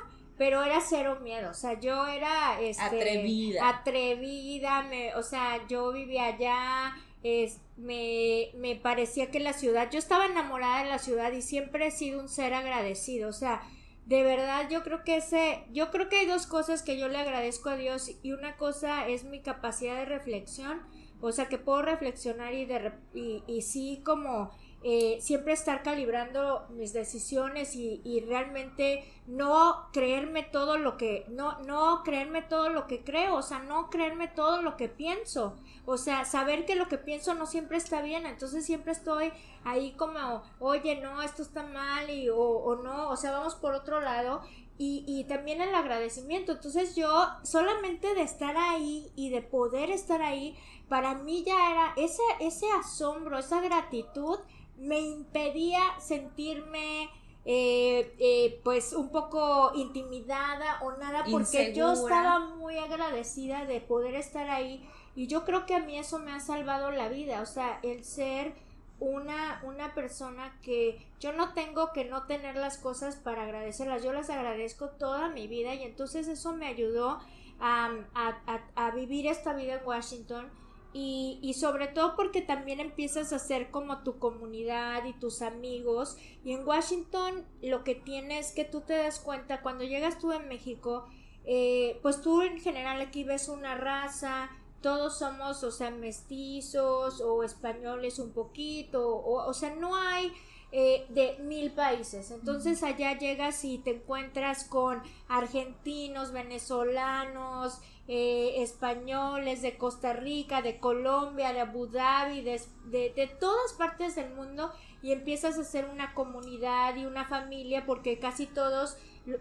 pero 0.43 0.61
era 0.61 0.81
cero 0.81 1.19
miedo, 1.23 1.51
o 1.51 1.53
sea, 1.53 1.79
yo 1.79 2.05
era 2.05 2.59
este, 2.59 2.83
atrevida. 2.83 3.69
Atrevida, 3.69 4.83
me, 4.83 5.15
o 5.15 5.23
sea, 5.23 5.65
yo 5.69 5.93
vivía 5.93 6.25
allá, 6.25 6.97
es, 7.23 7.61
me, 7.77 8.49
me 8.57 8.75
parecía 8.75 9.31
que 9.31 9.39
la 9.39 9.53
ciudad, 9.53 9.89
yo 9.89 9.99
estaba 9.99 10.25
enamorada 10.25 10.83
de 10.83 10.89
la 10.89 10.99
ciudad 10.99 11.31
y 11.31 11.41
siempre 11.41 11.87
he 11.87 11.91
sido 11.91 12.19
un 12.19 12.27
ser 12.27 12.53
agradecido, 12.53 13.29
o 13.29 13.31
sea, 13.31 13.61
de 14.05 14.21
verdad 14.23 14.67
yo 14.69 14.83
creo 14.83 15.05
que 15.05 15.15
ese, 15.15 15.63
yo 15.71 15.91
creo 15.91 16.09
que 16.09 16.19
hay 16.19 16.25
dos 16.25 16.45
cosas 16.45 16.83
que 16.83 16.99
yo 16.99 17.07
le 17.07 17.19
agradezco 17.19 17.69
a 17.69 17.77
Dios 17.77 18.11
y 18.21 18.33
una 18.33 18.57
cosa 18.57 19.07
es 19.07 19.23
mi 19.23 19.41
capacidad 19.41 19.95
de 19.95 20.03
reflexión, 20.03 20.81
o 21.21 21.31
sea, 21.31 21.47
que 21.47 21.57
puedo 21.57 21.83
reflexionar 21.83 22.53
y, 22.53 22.65
de, 22.65 22.91
y, 23.13 23.45
y 23.47 23.61
sí 23.61 24.01
como 24.03 24.51
eh, 24.85 25.19
siempre 25.21 25.53
estar 25.53 25.81
calibrando 25.81 26.67
mis 26.69 26.91
decisiones 26.91 27.75
y, 27.75 28.01
realmente 28.27 29.05
no 29.27 29.89
creerme 29.93 30.43
todo 30.43 30.77
lo 30.77 30.97
que, 30.97 31.25
no, 31.29 31.57
no 31.61 32.03
creerme 32.03 32.41
todo 32.41 32.67
lo 32.67 32.87
que 32.87 33.03
creo, 33.03 33.35
o 33.35 33.41
sea, 33.41 33.59
no 33.59 33.89
creerme 33.89 34.27
todo 34.27 34.61
lo 34.61 34.75
que 34.75 34.89
pienso, 34.89 35.55
o 35.85 35.97
sea, 35.97 36.25
saber 36.25 36.65
que 36.65 36.75
lo 36.75 36.89
que 36.89 36.97
pienso 36.97 37.33
no 37.33 37.45
siempre 37.45 37.77
está 37.77 38.01
bien, 38.01 38.25
entonces 38.25 38.65
siempre 38.65 38.91
estoy 38.91 39.31
ahí 39.63 39.93
como, 39.93 40.43
oye, 40.59 40.95
no, 40.97 41.21
esto 41.21 41.43
está 41.43 41.63
mal 41.63 42.09
y, 42.09 42.27
o, 42.29 42.37
o 42.37 42.75
no, 42.83 43.09
o 43.09 43.15
sea, 43.15 43.31
vamos 43.31 43.55
por 43.55 43.73
otro 43.73 44.01
lado 44.01 44.41
y, 44.77 45.05
y, 45.07 45.23
también 45.25 45.61
el 45.61 45.73
agradecimiento. 45.75 46.53
Entonces 46.53 46.95
yo 46.95 47.27
solamente 47.43 48.15
de 48.15 48.23
estar 48.23 48.57
ahí 48.57 49.11
y 49.15 49.29
de 49.29 49.41
poder 49.41 49.91
estar 49.91 50.21
ahí, 50.21 50.57
para 50.89 51.15
mí 51.15 51.43
ya 51.45 51.71
era 51.71 51.93
ese, 51.95 52.21
ese 52.39 52.65
asombro, 52.71 53.37
esa 53.37 53.61
gratitud 53.61 54.39
me 54.83 54.99
impedía 54.99 55.79
sentirme 55.99 57.09
eh, 57.45 58.13
eh, 58.19 58.61
pues 58.63 58.93
un 58.93 59.09
poco 59.09 59.71
intimidada 59.75 60.81
o 60.81 60.93
nada 60.93 61.25
porque 61.29 61.73
yo 61.73 61.93
estaba 61.93 62.39
muy 62.39 62.77
agradecida 62.77 63.65
de 63.65 63.81
poder 63.81 64.15
estar 64.15 64.49
ahí 64.49 64.87
y 65.15 65.27
yo 65.27 65.43
creo 65.43 65.65
que 65.65 65.75
a 65.75 65.79
mí 65.79 65.97
eso 65.97 66.19
me 66.19 66.31
ha 66.31 66.39
salvado 66.39 66.91
la 66.91 67.09
vida, 67.09 67.41
o 67.41 67.45
sea, 67.45 67.79
el 67.83 68.03
ser 68.03 68.53
una, 68.99 69.61
una 69.63 69.93
persona 69.93 70.57
que 70.61 71.05
yo 71.19 71.33
no 71.33 71.53
tengo 71.53 71.91
que 71.91 72.05
no 72.05 72.23
tener 72.23 72.55
las 72.55 72.77
cosas 72.77 73.15
para 73.15 73.43
agradecerlas, 73.43 74.03
yo 74.03 74.13
las 74.13 74.29
agradezco 74.29 74.89
toda 74.89 75.29
mi 75.29 75.47
vida 75.47 75.75
y 75.75 75.83
entonces 75.83 76.27
eso 76.27 76.53
me 76.53 76.67
ayudó 76.67 77.19
a, 77.59 77.91
a, 78.15 78.61
a 78.75 78.91
vivir 78.91 79.27
esta 79.27 79.53
vida 79.53 79.75
en 79.75 79.85
Washington 79.85 80.49
y, 80.93 81.39
y, 81.41 81.53
sobre 81.55 81.87
todo 81.87 82.15
porque 82.15 82.41
también 82.41 82.79
empiezas 82.79 83.33
a 83.33 83.39
ser 83.39 83.71
como 83.71 84.03
tu 84.03 84.19
comunidad 84.19 85.05
y 85.05 85.13
tus 85.13 85.41
amigos. 85.41 86.17
Y 86.43 86.53
en 86.53 86.67
Washington 86.67 87.45
lo 87.61 87.83
que 87.83 87.95
tienes 87.95 88.51
que 88.51 88.63
tú 88.65 88.81
te 88.81 88.95
das 88.95 89.19
cuenta 89.19 89.61
cuando 89.61 89.83
llegas 89.83 90.19
tú 90.19 90.31
en 90.31 90.47
México, 90.47 91.05
eh, 91.45 91.99
pues 92.01 92.21
tú 92.21 92.41
en 92.41 92.59
general 92.59 93.01
aquí 93.01 93.23
ves 93.23 93.49
una 93.49 93.75
raza, 93.75 94.49
todos 94.81 95.17
somos, 95.17 95.63
o 95.63 95.71
sea, 95.71 95.91
mestizos 95.91 97.21
o 97.21 97.43
españoles 97.43 98.19
un 98.19 98.31
poquito, 98.31 99.15
o, 99.15 99.47
o 99.47 99.53
sea, 99.53 99.73
no 99.75 99.95
hay 99.95 100.31
eh, 100.75 101.05
de 101.09 101.37
mil 101.43 101.71
países. 101.71 102.31
Entonces 102.31 102.81
allá 102.81 103.15
llegas 103.15 103.63
y 103.63 103.77
te 103.77 103.91
encuentras 103.91 104.63
con 104.63 105.03
argentinos, 105.27 106.31
venezolanos, 106.31 107.79
eh, 108.07 108.61
españoles 108.61 109.61
de 109.61 109.77
Costa 109.77 110.11
Rica, 110.11 110.61
de 110.61 110.77
Colombia, 110.77 111.53
de 111.53 111.61
Abu 111.61 111.87
Dhabi, 111.87 112.41
de, 112.41 112.59
de, 112.91 113.27
todas 113.39 113.73
partes 113.73 114.15
del 114.15 114.33
mundo 114.33 114.73
y 115.01 115.13
empiezas 115.13 115.57
a 115.57 115.61
hacer 115.61 115.85
una 115.85 116.13
comunidad 116.13 116.97
y 116.97 117.05
una 117.05 117.25
familia 117.25 117.85
porque 117.85 118.19
casi 118.19 118.45
todos 118.45 118.97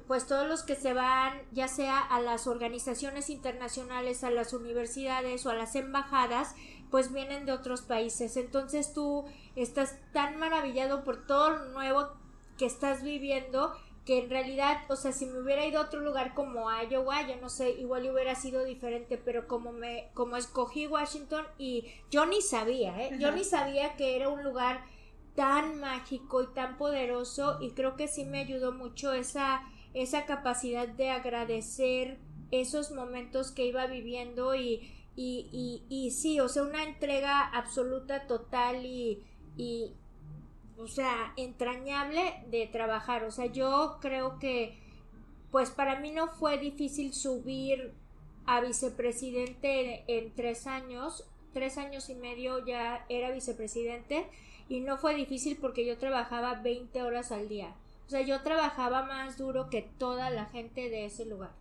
pues 0.07 0.29
todos 0.29 0.47
los 0.47 0.63
que 0.63 0.77
se 0.77 0.93
van 0.93 1.43
ya 1.51 1.67
sea 1.67 1.99
a 1.99 2.21
las 2.21 2.47
organizaciones 2.47 3.31
internacionales, 3.31 4.23
a 4.23 4.31
las 4.31 4.53
universidades 4.53 5.45
o 5.45 5.51
a 5.51 5.55
las 5.55 5.75
embajadas, 5.75 6.55
pues 6.93 7.13
vienen 7.13 7.47
de 7.47 7.53
otros 7.53 7.83
países. 7.83 8.37
Entonces 8.37 8.93
tú 8.93 9.25
estás 9.57 9.99
tan 10.13 10.39
maravillado 10.39 11.03
por 11.03 11.27
todo 11.27 11.51
lo 11.51 11.65
nuevo 11.71 12.11
que 12.59 12.67
estás 12.67 13.03
viviendo 13.03 13.73
que 14.05 14.19
en 14.19 14.31
realidad, 14.31 14.79
o 14.89 14.97
sea, 14.97 15.13
si 15.13 15.27
me 15.27 15.39
hubiera 15.39 15.65
ido 15.65 15.79
a 15.81 15.85
otro 15.85 16.01
lugar 16.01 16.35
como 16.35 16.69
Iowa, 16.71 17.27
yo 17.29 17.37
no 17.37 17.49
sé, 17.49 17.71
igual 17.71 18.11
hubiera 18.11 18.35
sido 18.35 18.65
diferente, 18.65 19.17
pero 19.17 19.47
como 19.47 19.73
me, 19.73 20.11
como 20.15 20.37
escogí 20.37 20.87
Washington 20.89 21.45
y 21.57 21.87
yo 22.11 22.27
ni 22.27 22.43
sabía, 22.43 23.01
¿eh? 23.01 23.17
yo 23.21 23.31
ni 23.31 23.45
sabía 23.45 23.95
que 23.97 24.17
era 24.17 24.29
un 24.29 24.43
lugar 24.43 24.85
tan 25.37 25.79
mágico 25.79 26.43
y 26.43 26.49
tan 26.49 26.77
poderoso 26.79 27.59
y 27.61 27.71
creo 27.71 27.97
que 27.97 28.09
sí 28.09 28.25
me 28.25 28.41
ayudó 28.41 28.73
mucho 28.73 29.13
esa, 29.13 29.63
esa 29.95 30.27
capacidad 30.27 30.89
de 30.89 31.11
agradecer 31.11 32.19
esos 32.51 32.91
momentos 32.91 33.51
que 33.51 33.67
iba 33.67 33.87
viviendo 33.87 34.55
y, 34.55 34.93
y, 35.17 35.49
y, 35.53 35.85
y 35.89 36.11
sí, 36.11 36.41
o 36.41 36.49
sea, 36.49 36.65
una 36.65 36.85
entrega 36.85 37.41
absoluta, 37.41 38.27
total 38.27 38.85
y, 38.85 39.25
y, 39.57 39.95
o 40.83 40.89
sea, 40.89 41.33
entrañable 41.37 42.43
de 42.49 42.67
trabajar. 42.67 43.25
O 43.25 43.31
sea, 43.31 43.47
yo 43.47 43.99
creo 44.01 44.39
que, 44.39 44.79
pues 45.51 45.71
para 45.71 46.01
mí 46.01 46.11
no 46.11 46.29
fue 46.29 46.59
difícil 46.59 47.13
subir 47.15 47.95
a 48.47 48.61
vicepresidente 48.61 50.05
en, 50.09 50.35
tres 50.35 50.67
años, 50.67 51.25
tres 51.53 51.79
años 51.79 52.09
y 52.09 52.15
medio 52.15 52.65
ya 52.65 53.05
era 53.09 53.31
vicepresidente 53.31 54.27
y 54.69 54.81
no 54.81 54.99
fue 54.99 55.15
difícil 55.15 55.59
porque 55.61 55.87
yo 55.87 55.99
trabajaba 55.99 56.55
20 56.55 57.03
horas 57.03 57.31
al 57.33 57.49
día. 57.49 57.75
O 58.07 58.11
sea, 58.11 58.23
yo 58.23 58.43
trabajaba 58.43 59.05
más 59.05 59.39
duro 59.39 59.71
que 59.71 59.83
toda 59.83 60.31
la 60.31 60.47
gente 60.47 60.91
de 60.91 61.07
ese 61.07 61.25
lugar. 61.25 61.53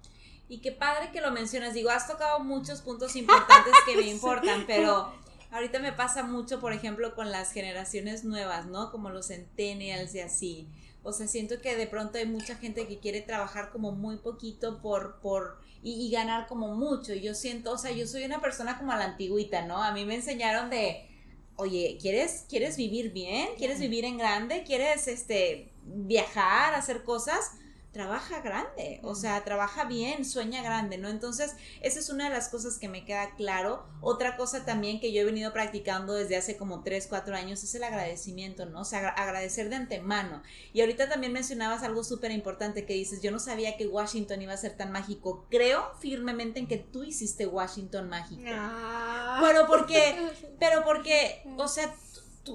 Y 0.50 0.60
qué 0.60 0.72
padre 0.72 1.12
que 1.14 1.22
lo 1.22 1.32
mencionas. 1.32 1.74
Digo, 1.74 1.90
has 1.92 2.08
tocado 2.08 2.40
muchos 2.42 2.82
puntos 2.82 3.16
importantes 3.16 3.74
que 3.86 3.96
me 3.96 4.08
importan, 4.08 4.66
pero 4.68 5.14
ahorita 5.52 5.80
me 5.80 5.92
pasa 5.92 6.24
mucho, 6.24 6.60
por 6.60 6.74
ejemplo, 6.74 7.14
con 7.14 7.32
las 7.32 7.52
generaciones 7.52 8.24
nuevas, 8.24 8.66
¿no? 8.66 8.92
Como 8.92 9.10
los 9.10 9.28
centennials 9.28 10.16
y 10.16 10.20
así. 10.22 10.68
O 11.04 11.14
sea, 11.14 11.28
siento 11.28 11.62
que 11.62 11.76
de 11.76 11.88
pronto 11.88 12.18
hay 12.18 12.26
mucha 12.26 12.56
gente 12.56 12.88
que 12.88 13.00
quiere 13.00 13.22
trabajar 13.22 13.72
como 13.72 13.92
muy 13.92 14.18
poquito 14.18 14.82
por, 14.82 15.20
por, 15.20 15.60
y, 15.84 16.10
ganar 16.12 16.48
como 16.48 16.76
mucho. 16.76 17.14
Y 17.14 17.22
yo 17.22 17.34
siento, 17.34 17.74
o 17.74 17.78
sea, 17.78 17.92
yo 17.92 18.08
soy 18.08 18.24
una 18.24 18.40
persona 18.40 18.78
como 18.78 18.92
a 18.92 18.98
la 18.98 19.06
antigüita, 19.06 19.66
¿no? 19.66 19.84
A 19.84 19.94
mí 19.94 20.06
me 20.06 20.16
enseñaron 20.16 20.70
de, 20.70 21.08
oye, 21.56 21.98
¿quieres, 22.00 22.46
quieres 22.48 22.78
vivir 22.78 23.12
bien? 23.12 23.50
¿Quieres 23.58 23.80
vivir 23.80 24.06
en 24.06 24.18
grande? 24.18 24.64
¿Quieres, 24.64 25.08
este, 25.08 25.72
viajar, 25.84 26.76
hacer 26.76 27.04
cosas? 27.04 27.52
Trabaja 27.92 28.40
grande, 28.40 29.00
o 29.04 29.16
sea, 29.16 29.44
trabaja 29.44 29.84
bien, 29.84 30.24
sueña 30.24 30.64
grande, 30.64 30.98
¿no? 30.98 31.10
Entonces, 31.10 31.56
esa 31.82 32.00
es 32.00 32.10
una 32.10 32.26
de 32.26 32.30
las 32.30 32.48
cosas 32.48 32.78
que 32.78 32.88
me 32.88 33.04
queda 33.04 33.36
claro. 33.36 33.86
Otra 34.00 34.38
cosa 34.38 34.64
también 34.64 35.02
que 35.02 35.12
yo 35.12 35.22
he 35.22 35.26
venido 35.26 35.52
practicando 35.52 36.14
desde 36.14 36.38
hace 36.38 36.56
como 36.56 36.84
3, 36.84 37.08
4 37.08 37.36
años 37.36 37.64
es 37.64 37.76
el 37.76 37.84
agradecimiento, 37.84 38.66
¿no? 38.66 38.82
O 38.82 38.86
sea, 38.86 39.10
agradecer 39.10 39.70
de 39.70 39.76
antemano. 39.76 40.42
Y 40.72 40.80
ahorita 40.82 41.10
también 41.10 41.34
mencionabas 41.34 41.84
algo 41.84 42.04
súper 42.06 42.32
importante 42.32 42.86
que 42.86 42.94
dices, 42.94 43.22
yo 43.22 43.32
no 43.32 43.40
sabía 43.40 43.76
que 43.76 43.88
Washington 43.88 44.42
iba 44.42 44.54
a 44.54 44.58
ser 44.58 44.78
tan 44.78 44.92
mágico. 44.92 45.48
Creo 45.50 45.92
firmemente 46.00 46.60
en 46.60 46.68
que 46.68 46.78
tú 46.78 47.04
hiciste 47.04 47.46
Washington 47.46 48.08
mágico. 48.08 48.44
Ah. 48.48 49.40
Pero 49.42 49.68
porque, 49.68 50.32
pero 50.60 50.86
porque, 50.86 51.44
o 51.58 51.68
sea, 51.68 51.94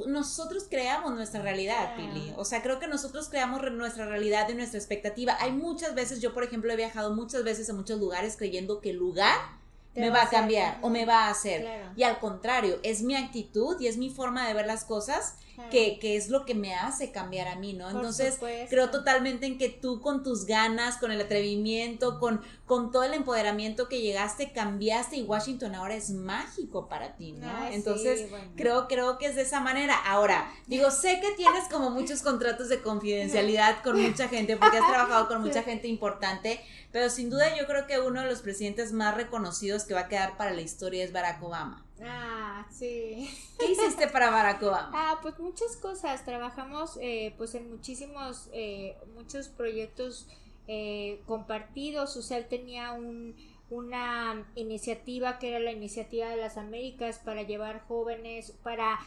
nosotros 0.06 0.66
creamos 0.68 1.14
nuestra 1.14 1.42
realidad, 1.42 1.96
Pili. 1.96 2.32
O 2.36 2.44
sea, 2.44 2.62
creo 2.62 2.78
que 2.78 2.88
nosotros 2.88 3.28
creamos 3.28 3.62
nuestra 3.72 4.06
realidad 4.06 4.48
y 4.48 4.54
nuestra 4.54 4.78
expectativa. 4.78 5.36
Hay 5.40 5.52
muchas 5.52 5.94
veces, 5.94 6.20
yo 6.20 6.34
por 6.34 6.44
ejemplo 6.44 6.72
he 6.72 6.76
viajado 6.76 7.14
muchas 7.14 7.44
veces 7.44 7.70
a 7.70 7.72
muchos 7.72 8.00
lugares 8.00 8.36
creyendo 8.36 8.80
que 8.80 8.90
el 8.90 8.96
lugar 8.96 9.36
me 9.94 10.10
va 10.10 10.24
a 10.24 10.28
cambiar 10.28 10.78
o 10.82 10.90
me 10.90 11.06
va 11.06 11.26
a 11.26 11.30
hacer. 11.30 11.66
Y 11.96 12.02
al 12.02 12.18
contrario, 12.18 12.78
es 12.82 13.02
mi 13.02 13.14
actitud 13.14 13.80
y 13.80 13.86
es 13.86 13.96
mi 13.96 14.10
forma 14.10 14.46
de 14.46 14.54
ver 14.54 14.66
las 14.66 14.84
cosas 14.84 15.36
que, 15.70 15.98
que, 15.98 16.16
es 16.16 16.28
lo 16.28 16.44
que 16.44 16.54
me 16.54 16.74
hace 16.74 17.12
cambiar 17.12 17.48
a 17.48 17.56
mí, 17.56 17.72
¿no? 17.72 17.88
Entonces, 17.90 18.38
creo 18.68 18.90
totalmente 18.90 19.46
en 19.46 19.58
que 19.58 19.68
tú 19.68 20.00
con 20.00 20.22
tus 20.22 20.46
ganas, 20.46 20.96
con 20.98 21.12
el 21.12 21.20
atrevimiento, 21.20 22.18
con, 22.18 22.42
con 22.64 22.90
todo 22.90 23.04
el 23.04 23.14
empoderamiento 23.14 23.88
que 23.88 24.00
llegaste, 24.00 24.52
cambiaste 24.52 25.16
y 25.16 25.22
Washington 25.22 25.74
ahora 25.74 25.94
es 25.94 26.10
mágico 26.10 26.88
para 26.88 27.16
ti, 27.16 27.32
¿no? 27.32 27.68
Entonces, 27.68 28.26
creo, 28.56 28.88
creo 28.88 29.18
que 29.18 29.26
es 29.26 29.36
de 29.36 29.42
esa 29.42 29.60
manera. 29.60 29.96
Ahora, 30.04 30.52
digo, 30.66 30.90
sé 30.90 31.20
que 31.20 31.32
tienes 31.32 31.64
como 31.70 31.90
muchos 31.90 32.22
contratos 32.22 32.68
de 32.68 32.82
confidencialidad 32.82 33.80
con 33.84 34.00
mucha 34.00 34.28
gente, 34.28 34.56
porque 34.56 34.78
has 34.78 34.88
trabajado 34.88 35.28
con 35.28 35.42
mucha 35.42 35.62
gente 35.62 35.88
importante, 35.88 36.60
pero 36.92 37.10
sin 37.10 37.30
duda 37.30 37.56
yo 37.56 37.66
creo 37.66 37.86
que 37.86 38.00
uno 38.00 38.22
de 38.22 38.28
los 38.28 38.40
presidentes 38.40 38.92
más 38.92 39.14
reconocidos 39.14 39.84
que 39.84 39.94
va 39.94 40.00
a 40.00 40.08
quedar 40.08 40.36
para 40.36 40.52
la 40.52 40.62
historia 40.62 41.04
es 41.04 41.12
Barack 41.12 41.42
Obama. 41.42 41.85
Ah, 42.02 42.66
sí. 42.70 43.28
¿Qué 43.58 43.72
hiciste 43.72 44.08
para 44.08 44.30
Barack 44.30 44.62
Obama? 44.62 44.90
Ah, 44.94 45.18
pues 45.22 45.38
muchas 45.38 45.76
cosas. 45.76 46.24
Trabajamos 46.24 46.98
eh, 47.00 47.34
pues 47.38 47.54
en 47.54 47.70
muchísimos, 47.70 48.50
eh, 48.52 48.96
muchos 49.14 49.48
proyectos 49.48 50.28
eh, 50.68 51.22
compartidos. 51.26 52.16
O 52.16 52.22
sea, 52.22 52.38
él 52.38 52.46
tenía 52.48 52.92
un, 52.92 53.34
una 53.70 54.46
iniciativa 54.54 55.38
que 55.38 55.48
era 55.48 55.60
la 55.60 55.72
iniciativa 55.72 56.28
de 56.28 56.36
las 56.36 56.56
Américas 56.56 57.18
para 57.18 57.42
llevar 57.42 57.84
jóvenes, 57.86 58.52
para 58.62 58.98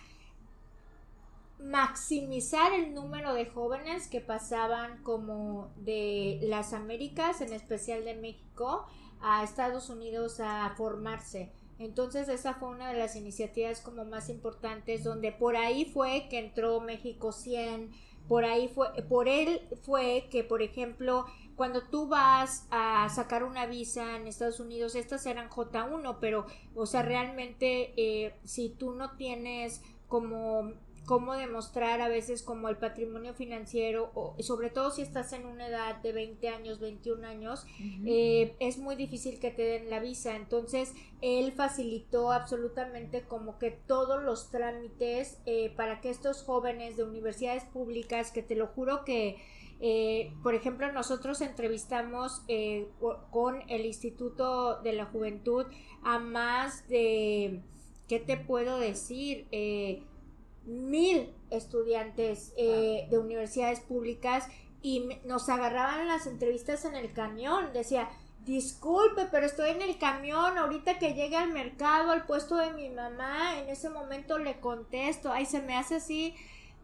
maximizar 1.59 2.71
el 2.73 2.93
número 2.93 3.33
de 3.33 3.45
jóvenes 3.45 4.07
que 4.07 4.21
pasaban 4.21 5.03
como 5.03 5.69
de 5.75 6.39
las 6.43 6.73
Américas, 6.73 7.41
en 7.41 7.53
especial 7.53 8.05
de 8.05 8.15
México, 8.15 8.87
a 9.21 9.43
Estados 9.43 9.89
Unidos 9.89 10.39
a 10.39 10.73
formarse. 10.77 11.51
Entonces 11.79 12.27
esa 12.27 12.55
fue 12.55 12.69
una 12.69 12.91
de 12.91 12.99
las 12.99 13.15
iniciativas 13.15 13.79
como 13.79 14.03
más 14.05 14.29
importantes 14.29 15.03
donde 15.03 15.31
por 15.31 15.55
ahí 15.55 15.85
fue 15.85 16.27
que 16.29 16.37
entró 16.37 16.81
México 16.81 17.31
100, 17.31 17.91
por 18.27 18.43
ahí 18.45 18.67
fue, 18.67 18.89
por 19.03 19.27
él 19.27 19.61
fue 19.81 20.27
que 20.29 20.43
por 20.43 20.61
ejemplo 20.61 21.25
cuando 21.55 21.83
tú 21.89 22.07
vas 22.07 22.67
a 22.69 23.09
sacar 23.09 23.43
una 23.43 23.65
visa 23.65 24.17
en 24.17 24.27
Estados 24.27 24.59
Unidos, 24.59 24.95
estas 24.95 25.25
eran 25.25 25.49
J1, 25.49 26.17
pero 26.19 26.45
o 26.75 26.85
sea 26.85 27.01
realmente 27.01 27.93
eh, 27.97 28.35
si 28.43 28.69
tú 28.69 28.91
no 28.93 29.15
tienes 29.15 29.81
como 30.07 30.73
cómo 31.09 31.33
demostrar 31.33 32.01
a 32.01 32.07
veces 32.07 32.43
como 32.43 32.69
el 32.69 32.77
patrimonio 32.77 33.33
financiero, 33.33 34.11
o 34.13 34.35
sobre 34.41 34.69
todo 34.69 34.91
si 34.91 35.01
estás 35.01 35.33
en 35.33 35.47
una 35.47 35.67
edad 35.67 35.95
de 36.03 36.13
20 36.13 36.49
años, 36.49 36.79
21 36.79 37.25
años, 37.25 37.65
eh, 38.05 38.55
es 38.59 38.77
muy 38.77 38.95
difícil 38.95 39.39
que 39.39 39.49
te 39.49 39.63
den 39.63 39.89
la 39.89 39.99
visa. 39.99 40.35
Entonces, 40.35 40.93
él 41.23 41.51
facilitó 41.53 42.31
absolutamente 42.31 43.23
como 43.23 43.57
que 43.57 43.71
todos 43.71 44.21
los 44.21 44.51
trámites 44.51 45.39
eh, 45.47 45.73
para 45.75 45.99
que 45.99 46.11
estos 46.11 46.43
jóvenes 46.43 46.95
de 46.95 47.05
universidades 47.05 47.63
públicas, 47.63 48.31
que 48.31 48.43
te 48.43 48.53
lo 48.53 48.67
juro 48.67 49.03
que... 49.03 49.37
Eh, 49.81 50.31
por 50.43 50.53
ejemplo, 50.53 50.91
nosotros 50.91 51.41
entrevistamos 51.41 52.43
con 53.31 53.63
el 53.67 53.85
Instituto 53.85 54.79
de 54.83 54.93
la 54.93 55.05
Juventud 55.05 55.65
a 56.03 56.19
más 56.19 56.87
de, 56.87 57.61
¿qué 58.07 58.19
te 58.19 58.37
puedo 58.37 58.77
decir? 58.77 59.47
Mil 60.69 61.33
estudiantes 61.49 62.53
eh, 62.57 63.07
de 63.09 63.17
universidades 63.17 63.79
públicas 63.79 64.47
y 64.81 65.09
nos 65.25 65.49
agarraban 65.49 66.07
las 66.07 66.27
entrevistas 66.27 66.85
en 66.85 66.95
el 66.95 67.11
camión. 67.11 67.73
Decía, 67.73 68.09
disculpe, 68.45 69.27
pero 69.31 69.45
estoy 69.45 69.71
en 69.71 69.81
el 69.81 69.97
camión, 69.97 70.57
ahorita 70.57 70.99
que 70.99 71.13
llegue 71.13 71.35
al 71.35 71.51
mercado, 71.51 72.11
al 72.11 72.25
puesto 72.25 72.55
de 72.55 72.71
mi 72.71 72.89
mamá, 72.89 73.59
en 73.59 73.69
ese 73.69 73.89
momento 73.89 74.37
le 74.37 74.59
contesto, 74.59 75.31
ay, 75.31 75.45
se 75.45 75.61
me 75.61 75.75
hace 75.75 75.95
así 75.95 76.35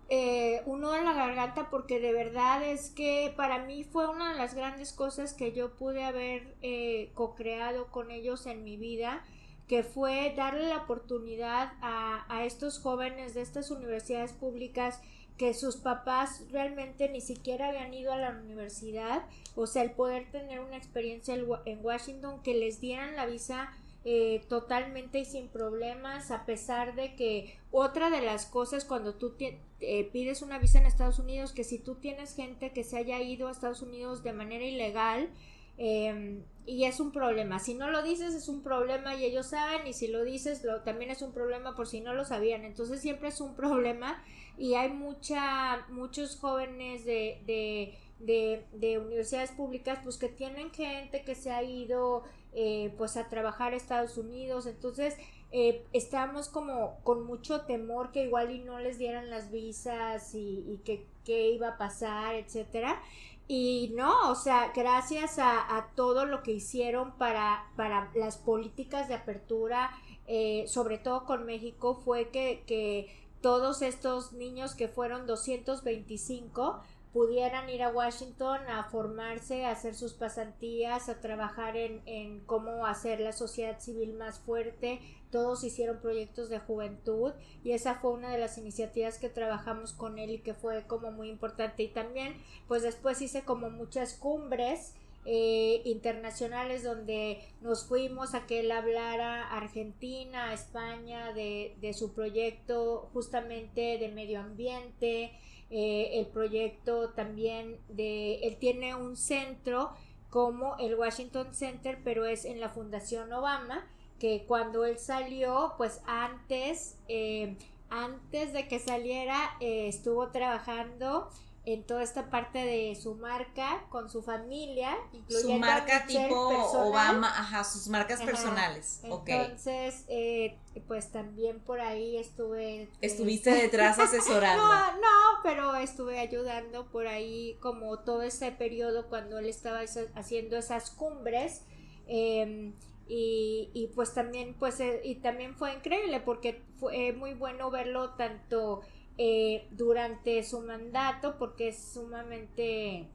eh, 0.07 0.61
uno 0.67 0.93
en 0.93 1.03
la 1.05 1.13
garganta 1.13 1.69
porque 1.71 1.99
de 1.99 2.13
verdad 2.13 2.63
es 2.63 2.91
que 2.91 3.33
para 3.35 3.65
mí 3.65 3.83
fue 3.83 4.07
una 4.07 4.33
de 4.33 4.37
las 4.37 4.53
grandes 4.53 4.93
cosas 4.93 5.33
que 5.33 5.51
yo 5.51 5.71
pude 5.71 6.03
haber 6.03 6.55
eh, 6.61 7.09
co-creado 7.15 7.87
con 7.87 8.11
ellos 8.11 8.45
en 8.45 8.63
mi 8.63 8.77
vida 8.77 9.25
que 9.67 9.83
fue 9.83 10.33
darle 10.35 10.67
la 10.67 10.77
oportunidad 10.77 11.73
a, 11.81 12.25
a 12.29 12.45
estos 12.45 12.79
jóvenes 12.79 13.33
de 13.33 13.41
estas 13.41 13.71
universidades 13.71 14.33
públicas 14.33 15.01
que 15.37 15.53
sus 15.53 15.75
papás 15.75 16.43
realmente 16.51 17.09
ni 17.09 17.21
siquiera 17.21 17.69
habían 17.69 17.93
ido 17.93 18.13
a 18.13 18.17
la 18.17 18.29
universidad, 18.29 19.23
o 19.55 19.67
sea, 19.67 19.83
el 19.83 19.91
poder 19.91 20.31
tener 20.31 20.59
una 20.61 20.77
experiencia 20.77 21.35
en 21.35 21.85
Washington 21.85 22.41
que 22.41 22.53
les 22.53 22.79
dieran 22.79 23.15
la 23.15 23.25
visa 23.25 23.69
eh, 24.07 24.43
totalmente 24.47 25.19
y 25.19 25.25
sin 25.25 25.47
problemas, 25.47 26.29
a 26.29 26.45
pesar 26.45 26.95
de 26.95 27.15
que 27.15 27.57
otra 27.71 28.09
de 28.09 28.21
las 28.21 28.45
cosas 28.45 28.85
cuando 28.85 29.15
tú 29.15 29.33
eh, 29.39 30.09
pides 30.13 30.41
una 30.41 30.59
visa 30.59 30.79
en 30.79 30.85
Estados 30.85 31.19
Unidos, 31.19 31.51
que 31.51 31.63
si 31.63 31.79
tú 31.79 31.95
tienes 31.95 32.35
gente 32.35 32.71
que 32.71 32.83
se 32.83 32.97
haya 32.97 33.19
ido 33.19 33.47
a 33.47 33.51
Estados 33.51 33.81
Unidos 33.81 34.23
de 34.23 34.31
manera 34.31 34.63
ilegal, 34.63 35.29
eh, 35.77 36.41
y 36.65 36.85
es 36.85 36.99
un 36.99 37.11
problema. 37.11 37.59
Si 37.59 37.75
no 37.75 37.89
lo 37.91 38.01
dices 38.01 38.33
es 38.33 38.49
un 38.49 38.63
problema 38.63 39.15
y 39.15 39.23
ellos 39.25 39.47
saben 39.47 39.85
y 39.87 39.93
si 39.93 40.07
lo 40.07 40.23
dices 40.23 40.63
también 40.83 41.11
es 41.11 41.21
un 41.21 41.31
problema 41.31 41.75
por 41.75 41.87
si 41.87 42.01
no 42.01 42.13
lo 42.13 42.25
sabían. 42.25 42.63
Entonces 42.65 43.01
siempre 43.01 43.29
es 43.29 43.39
un 43.41 43.55
problema 43.55 44.23
y 44.57 44.73
hay 44.75 44.89
mucha, 44.89 45.85
muchos 45.89 46.37
jóvenes 46.37 47.05
de, 47.05 47.39
de, 47.45 47.93
de, 48.19 48.63
de 48.73 48.97
universidades 48.99 49.51
públicas 49.51 49.99
pues 50.03 50.17
que 50.17 50.29
tienen 50.29 50.71
gente 50.71 51.23
que 51.23 51.35
se 51.35 51.51
ha 51.51 51.61
ido 51.63 52.23
eh, 52.53 52.93
pues 52.97 53.17
a 53.17 53.29
trabajar 53.29 53.73
a 53.73 53.75
Estados 53.75 54.17
Unidos. 54.17 54.65
Entonces 54.65 55.15
eh, 55.51 55.83
estamos 55.93 56.49
como 56.49 56.97
con 57.03 57.25
mucho 57.25 57.61
temor 57.61 58.11
que 58.11 58.23
igual 58.23 58.51
y 58.51 58.59
no 58.59 58.79
les 58.79 58.97
dieran 58.97 59.29
las 59.29 59.51
visas 59.51 60.33
y, 60.33 60.63
y 60.67 60.77
que 60.83 61.05
qué 61.25 61.49
iba 61.49 61.69
a 61.69 61.77
pasar, 61.77 62.35
etcétera. 62.35 63.01
Y 63.47 63.93
no, 63.95 64.31
o 64.31 64.35
sea, 64.35 64.71
gracias 64.75 65.37
a, 65.37 65.89
todo 65.95 66.25
lo 66.25 66.41
que 66.41 66.51
hicieron 66.51 67.11
para, 67.17 67.69
para 67.75 68.11
las 68.15 68.37
políticas 68.37 69.07
de 69.07 69.13
apertura, 69.13 69.91
eh, 70.25 70.65
sobre 70.67 70.97
todo 70.97 71.25
con 71.25 71.45
México, 71.45 71.93
fue 71.93 72.29
que, 72.29 72.63
que 72.65 73.07
todos 73.41 73.83
estos 73.83 74.33
niños 74.33 74.73
que 74.73 74.87
fueron 74.87 75.27
225 75.27 76.81
pudieran 77.13 77.69
ir 77.69 77.83
a 77.83 77.89
Washington 77.89 78.59
a 78.67 78.83
formarse, 78.89 79.63
a 79.63 79.71
hacer 79.71 79.95
sus 79.95 80.13
pasantías, 80.13 81.07
a 81.07 81.21
trabajar 81.21 81.77
en, 81.77 82.01
en 82.05 82.41
cómo 82.41 82.87
hacer 82.87 83.21
la 83.21 83.31
sociedad 83.31 83.79
civil 83.79 84.15
más 84.15 84.39
fuerte. 84.39 84.99
Todos 85.35 85.65
hicieron 85.65 85.99
proyectos 85.99 86.47
de 86.47 86.59
juventud 86.59 87.33
y 87.61 87.73
esa 87.73 87.95
fue 87.95 88.11
una 88.11 88.31
de 88.31 88.37
las 88.37 88.57
iniciativas 88.57 89.17
que 89.17 89.27
trabajamos 89.27 89.91
con 89.91 90.17
él 90.17 90.29
y 90.29 90.39
que 90.39 90.53
fue 90.53 90.87
como 90.87 91.11
muy 91.11 91.27
importante. 91.27 91.83
Y 91.83 91.89
también, 91.89 92.37
pues 92.69 92.83
después 92.83 93.21
hice 93.21 93.43
como 93.43 93.69
muchas 93.69 94.13
cumbres 94.13 94.95
eh, 95.25 95.81
internacionales 95.83 96.85
donde 96.85 97.41
nos 97.59 97.85
fuimos 97.85 98.33
a 98.33 98.45
que 98.45 98.61
él 98.61 98.71
hablara 98.71 99.49
Argentina, 99.49 100.53
España 100.53 101.33
de, 101.33 101.75
de 101.81 101.91
su 101.91 102.13
proyecto 102.13 103.09
justamente 103.11 103.97
de 103.97 104.07
medio 104.07 104.39
ambiente, 104.39 105.33
eh, 105.69 106.11
el 106.13 106.27
proyecto 106.27 107.09
también 107.09 107.77
de, 107.89 108.35
él 108.35 108.55
tiene 108.55 108.95
un 108.95 109.17
centro 109.17 109.97
como 110.29 110.77
el 110.77 110.95
Washington 110.95 111.53
Center, 111.53 111.99
pero 112.05 112.25
es 112.25 112.45
en 112.45 112.61
la 112.61 112.69
Fundación 112.69 113.33
Obama, 113.33 113.85
que 114.19 114.45
cuando 114.47 114.85
él 114.85 114.99
salió, 114.99 115.73
pues 115.77 116.01
antes, 116.05 116.97
eh, 117.07 117.57
antes 117.89 118.53
de 118.53 118.67
que 118.67 118.79
saliera, 118.79 119.55
eh, 119.59 119.87
estuvo 119.87 120.29
trabajando 120.29 121.29
en 121.65 121.83
toda 121.83 122.03
esta 122.03 122.29
parte 122.29 122.59
de 122.59 122.95
su 122.95 123.15
marca 123.15 123.85
con 123.89 124.09
su 124.09 124.21
familia, 124.21 124.95
su 125.27 125.51
marca 125.57 126.05
tipo 126.05 126.35
Obama, 126.35 127.27
ajá, 127.27 127.63
sus 127.63 127.87
marcas 127.87 128.21
personales. 128.21 129.01
Entonces, 129.03 130.05
eh, 130.07 130.57
pues 130.87 131.11
también 131.11 131.59
por 131.59 131.81
ahí 131.81 132.17
estuve. 132.17 132.83
Eh, 132.83 132.89
Estuviste 133.01 133.51
detrás 133.61 133.97
asesorando. 133.97 134.63
no, 134.63 134.91
no, 134.97 135.39
pero 135.43 135.75
estuve 135.75 136.19
ayudando 136.19 136.85
por 136.91 137.07
ahí 137.07 137.57
como 137.61 137.99
todo 137.99 138.21
ese 138.21 138.51
periodo 138.51 139.07
cuando 139.09 139.39
él 139.39 139.47
estaba 139.47 139.79
haciendo 140.15 140.57
esas 140.57 140.91
cumbres. 140.91 141.63
Em, 142.07 142.73
y, 143.07 143.69
y, 143.73 143.87
pues 143.87 144.13
también 144.13 144.55
pues 144.57 144.79
eh, 144.79 145.01
y 145.03 145.15
también 145.15 145.55
fue 145.55 145.73
increíble 145.73 146.19
porque 146.21 146.61
fue 146.79 147.13
muy 147.13 147.33
bueno 147.35 147.69
verlo 147.69 148.11
tanto 148.11 148.81
eh, 149.17 149.67
durante 149.71 150.43
su 150.43 150.61
mandato 150.61 151.35
porque 151.37 151.67
es 151.67 151.77
sumamente 151.93 153.07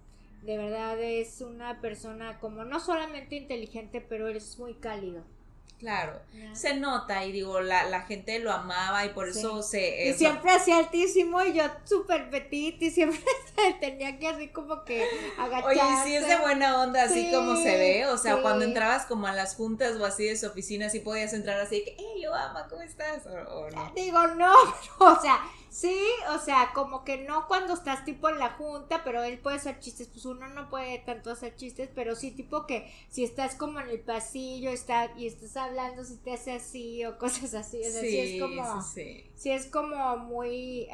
de 0.43 0.57
verdad 0.57 1.01
es 1.01 1.41
una 1.41 1.81
persona 1.81 2.39
como 2.39 2.65
no 2.65 2.79
solamente 2.79 3.35
inteligente 3.37 4.01
pero 4.01 4.29
es 4.29 4.59
muy 4.59 4.75
cálido 4.75 5.25
Claro, 5.81 6.21
se 6.53 6.75
nota 6.75 7.25
y 7.25 7.33
digo, 7.33 7.63
la, 7.63 7.85
la, 7.85 8.03
gente 8.03 8.39
lo 8.39 8.53
amaba 8.53 9.07
y 9.07 9.09
por 9.09 9.31
eso 9.31 9.63
se... 9.63 10.11
y 10.11 10.13
siempre 10.13 10.51
hacía 10.51 10.77
altísimo 10.77 11.41
y 11.43 11.55
yo 11.55 11.65
súper 11.85 12.29
petit 12.29 12.83
y 12.83 12.91
siempre 12.91 13.19
tenía 13.81 14.19
que 14.19 14.29
así 14.29 14.49
como 14.49 14.85
que 14.85 15.09
agacharse. 15.39 15.81
Oye, 15.81 16.05
sí 16.05 16.17
es 16.17 16.29
de 16.29 16.37
buena 16.37 16.83
onda 16.83 17.05
así 17.05 17.31
como 17.33 17.57
se 17.57 17.79
ve, 17.79 18.07
o 18.09 18.19
sea, 18.19 18.43
cuando 18.43 18.67
entrabas 18.67 19.07
como 19.07 19.27
a 19.27 19.33
las 19.33 19.55
juntas 19.55 19.97
o 19.97 20.05
así 20.05 20.27
de 20.27 20.37
su 20.37 20.49
oficina, 20.49 20.91
sí 20.91 21.01
podías 21.01 21.33
entrar 21.33 21.59
así 21.59 21.83
que, 21.83 21.97
hey, 21.99 22.27
Obama, 22.27 22.69
¿cómo 22.69 22.83
estás? 22.83 23.25
O, 23.27 23.71
no. 23.71 23.93
Digo, 23.95 24.27
no, 24.27 24.53
o 24.99 25.19
sea, 25.19 25.41
Sí, 25.71 25.97
o 26.35 26.39
sea, 26.41 26.73
como 26.75 27.05
que 27.05 27.19
no 27.19 27.47
cuando 27.47 27.75
estás 27.75 28.05
tipo 28.05 28.29
en 28.29 28.41
la 28.41 28.51
junta, 28.51 29.03
pero 29.05 29.23
él 29.23 29.39
puede 29.39 29.57
hacer 29.57 29.79
chistes, 29.79 30.09
pues 30.09 30.27
uno 30.27 30.49
no 30.49 30.69
puede 30.69 30.99
tanto 30.99 31.31
hacer 31.31 31.55
chistes, 31.55 31.89
pero 31.95 32.17
sí 32.17 32.33
tipo 32.33 32.67
que 32.67 32.93
si 33.09 33.23
estás 33.23 33.55
como 33.55 33.79
en 33.79 33.89
el 33.89 34.01
pasillo 34.01 34.71
está, 34.71 35.13
y 35.17 35.29
estás 35.29 35.57
hablando, 35.57 36.03
si 36.03 36.17
te 36.17 36.33
hace 36.33 36.53
así 36.53 37.05
o 37.05 37.19
cosas 37.21 37.55
así, 37.55 37.79
o 37.79 37.91
sea, 37.91 38.01
sí, 38.01 38.19
es 38.19 38.43
como, 38.43 38.83
sí, 38.83 39.31
sí. 39.37 39.51
es 39.53 39.67
como 39.67 40.17
muy, 40.17 40.89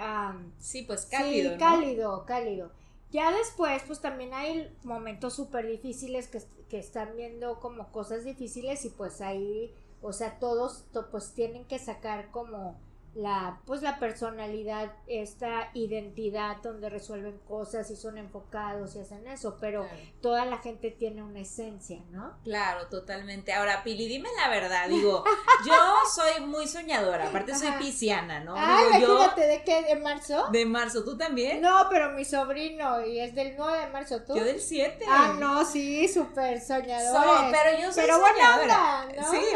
sí, 0.59 0.83
pues 0.83 1.07
cálido. 1.07 1.53
Sí, 1.55 1.59
cálido, 1.59 2.27
cálido. 2.27 2.71
Ya 3.11 3.33
después, 3.33 3.83
pues 3.87 4.03
también 4.03 4.35
hay 4.35 4.71
momentos 4.85 5.33
súper 5.35 5.67
difíciles 5.67 6.29
que, 6.29 6.43
que 6.69 6.79
están 6.79 7.17
viendo 7.17 7.61
como 7.61 7.91
cosas 7.93 8.25
difíciles 8.25 8.85
y 8.85 8.91
pues 8.91 9.23
ahí, 9.23 9.75
o 10.03 10.13
sea, 10.13 10.39
todos 10.39 10.85
pues 11.11 11.33
tienen 11.33 11.65
que 11.65 11.79
sacar 11.79 12.31
como 12.31 12.79
la 13.17 13.61
pues 13.65 13.83
la 13.83 13.99
personalidad 13.99 14.93
esta 15.07 15.71
identidad 15.75 16.59
donde 16.63 16.91
resuelven 16.91 17.39
cosas 17.49 17.91
y 17.91 17.97
son 17.97 18.19
enfocados 18.19 18.95
y 18.95 19.01
hacen 19.01 19.27
eso 19.27 19.57
pero 19.61 19.87
toda 20.21 20.45
la 20.45 20.59
gente 20.59 20.91
tiene 20.91 21.23
una 21.23 21.41
esencia 21.41 21.99
no 22.11 22.37
claro 22.45 22.89
totalmente. 22.89 23.53
Ahora 23.53 23.83
Pili 23.83 24.07
dime 24.07 24.29
la 24.41 24.49
verdad 24.51 24.89
digo 24.89 25.25
yo 25.67 25.75
soy 26.15 26.45
muy 26.45 26.69
soñadora 26.69 27.29
aparte 27.29 27.55
soy 27.55 27.71
pisciana 27.79 28.41
no 28.41 28.55
ah 28.57 28.83
imagínate 28.89 29.47
de 29.47 29.65
qué 29.65 29.83
de 29.83 29.97
marzo 29.97 30.49
de 30.53 30.67
marzo 30.67 31.03
tú 31.03 31.17
también 31.17 31.63
no 31.63 31.89
pero 31.91 32.13
mi 32.13 32.25
sobrino 32.25 33.05
y 33.05 33.19
es 33.21 33.35
del 33.35 33.55
9 33.57 33.79
de 33.79 33.87
marzo 33.89 34.23
tú 34.23 34.37
yo 34.37 34.45
del 34.45 34.61
7 34.61 35.05
ah 35.09 35.37
no 35.39 35.65
sí 35.65 36.07
súper 36.07 36.61
soñadora 36.61 37.51
pero 37.51 37.81
yo 37.81 37.93
soy 37.93 38.05
pero 38.05 38.21
buena 38.21 38.61
onda 38.61 39.07
¿no? 39.17 39.31
sí. 39.31 39.39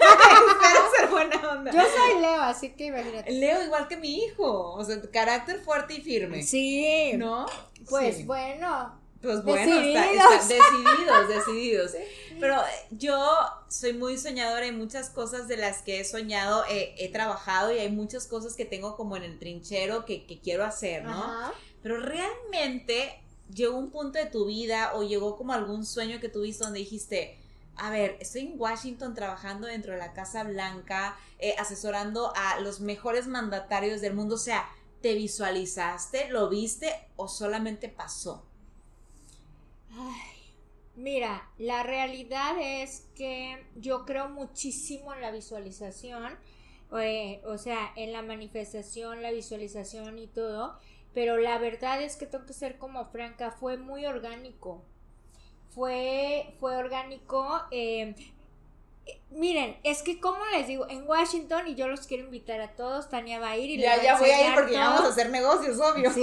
Espero 0.50 0.90
ser 0.96 1.08
buena 1.08 1.50
onda. 1.50 1.70
Yo 1.70 1.80
soy 1.80 2.20
Leo 2.20 2.42
así 2.42 2.70
que 2.70 2.90
Leo 3.28 3.62
igual 3.64 3.88
que 3.88 3.96
mi 3.96 4.24
hijo, 4.24 4.72
o 4.72 4.84
sea, 4.84 5.00
carácter 5.10 5.60
fuerte 5.60 5.94
y 5.94 6.00
firme. 6.00 6.42
Sí. 6.42 7.12
¿No? 7.16 7.46
Pues 7.88 8.26
bueno. 8.26 8.98
Pues 9.22 9.44
bueno, 9.44 9.76
decididos, 9.76 10.48
decididos, 10.48 11.28
decididos. 11.28 11.92
Pero 12.40 12.56
yo 12.90 13.36
soy 13.68 13.92
muy 13.92 14.16
soñadora 14.16 14.66
y 14.66 14.72
muchas 14.72 15.10
cosas 15.10 15.46
de 15.46 15.58
las 15.58 15.82
que 15.82 16.00
he 16.00 16.04
soñado 16.04 16.64
he 16.70 17.10
trabajado 17.12 17.70
y 17.74 17.78
hay 17.78 17.90
muchas 17.90 18.26
cosas 18.26 18.54
que 18.54 18.64
tengo 18.64 18.96
como 18.96 19.18
en 19.18 19.24
el 19.24 19.38
trinchero 19.38 20.06
que, 20.06 20.24
quiero 20.42 20.64
hacer, 20.64 21.04
¿no? 21.04 21.52
Pero 21.82 22.00
realmente 22.00 23.20
llegó 23.52 23.76
un 23.76 23.90
punto 23.90 24.18
de 24.18 24.26
tu 24.26 24.46
vida 24.46 24.92
o 24.94 25.02
llegó 25.02 25.36
como 25.36 25.52
algún 25.52 25.84
sueño 25.84 26.18
que 26.18 26.30
tuviste 26.30 26.64
donde 26.64 26.78
dijiste, 26.78 27.39
a 27.80 27.90
ver, 27.90 28.18
estoy 28.20 28.42
en 28.42 28.60
Washington 28.60 29.14
trabajando 29.14 29.66
dentro 29.66 29.92
de 29.92 29.98
la 29.98 30.12
Casa 30.12 30.44
Blanca, 30.44 31.16
eh, 31.38 31.54
asesorando 31.58 32.30
a 32.36 32.60
los 32.60 32.80
mejores 32.80 33.26
mandatarios 33.26 34.02
del 34.02 34.12
mundo, 34.12 34.34
o 34.34 34.38
sea, 34.38 34.68
¿te 35.00 35.14
visualizaste, 35.14 36.28
lo 36.28 36.50
viste 36.50 36.92
o 37.16 37.26
solamente 37.26 37.88
pasó? 37.88 38.46
Ay, 39.92 40.54
mira, 40.94 41.48
la 41.56 41.82
realidad 41.82 42.54
es 42.60 43.08
que 43.14 43.66
yo 43.76 44.04
creo 44.04 44.28
muchísimo 44.28 45.14
en 45.14 45.22
la 45.22 45.30
visualización, 45.30 46.38
eh, 47.00 47.40
o 47.46 47.56
sea, 47.56 47.92
en 47.96 48.12
la 48.12 48.20
manifestación, 48.20 49.22
la 49.22 49.30
visualización 49.30 50.18
y 50.18 50.26
todo, 50.26 50.78
pero 51.14 51.38
la 51.38 51.56
verdad 51.56 52.02
es 52.02 52.16
que 52.16 52.26
tengo 52.26 52.44
que 52.44 52.52
ser 52.52 52.76
como 52.76 53.06
franca, 53.06 53.52
fue 53.52 53.78
muy 53.78 54.04
orgánico. 54.04 54.84
Fue, 55.74 56.54
fue 56.58 56.76
orgánico. 56.76 57.62
Eh, 57.70 58.14
miren, 59.30 59.76
es 59.82 60.02
que 60.02 60.20
como 60.20 60.44
les 60.52 60.66
digo, 60.66 60.88
en 60.88 61.06
Washington, 61.06 61.68
y 61.68 61.74
yo 61.74 61.88
los 61.88 62.06
quiero 62.06 62.24
invitar 62.24 62.60
a 62.60 62.74
todos, 62.74 63.08
Tania 63.08 63.38
va 63.38 63.50
a 63.50 63.56
ir 63.56 63.70
y 63.70 63.78
Ya, 63.78 64.02
ya 64.02 64.18
voy 64.18 64.30
a 64.30 64.48
ir 64.48 64.54
porque 64.54 64.72
ya 64.72 64.90
vamos 64.90 65.02
a 65.02 65.08
hacer 65.08 65.30
negocios, 65.30 65.78
obvio. 65.80 66.10
Sí. 66.12 66.22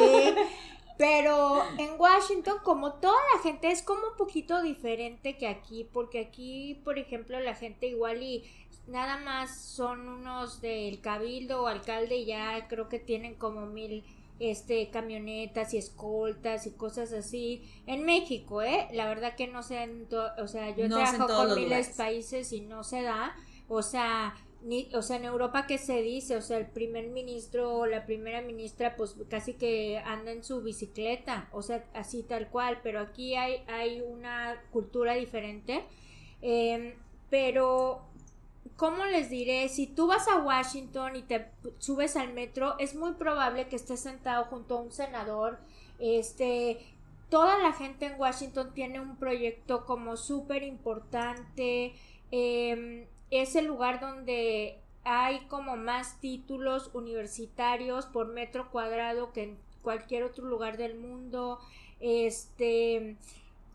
Pero 0.97 1.63
en 1.77 1.99
Washington, 1.99 2.57
como 2.63 2.93
toda 2.93 3.19
la 3.35 3.43
gente, 3.43 3.69
es 3.69 3.83
como 3.83 4.01
un 4.07 4.17
poquito 4.17 4.63
diferente 4.63 5.37
que 5.37 5.47
aquí, 5.47 5.87
porque 5.93 6.19
aquí, 6.19 6.81
por 6.83 6.97
ejemplo, 6.97 7.39
la 7.39 7.53
gente 7.53 7.85
igual 7.85 8.23
y 8.23 8.43
nada 8.87 9.17
más 9.17 9.61
son 9.61 10.07
unos 10.07 10.59
del 10.59 10.99
cabildo 10.99 11.63
o 11.63 11.67
alcalde 11.67 12.17
y 12.17 12.25
ya 12.25 12.67
creo 12.67 12.89
que 12.89 12.99
tienen 12.99 13.35
como 13.35 13.67
mil 13.67 14.03
este 14.39 14.89
camionetas 14.89 15.73
y 15.73 15.77
escoltas 15.77 16.67
y 16.67 16.71
cosas 16.71 17.11
así 17.13 17.63
en 17.85 18.03
México, 18.05 18.61
¿eh? 18.61 18.87
La 18.93 19.07
verdad 19.07 19.35
que 19.35 19.47
no 19.47 19.63
sé, 19.63 19.83
en 19.83 20.07
o 20.41 20.47
sea, 20.47 20.75
yo 20.75 20.87
trabajo 20.87 21.27
con 21.27 21.55
miles 21.55 21.89
de 21.89 21.93
países 21.95 22.53
y 22.53 22.61
no 22.61 22.83
se 22.83 23.01
da, 23.01 23.35
o 23.67 23.81
sea, 23.81 24.35
ni, 24.63 24.89
o 24.93 25.01
sea, 25.01 25.17
en 25.17 25.25
Europa 25.25 25.65
¿qué 25.67 25.77
se 25.77 26.01
dice, 26.01 26.35
o 26.35 26.41
sea, 26.41 26.57
el 26.57 26.67
primer 26.67 27.07
ministro 27.07 27.77
o 27.77 27.85
la 27.85 28.05
primera 28.05 28.41
ministra 28.41 28.95
pues 28.95 29.15
casi 29.29 29.53
que 29.53 29.99
anda 29.99 30.31
en 30.31 30.43
su 30.43 30.61
bicicleta, 30.61 31.49
o 31.51 31.61
sea, 31.61 31.85
así 31.93 32.23
tal 32.23 32.49
cual, 32.49 32.79
pero 32.83 32.99
aquí 32.99 33.35
hay, 33.35 33.63
hay 33.67 34.01
una 34.01 34.61
cultura 34.71 35.13
diferente, 35.13 35.83
eh, 36.41 36.95
pero 37.29 38.06
¿cómo 38.77 39.05
les 39.05 39.29
diré? 39.29 39.67
Si 39.69 39.87
tú 39.87 40.07
vas 40.07 40.27
a 40.27 40.37
Washington 40.37 41.15
y 41.15 41.23
te 41.23 41.49
subes 41.79 42.15
al 42.15 42.33
metro, 42.33 42.77
es 42.79 42.95
muy 42.95 43.13
probable 43.13 43.67
que 43.67 43.75
estés 43.75 43.99
sentado 43.99 44.45
junto 44.45 44.77
a 44.77 44.81
un 44.81 44.91
senador. 44.91 45.59
Este, 45.99 46.77
toda 47.29 47.57
la 47.57 47.73
gente 47.73 48.05
en 48.05 48.19
Washington 48.19 48.71
tiene 48.73 48.99
un 48.99 49.17
proyecto 49.17 49.85
como 49.85 50.15
súper 50.15 50.63
importante. 50.63 51.93
Em, 52.31 53.07
es 53.31 53.55
el 53.55 53.65
lugar 53.65 53.99
donde 53.99 54.79
hay 55.03 55.39
como 55.47 55.75
más 55.75 56.19
títulos 56.19 56.91
universitarios 56.93 58.05
por 58.05 58.27
metro 58.27 58.69
cuadrado 58.71 59.33
que 59.33 59.43
en 59.43 59.57
cualquier 59.81 60.23
otro 60.23 60.45
lugar 60.45 60.77
del 60.77 60.99
mundo. 60.99 61.59
Este, 61.99 63.17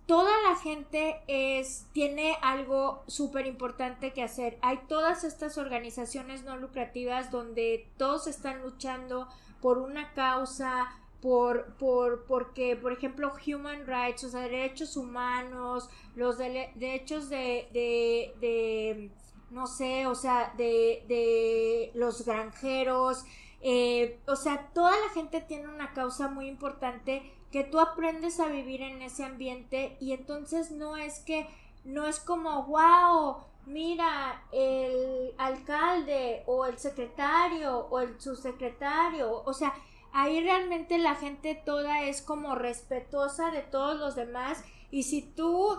toda 0.06 0.32
la 0.48 0.56
gente 0.56 1.22
es, 1.26 1.86
tiene 1.92 2.36
algo 2.42 3.02
súper 3.06 3.46
importante 3.46 4.12
que 4.12 4.22
hacer. 4.22 4.58
Hay 4.62 4.80
todas 4.88 5.24
estas 5.24 5.58
organizaciones 5.58 6.44
no 6.44 6.56
lucrativas 6.56 7.30
donde 7.30 7.88
todos 7.96 8.26
están 8.26 8.62
luchando 8.62 9.28
por 9.60 9.78
una 9.78 10.12
causa, 10.12 10.88
por, 11.20 11.74
por, 11.74 12.24
porque, 12.24 12.74
por 12.76 12.92
ejemplo, 12.92 13.32
human 13.46 13.86
rights, 13.86 14.24
o 14.24 14.28
sea, 14.28 14.40
derechos 14.40 14.96
humanos, 14.96 15.88
los 16.16 16.36
derechos 16.36 17.28
de, 17.28 17.68
de, 17.72 18.34
de, 18.40 19.10
no 19.50 19.68
sé, 19.68 20.08
o 20.08 20.16
sea, 20.16 20.52
de, 20.56 21.04
de 21.06 21.92
los 21.94 22.24
granjeros, 22.24 23.24
eh, 23.60 24.18
o 24.26 24.34
sea, 24.34 24.70
toda 24.74 24.90
la 24.90 25.10
gente 25.14 25.40
tiene 25.40 25.68
una 25.68 25.92
causa 25.92 26.26
muy 26.26 26.48
importante 26.48 27.22
que 27.52 27.64
tú 27.64 27.78
aprendes 27.78 28.40
a 28.40 28.48
vivir 28.48 28.82
en 28.82 29.02
ese 29.02 29.24
ambiente 29.24 29.96
y 30.00 30.12
entonces 30.12 30.70
no 30.70 30.96
es 30.96 31.20
que, 31.20 31.46
no 31.84 32.06
es 32.06 32.18
como, 32.18 32.64
wow, 32.64 33.44
mira, 33.66 34.42
el 34.50 35.34
alcalde 35.38 36.42
o 36.46 36.64
el 36.66 36.78
secretario 36.78 37.86
o 37.90 38.00
el 38.00 38.20
subsecretario, 38.20 39.42
o 39.44 39.52
sea, 39.52 39.74
ahí 40.12 40.40
realmente 40.40 40.98
la 40.98 41.14
gente 41.14 41.54
toda 41.54 42.02
es 42.02 42.22
como 42.22 42.54
respetuosa 42.54 43.50
de 43.50 43.62
todos 43.62 44.00
los 44.00 44.16
demás 44.16 44.64
y 44.90 45.04
si 45.04 45.22
tú 45.22 45.78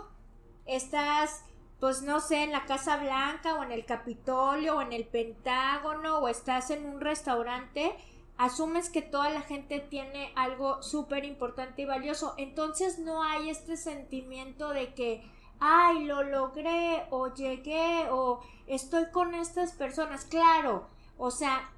estás 0.65 1.43
pues 1.79 2.01
no 2.01 2.21
sé, 2.21 2.43
en 2.43 2.53
la 2.53 2.65
Casa 2.65 2.95
Blanca 2.95 3.55
o 3.55 3.63
en 3.63 3.73
el 3.73 3.83
Capitolio 3.83 4.77
o 4.77 4.81
en 4.81 4.93
el 4.93 5.05
Pentágono 5.05 6.19
o 6.19 6.29
estás 6.29 6.69
en 6.69 6.85
un 6.85 7.01
restaurante, 7.01 7.93
asumes 8.37 8.89
que 8.89 9.01
toda 9.01 9.29
la 9.29 9.41
gente 9.41 9.79
tiene 9.79 10.31
algo 10.35 10.81
súper 10.81 11.25
importante 11.25 11.83
y 11.83 11.85
valioso. 11.85 12.33
Entonces 12.37 12.99
no 12.99 13.23
hay 13.23 13.49
este 13.49 13.77
sentimiento 13.77 14.69
de 14.69 14.93
que, 14.93 15.23
ay, 15.59 16.05
lo 16.05 16.23
logré 16.23 17.05
o 17.09 17.33
llegué 17.33 18.07
o 18.09 18.41
estoy 18.67 19.11
con 19.11 19.35
estas 19.35 19.73
personas. 19.73 20.25
Claro, 20.25 20.87
o 21.17 21.31
sea, 21.31 21.71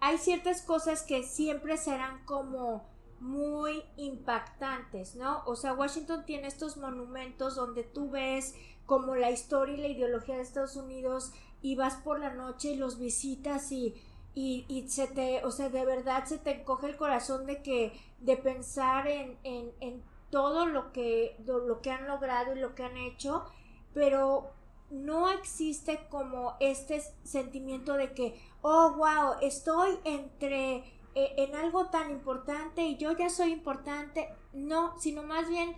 hay 0.00 0.18
ciertas 0.18 0.62
cosas 0.62 1.02
que 1.02 1.22
siempre 1.22 1.76
serán 1.76 2.24
como 2.24 2.90
muy 3.20 3.84
impactantes, 3.96 5.14
¿no? 5.14 5.42
O 5.46 5.54
sea, 5.54 5.74
Washington 5.74 6.24
tiene 6.26 6.48
estos 6.48 6.76
monumentos 6.76 7.54
donde 7.54 7.84
tú 7.84 8.10
ves 8.10 8.54
como 8.84 9.14
la 9.14 9.30
historia 9.30 9.76
y 9.76 9.80
la 9.80 9.88
ideología 9.88 10.36
de 10.36 10.42
Estados 10.42 10.74
Unidos 10.74 11.32
y 11.62 11.76
vas 11.76 11.94
por 11.96 12.18
la 12.18 12.34
noche 12.34 12.72
y 12.72 12.76
los 12.76 12.98
visitas 12.98 13.70
y 13.70 13.94
y, 14.34 14.64
y 14.68 14.88
se 14.88 15.06
te, 15.08 15.44
o 15.44 15.50
sea, 15.50 15.68
de 15.68 15.84
verdad 15.84 16.24
se 16.24 16.38
te 16.38 16.60
encoge 16.60 16.86
el 16.86 16.96
corazón 16.96 17.46
de 17.46 17.62
que, 17.62 17.92
de 18.20 18.36
pensar 18.36 19.06
en, 19.06 19.38
en, 19.42 19.72
en 19.80 20.02
todo 20.30 20.66
lo 20.66 20.92
que, 20.92 21.36
lo 21.46 21.82
que 21.82 21.90
han 21.90 22.08
logrado 22.08 22.56
y 22.56 22.58
lo 22.58 22.74
que 22.74 22.84
han 22.84 22.96
hecho, 22.96 23.44
pero 23.92 24.50
no 24.90 25.30
existe 25.30 26.06
como 26.08 26.56
este 26.60 27.02
sentimiento 27.22 27.94
de 27.94 28.12
que, 28.12 28.40
oh, 28.62 28.92
wow, 28.92 29.34
estoy 29.42 29.98
entre, 30.04 30.76
eh, 31.14 31.34
en 31.36 31.54
algo 31.54 31.90
tan 31.90 32.10
importante 32.10 32.82
y 32.82 32.96
yo 32.96 33.12
ya 33.12 33.28
soy 33.28 33.52
importante, 33.52 34.28
no, 34.54 34.98
sino 34.98 35.22
más 35.22 35.48
bien, 35.48 35.74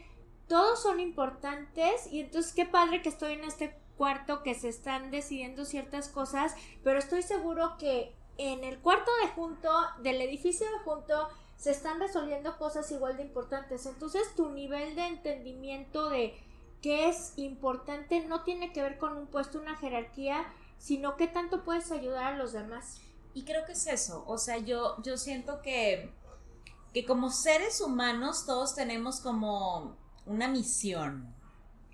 todos 0.46 0.82
son 0.82 1.00
importantes 1.00 2.06
y 2.12 2.20
entonces 2.20 2.52
qué 2.52 2.66
padre 2.66 3.02
que 3.02 3.08
estoy 3.08 3.32
en 3.32 3.44
este 3.44 3.76
cuarto 3.96 4.42
que 4.42 4.54
se 4.54 4.68
están 4.68 5.10
decidiendo 5.10 5.64
ciertas 5.64 6.08
cosas, 6.08 6.54
pero 6.82 6.98
estoy 6.98 7.22
seguro 7.22 7.76
que 7.78 8.14
en 8.38 8.64
el 8.64 8.78
cuarto 8.80 9.10
de 9.22 9.28
junto, 9.30 9.70
del 10.02 10.20
edificio 10.20 10.66
de 10.66 10.78
junto, 10.80 11.28
se 11.56 11.70
están 11.70 12.00
resolviendo 12.00 12.56
cosas 12.58 12.90
igual 12.90 13.16
de 13.16 13.22
importantes. 13.22 13.86
Entonces 13.86 14.34
tu 14.34 14.50
nivel 14.50 14.94
de 14.96 15.06
entendimiento 15.06 16.08
de 16.10 16.34
qué 16.82 17.08
es 17.08 17.32
importante 17.36 18.20
no 18.26 18.42
tiene 18.42 18.72
que 18.72 18.82
ver 18.82 18.98
con 18.98 19.16
un 19.16 19.26
puesto, 19.26 19.58
una 19.58 19.76
jerarquía, 19.76 20.44
sino 20.78 21.16
qué 21.16 21.28
tanto 21.28 21.64
puedes 21.64 21.90
ayudar 21.92 22.34
a 22.34 22.36
los 22.36 22.52
demás. 22.52 23.00
Y 23.32 23.44
creo 23.44 23.64
que 23.64 23.72
es 23.72 23.86
eso, 23.86 24.24
o 24.26 24.38
sea, 24.38 24.58
yo, 24.58 25.02
yo 25.02 25.16
siento 25.16 25.60
que, 25.62 26.12
que 26.92 27.04
como 27.04 27.30
seres 27.30 27.80
humanos 27.80 28.46
todos 28.46 28.74
tenemos 28.74 29.20
como 29.20 29.96
una 30.26 30.46
misión 30.46 31.34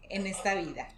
en 0.09 0.26
esta 0.26 0.55
vida. 0.55 0.88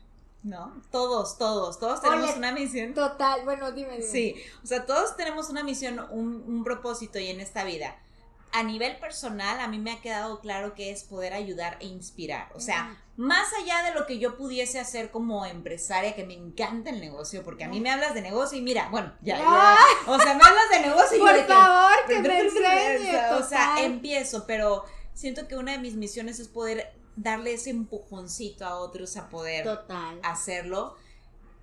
¿No? 0.42 0.82
Todos, 0.90 1.38
todos, 1.38 1.78
todos 1.78 2.00
tenemos 2.00 2.36
una 2.36 2.52
misión. 2.52 2.94
Total, 2.94 3.44
bueno, 3.44 3.72
dime, 3.72 4.02
Sí, 4.02 4.34
o 4.62 4.66
sea, 4.66 4.84
todos 4.86 5.16
tenemos 5.16 5.50
una 5.50 5.62
misión, 5.62 6.00
un, 6.10 6.42
un, 6.46 6.64
propósito 6.64 7.18
y 7.18 7.28
en 7.28 7.40
esta 7.40 7.64
vida. 7.64 7.96
A 8.52 8.62
nivel 8.62 8.98
personal, 8.98 9.60
a 9.60 9.68
mí 9.68 9.78
me 9.78 9.92
ha 9.92 10.00
quedado 10.00 10.40
claro 10.40 10.74
que 10.74 10.90
es 10.90 11.04
poder 11.04 11.32
ayudar 11.32 11.78
e 11.80 11.86
inspirar. 11.86 12.50
O 12.54 12.60
sea, 12.60 12.98
más 13.16 13.48
allá 13.54 13.82
de 13.82 13.94
lo 13.98 14.04
que 14.04 14.18
yo 14.18 14.36
pudiese 14.36 14.78
hacer 14.78 15.10
como 15.10 15.46
empresaria, 15.46 16.14
que 16.14 16.26
me 16.26 16.34
encanta 16.34 16.90
el 16.90 17.00
negocio, 17.00 17.42
porque 17.44 17.64
a 17.64 17.68
mí 17.68 17.80
me 17.80 17.90
hablas 17.90 18.12
de 18.12 18.20
negocio 18.20 18.58
y 18.58 18.62
mira, 18.62 18.88
bueno, 18.90 19.14
ya, 19.22 19.38
ya 19.38 19.78
o 20.06 20.18
sea, 20.18 20.34
me 20.34 20.42
hablas 20.44 20.68
de 20.70 20.80
negocio 20.80 21.16
y 21.16 21.20
Por 21.20 21.36
yo 21.36 21.46
favor, 21.46 21.92
que, 22.06 22.18
me 22.18 22.40
enseñes. 22.40 23.32
O 23.32 23.42
sea, 23.42 23.82
empiezo, 23.82 24.44
pero 24.46 24.84
siento 25.14 25.48
que 25.48 25.56
una 25.56 25.72
de 25.72 25.78
mis 25.78 25.94
misiones 25.94 26.38
es 26.38 26.48
poder 26.48 26.92
darle 27.16 27.54
ese 27.54 27.70
empujoncito 27.70 28.64
a 28.64 28.76
otros 28.78 29.16
a 29.16 29.28
poder 29.28 29.68
hacerlo. 30.22 30.96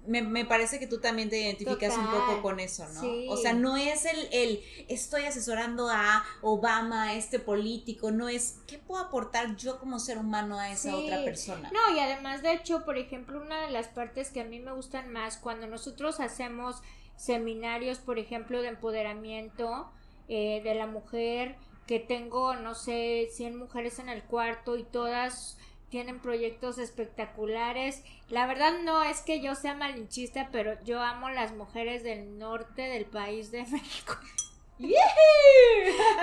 me, 0.07 0.45
parece 0.45 0.79
que 0.79 0.87
tú 0.87 0.99
también 0.99 1.29
te 1.29 1.39
identificas 1.39 1.97
un 1.97 2.07
poco 2.07 2.41
con 2.41 2.59
eso, 2.59 2.87
¿no? 2.89 3.31
O 3.31 3.37
sea, 3.37 3.53
no 3.53 3.77
es 3.77 4.05
el, 4.05 4.27
el, 4.31 4.63
estoy 4.87 5.23
asesorando 5.23 5.89
a 5.89 6.23
Obama, 6.41 7.09
a 7.09 7.13
este 7.15 7.39
político, 7.39 8.11
no 8.11 8.29
es, 8.29 8.59
¿qué 8.67 8.77
puedo 8.77 9.03
aportar 9.03 9.55
yo 9.55 9.79
como 9.79 9.99
ser 9.99 10.17
humano 10.17 10.59
a 10.59 10.71
esa 10.71 10.95
otra 10.95 11.23
persona? 11.23 11.71
No, 11.71 11.95
y 11.95 11.99
además, 11.99 12.41
de 12.41 12.53
hecho, 12.53 12.85
por 12.85 12.97
ejemplo, 12.97 13.41
una 13.41 13.61
de 13.61 13.71
las 13.71 13.87
partes 13.87 14.31
que 14.31 14.41
a 14.41 14.45
mí 14.45 14.59
me 14.59 14.71
gustan 14.71 15.11
más, 15.11 15.37
cuando 15.37 15.67
nosotros 15.67 16.19
hacemos 16.19 16.81
seminarios, 17.19 17.99
por 17.99 18.17
ejemplo, 18.17 18.61
de 18.61 18.69
empoderamiento 18.69 19.91
eh, 20.29 20.61
de 20.63 20.75
la 20.75 20.87
mujer, 20.87 21.57
que 21.89 21.99
tengo, 21.99 22.55
no 22.55 22.75
sé, 22.75 23.29
100 23.31 23.57
mujeres 23.57 23.97
en 23.97 24.09
el 24.09 24.21
cuarto 24.21 24.77
y 24.77 24.83
todas 24.83 25.57
tienen 25.89 26.19
proyectos 26.19 26.77
espectaculares. 26.77 28.03
La 28.29 28.45
verdad 28.45 28.73
no 28.83 29.01
es 29.01 29.21
que 29.21 29.41
yo 29.41 29.55
sea 29.55 29.73
malinchista, 29.73 30.49
pero 30.51 30.79
yo 30.83 31.01
amo 31.01 31.31
las 31.31 31.51
mujeres 31.55 32.03
del 32.03 32.37
norte 32.37 32.83
del 32.83 33.05
país 33.05 33.49
de 33.49 33.63
México. 33.71 34.15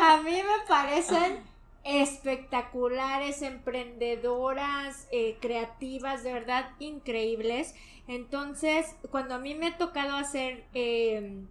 A 0.00 0.18
mí 0.18 0.36
me 0.36 0.66
parecen 0.68 1.42
espectaculares, 1.82 3.42
emprendedoras, 3.42 5.08
eh, 5.10 5.36
creativas, 5.40 6.22
de 6.22 6.32
verdad 6.32 6.70
increíbles. 6.78 7.74
Entonces, 8.06 8.94
cuando 9.10 9.34
a 9.34 9.38
mí 9.38 9.56
me 9.56 9.66
ha 9.66 9.78
tocado 9.78 10.14
hacer 10.14 10.64
em, 10.74 11.48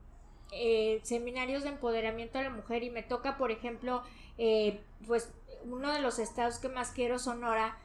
eh, 0.56 1.00
seminarios 1.04 1.64
de 1.64 1.70
empoderamiento 1.70 2.40
a 2.40 2.44
la 2.44 2.50
mujer 2.50 2.84
y 2.84 2.90
me 2.90 3.04
toca, 3.04 3.38
por 3.38 3.52
ejemplo, 3.52 4.04
eh, 4.38 4.82
pues 5.06 5.32
uno 5.66 5.92
de 5.92 6.00
los 6.00 6.20
estados 6.20 6.60
que 6.60 6.70
más 6.70 6.92
quiero, 6.92 7.20
Sonora, 7.20 7.78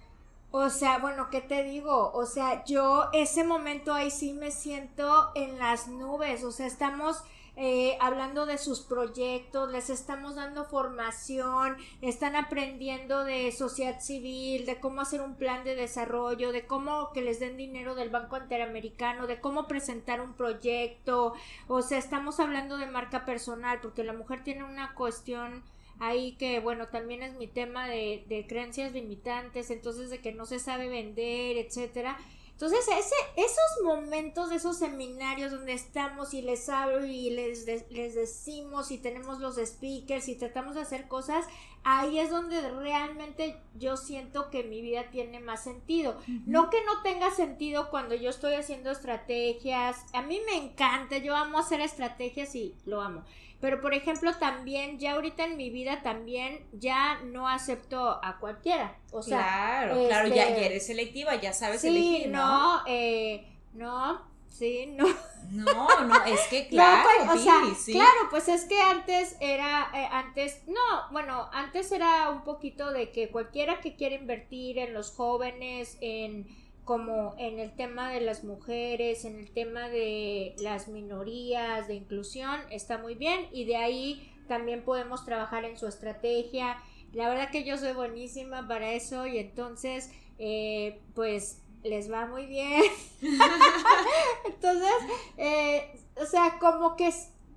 o 0.53 0.69
sea, 0.69 0.99
bueno, 0.99 1.29
¿qué 1.31 1.41
te 1.41 1.63
digo? 1.63 2.11
O 2.13 2.27
sea, 2.27 2.65
yo 2.65 3.09
ese 3.13 3.45
momento 3.45 3.93
ahí 3.95 4.11
sí 4.11 4.33
me 4.33 4.51
siento 4.51 5.31
en 5.35 5.59
las 5.59 5.89
nubes, 5.89 6.43
o 6.43 6.51
sea, 6.51 6.67
estamos 6.67 7.23
eh, 7.57 7.97
hablando 8.01 8.47
de 8.47 8.59
sus 8.59 8.81
proyectos, 8.81 9.71
les 9.71 9.91
estamos 9.91 10.37
dando 10.37 10.65
formación, 10.65 11.77
están 12.01 12.37
aprendiendo 12.37 13.25
de 13.25 13.53
sociedad 13.53 14.01
civil, 14.01 14.67
de 14.67 14.81
cómo 14.81 15.01
hacer 15.01 15.21
un 15.21 15.35
plan 15.37 15.65
de 15.65 15.75
desarrollo, 15.75 16.53
de 16.53 16.67
cómo 16.67 17.13
que 17.13 17.23
les 17.23 17.41
den 17.41 17.57
dinero 17.57 17.95
del 17.95 18.11
Banco 18.11 18.37
Interamericano, 18.37 19.27
de 19.27 19.41
cómo 19.41 19.67
presentar 19.67 20.21
un 20.21 20.35
proyecto, 20.35 21.35
o 21.69 21.83
sea, 21.83 21.99
estamos 21.99 22.41
hablando 22.41 22.77
de 22.77 22.87
marca 22.87 23.25
personal, 23.25 23.81
porque 23.81 24.05
la 24.05 24.13
mujer 24.13 24.43
tiene 24.45 24.65
una 24.65 24.95
cuestión 24.95 25.63
ahí 26.01 26.33
que 26.33 26.61
bueno 26.61 26.89
también 26.89 27.23
es 27.23 27.35
mi 27.35 27.47
tema 27.47 27.87
de, 27.87 28.25
de 28.27 28.47
creencias 28.47 28.93
limitantes 28.93 29.71
entonces 29.71 30.09
de 30.09 30.19
que 30.19 30.33
no 30.33 30.47
se 30.47 30.59
sabe 30.59 30.89
vender 30.89 31.59
etcétera 31.59 32.17
entonces, 32.61 32.87
ese, 32.89 33.15
esos 33.37 33.85
momentos 33.85 34.51
de 34.51 34.57
esos 34.57 34.77
seminarios 34.77 35.51
donde 35.51 35.73
estamos 35.73 36.35
y 36.35 36.43
les 36.43 36.69
hablo 36.69 37.07
y 37.07 37.31
les, 37.31 37.67
les 37.67 38.15
decimos 38.15 38.91
y 38.91 38.99
tenemos 38.99 39.41
los 39.41 39.57
speakers 39.57 40.29
y 40.29 40.35
tratamos 40.37 40.75
de 40.75 40.83
hacer 40.83 41.09
cosas, 41.09 41.47
ahí 41.85 42.19
es 42.19 42.31
donde 42.31 42.61
realmente 42.71 43.57
yo 43.75 43.97
siento 43.97 44.51
que 44.51 44.63
mi 44.63 44.81
vida 44.83 45.11
tiene 45.11 45.41
más 45.41 45.65
sentido. 45.65 46.19
No 46.47 46.71
que 46.71 46.79
no 46.85 47.03
tenga 47.03 47.31
sentido 47.31 47.91
cuando 47.91 48.15
yo 48.15 48.31
estoy 48.31 48.55
haciendo 48.55 48.91
estrategias. 48.91 50.05
A 50.13 50.23
mí 50.23 50.41
me 50.47 50.57
encanta, 50.57 51.19
yo 51.19 51.35
amo 51.35 51.59
hacer 51.59 51.81
estrategias 51.81 52.55
y 52.55 52.75
lo 52.85 53.01
amo. 53.01 53.25
Pero 53.61 53.81
por 53.81 53.93
ejemplo, 53.93 54.33
también 54.37 54.99
ya 54.99 55.13
ahorita 55.13 55.45
en 55.45 55.57
mi 55.57 55.69
vida 55.71 56.03
también 56.03 56.67
ya 56.73 57.21
no 57.25 57.47
acepto 57.47 58.19
a 58.25 58.39
cualquiera. 58.39 58.97
O 59.13 59.23
sea, 59.23 59.39
claro, 59.39 60.07
claro, 60.07 60.29
ya, 60.29 60.49
este, 60.49 60.67
eres 60.67 60.87
selectiva, 60.87 61.35
ya 61.35 61.53
sabes 61.53 61.85
elegir, 61.85 62.31
¿no? 62.31 62.79
No, 62.79 62.83
eh, 62.87 63.47
no, 63.75 64.30
sí, 64.51 64.87
no. 64.95 65.07
No, 65.51 66.07
no, 66.07 66.25
es 66.27 66.41
que 66.49 66.69
claro, 66.71 67.09
pues, 67.27 67.41
o 67.41 67.43
sea, 67.43 67.63
claro, 67.87 68.21
pues 68.31 68.49
es 68.49 68.65
que 68.67 68.81
antes 68.81 69.37
era, 69.41 69.91
eh, 69.95 70.07
antes, 70.13 70.63
no, 70.69 71.11
bueno, 71.11 71.49
antes 71.53 71.91
era 71.91 72.31
un 72.31 72.45
poquito 72.45 72.93
de 72.93 73.11
que 73.11 73.31
cualquiera 73.31 73.81
que 73.81 73.97
quiera 73.97 74.15
invertir 74.15 74.79
en 74.79 74.93
los 74.93 75.11
jóvenes, 75.13 75.97
en 76.01 76.47
como 76.85 77.35
en 77.39 77.61
el 77.61 77.75
tema 77.77 78.11
de 78.11 78.21
las 78.21 78.43
mujeres, 78.43 79.25
en 79.25 79.39
el 79.39 79.51
tema 79.53 79.89
de 79.89 80.57
las 80.59 80.89
minorías, 80.89 81.87
de 81.87 81.95
inclusión, 81.95 82.61
está 82.71 82.99
muy 82.99 83.15
bien 83.15 83.47
y 83.53 83.65
de 83.65 83.77
ahí 83.77 84.33
también 84.49 84.83
podemos 84.83 85.25
trabajar 85.25 85.65
en 85.65 85.79
su 85.79 85.87
estrategia. 85.87 86.83
La 87.13 87.29
verdad 87.29 87.51
que 87.51 87.63
yo 87.63 87.79
soy 87.79 87.93
buenísima 87.93 88.67
para 88.67 88.93
eso 88.93 89.27
y 89.27 89.39
entonces, 89.39 90.11
eh, 90.39 91.01
pues 91.15 91.63
les 91.83 92.11
va 92.11 92.27
muy 92.27 92.47
bien. 92.47 92.83
entonces, 94.45 94.93
eh, 95.37 95.99
o 96.17 96.27
sea, 96.27 96.59
como 96.59 96.97
que, 96.97 97.13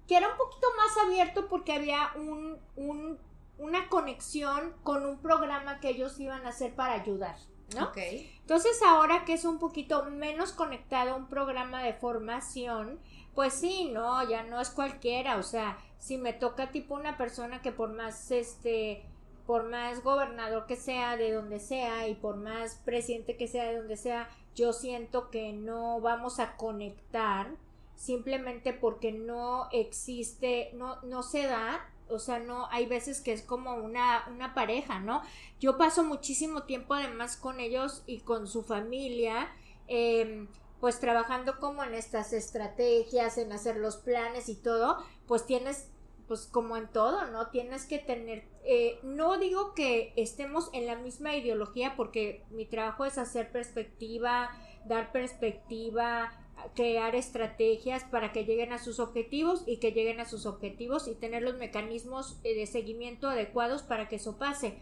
que, 0.08 0.18
era 0.18 0.30
un 0.30 0.38
poquito 0.38 0.68
más 0.78 1.06
abierto 1.06 1.48
porque 1.48 1.74
había 1.74 2.12
un, 2.16 2.58
un, 2.76 3.20
una 3.58 3.90
conexión 3.90 4.74
con 4.84 5.06
un 5.06 5.20
programa 5.22 5.80
que 5.80 5.90
ellos 5.90 6.20
iban 6.20 6.46
a 6.46 6.50
hacer 6.50 6.74
para 6.76 6.94
ayudar. 6.94 7.36
¿no? 7.76 7.92
Entonces 7.96 8.82
ahora 8.86 9.26
que 9.26 9.34
es 9.34 9.46
un 9.46 9.58
poquito 9.60 10.06
menos 10.06 10.52
conectado 10.52 11.12
a 11.12 11.16
un 11.16 11.28
programa 11.28 11.82
de 11.82 11.94
formación, 11.94 13.00
pues 13.34 13.54
sí, 13.54 13.90
no, 13.92 14.28
ya 14.28 14.44
no 14.44 14.62
es 14.62 14.70
cualquiera, 14.70 15.38
o 15.38 15.44
sea, 15.44 15.78
si 15.98 16.18
me 16.18 16.34
toca 16.34 16.72
tipo 16.72 16.96
una 16.96 17.18
persona 17.18 17.62
que 17.62 17.72
por 17.72 17.94
más 17.94 18.32
este 18.32 19.06
por 19.46 19.70
más 19.70 20.04
gobernador 20.04 20.66
que 20.66 20.76
sea 20.76 21.18
de 21.18 21.32
donde 21.32 21.60
sea 21.60 22.08
y 22.08 22.16
por 22.16 22.38
más 22.38 22.76
presidente 22.86 23.38
que 23.38 23.48
sea 23.48 23.66
de 23.66 23.78
donde 23.78 23.98
sea, 23.98 24.30
yo 24.56 24.74
siento 24.74 25.30
que 25.30 25.54
no 25.54 26.00
vamos 26.02 26.40
a 26.40 26.56
conectar 26.56 27.52
simplemente 27.96 28.74
porque 28.74 29.12
no 29.12 29.68
existe, 29.72 30.72
no, 30.74 31.02
no 31.02 31.24
se 31.24 31.44
da 31.48 31.90
o 32.10 32.20
sea, 32.20 32.40
no, 32.40 32.68
hay 32.70 32.86
veces 32.86 33.22
que 33.22 33.34
es 33.34 33.42
como 33.42 33.74
una, 33.76 34.26
una 34.30 34.54
pareja, 34.54 35.00
¿no? 35.00 35.22
Yo 35.60 35.78
paso 35.78 36.04
muchísimo 36.04 36.64
tiempo 36.64 36.94
además 36.94 37.38
con 37.38 37.60
ellos 37.60 38.04
y 38.06 38.20
con 38.20 38.48
su 38.48 38.64
familia, 38.64 39.50
em, 39.88 40.48
pues 40.80 41.00
trabajando 41.00 41.60
como 41.60 41.84
en 41.84 41.94
estas 41.94 42.34
estrategias, 42.34 43.38
en 43.38 43.52
hacer 43.52 43.78
los 43.78 43.98
planes 43.98 44.50
y 44.50 44.56
todo, 44.56 44.98
pues 45.28 45.46
tienes, 45.46 45.90
pues 46.28 46.46
como 46.46 46.78
en 46.78 46.88
todo, 46.88 47.26
¿no? 47.28 47.48
Tienes 47.48 47.86
que 47.86 48.00
tener, 48.00 48.46
eh, 48.64 49.00
no 49.04 49.38
digo 49.38 49.74
que 49.74 50.14
estemos 50.16 50.70
en 50.74 50.88
la 50.88 50.96
misma 50.96 51.36
ideología 51.36 51.96
porque 51.96 52.44
mi 52.50 52.66
trabajo 52.66 53.06
es 53.06 53.18
hacer 53.18 53.52
perspectiva, 53.52 54.50
dar 54.86 55.12
perspectiva, 55.12 56.32
crear 56.76 57.16
estrategias 57.16 58.04
para 58.06 58.32
que 58.32 58.46
lleguen 58.46 58.74
a 58.74 58.80
sus 58.80 59.00
objetivos 59.00 59.64
y 59.68 59.78
que 59.78 59.92
lleguen 59.92 60.20
a 60.20 60.26
sus 60.26 60.46
objetivos 60.46 61.08
y 61.08 61.16
tener 61.16 61.44
los 61.44 61.56
mecanismos 61.56 62.40
eh, 62.44 62.56
de 62.56 62.66
seguimiento 62.68 63.28
adecuados 63.28 63.84
para 63.84 64.08
que 64.08 64.16
eso 64.16 64.38
pase. 64.38 64.78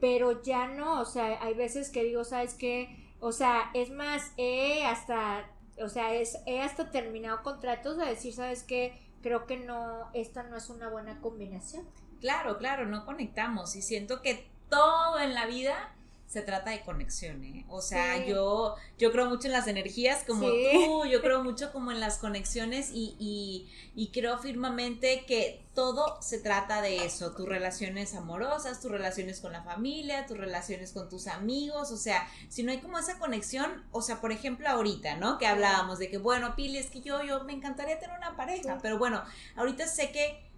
Pero 0.00 0.42
ya 0.42 0.68
no, 0.68 1.00
o 1.00 1.04
sea, 1.04 1.42
hay 1.42 1.54
veces 1.54 1.90
que 1.90 2.04
digo, 2.04 2.24
¿sabes 2.24 2.54
qué? 2.54 3.12
O 3.20 3.32
sea, 3.32 3.70
es 3.74 3.90
más, 3.90 4.32
he 4.36 4.84
hasta, 4.84 5.50
o 5.82 5.88
sea, 5.88 6.14
es, 6.14 6.38
he 6.46 6.60
hasta 6.60 6.90
terminado 6.90 7.42
contratos 7.42 7.96
de 7.96 8.06
decir, 8.06 8.34
¿sabes 8.34 8.62
qué? 8.62 9.03
Creo 9.24 9.46
que 9.46 9.56
no, 9.56 10.10
esta 10.12 10.42
no 10.42 10.54
es 10.54 10.68
una 10.68 10.90
buena 10.90 11.18
combinación. 11.22 11.88
Claro, 12.20 12.58
claro, 12.58 12.84
no 12.84 13.06
conectamos 13.06 13.74
y 13.74 13.80
siento 13.80 14.20
que 14.20 14.50
todo 14.68 15.18
en 15.18 15.32
la 15.32 15.46
vida 15.46 15.94
se 16.26 16.42
trata 16.42 16.70
de 16.70 16.80
conexión, 16.82 17.44
¿eh? 17.44 17.64
O 17.68 17.80
sea, 17.80 18.24
yo, 18.26 18.74
yo 18.98 19.12
creo 19.12 19.26
mucho 19.28 19.46
en 19.46 19.52
las 19.52 19.68
energías 19.68 20.24
como 20.24 20.48
tú, 20.48 21.04
yo 21.04 21.20
creo 21.22 21.44
mucho 21.44 21.72
como 21.72 21.92
en 21.92 22.00
las 22.00 22.18
conexiones 22.18 22.90
y, 22.92 23.14
y, 23.20 23.70
y, 23.94 24.08
creo 24.08 24.38
firmemente 24.38 25.24
que 25.26 25.64
todo 25.74 26.20
se 26.22 26.40
trata 26.40 26.82
de 26.82 27.04
eso, 27.04 27.32
tus 27.36 27.48
relaciones 27.48 28.14
amorosas, 28.14 28.80
tus 28.80 28.90
relaciones 28.90 29.40
con 29.40 29.52
la 29.52 29.62
familia, 29.62 30.26
tus 30.26 30.36
relaciones 30.36 30.92
con 30.92 31.08
tus 31.08 31.28
amigos, 31.28 31.92
o 31.92 31.96
sea, 31.96 32.28
si 32.48 32.64
no 32.64 32.72
hay 32.72 32.78
como 32.78 32.98
esa 32.98 33.18
conexión, 33.18 33.84
o 33.92 34.02
sea, 34.02 34.20
por 34.20 34.32
ejemplo, 34.32 34.68
ahorita, 34.68 35.16
¿no? 35.16 35.38
Que 35.38 35.46
hablábamos 35.46 35.98
de 36.00 36.10
que, 36.10 36.18
bueno, 36.18 36.56
Pili, 36.56 36.78
es 36.78 36.90
que 36.90 37.00
yo, 37.00 37.22
yo 37.22 37.44
me 37.44 37.52
encantaría 37.52 37.98
tener 38.00 38.16
una 38.16 38.36
pareja, 38.36 38.78
pero 38.82 38.98
bueno, 38.98 39.22
ahorita 39.54 39.86
sé 39.86 40.10
que 40.10 40.50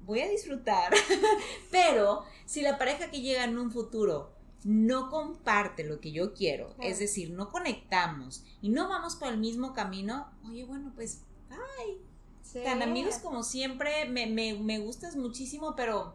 voy 0.00 0.22
a 0.22 0.28
disfrutar, 0.28 0.92
pero 1.70 2.24
si 2.46 2.62
la 2.62 2.78
pareja 2.78 3.10
que 3.10 3.20
llega 3.20 3.44
en 3.44 3.58
un 3.58 3.70
futuro 3.70 4.39
no 4.64 5.08
comparte 5.08 5.84
lo 5.84 6.00
que 6.00 6.12
yo 6.12 6.34
quiero, 6.34 6.74
es 6.80 6.98
decir, 6.98 7.30
no 7.30 7.48
conectamos 7.48 8.44
y 8.60 8.68
no 8.68 8.88
vamos 8.88 9.16
por 9.16 9.28
el 9.28 9.38
mismo 9.38 9.72
camino, 9.72 10.28
oye, 10.48 10.64
bueno, 10.64 10.92
pues, 10.94 11.22
ay, 11.50 11.98
tan 12.62 12.82
amigos 12.82 13.16
como 13.18 13.42
siempre, 13.42 14.06
me, 14.06 14.26
me, 14.26 14.54
me 14.54 14.78
gustas 14.78 15.16
muchísimo, 15.16 15.74
pero 15.76 16.14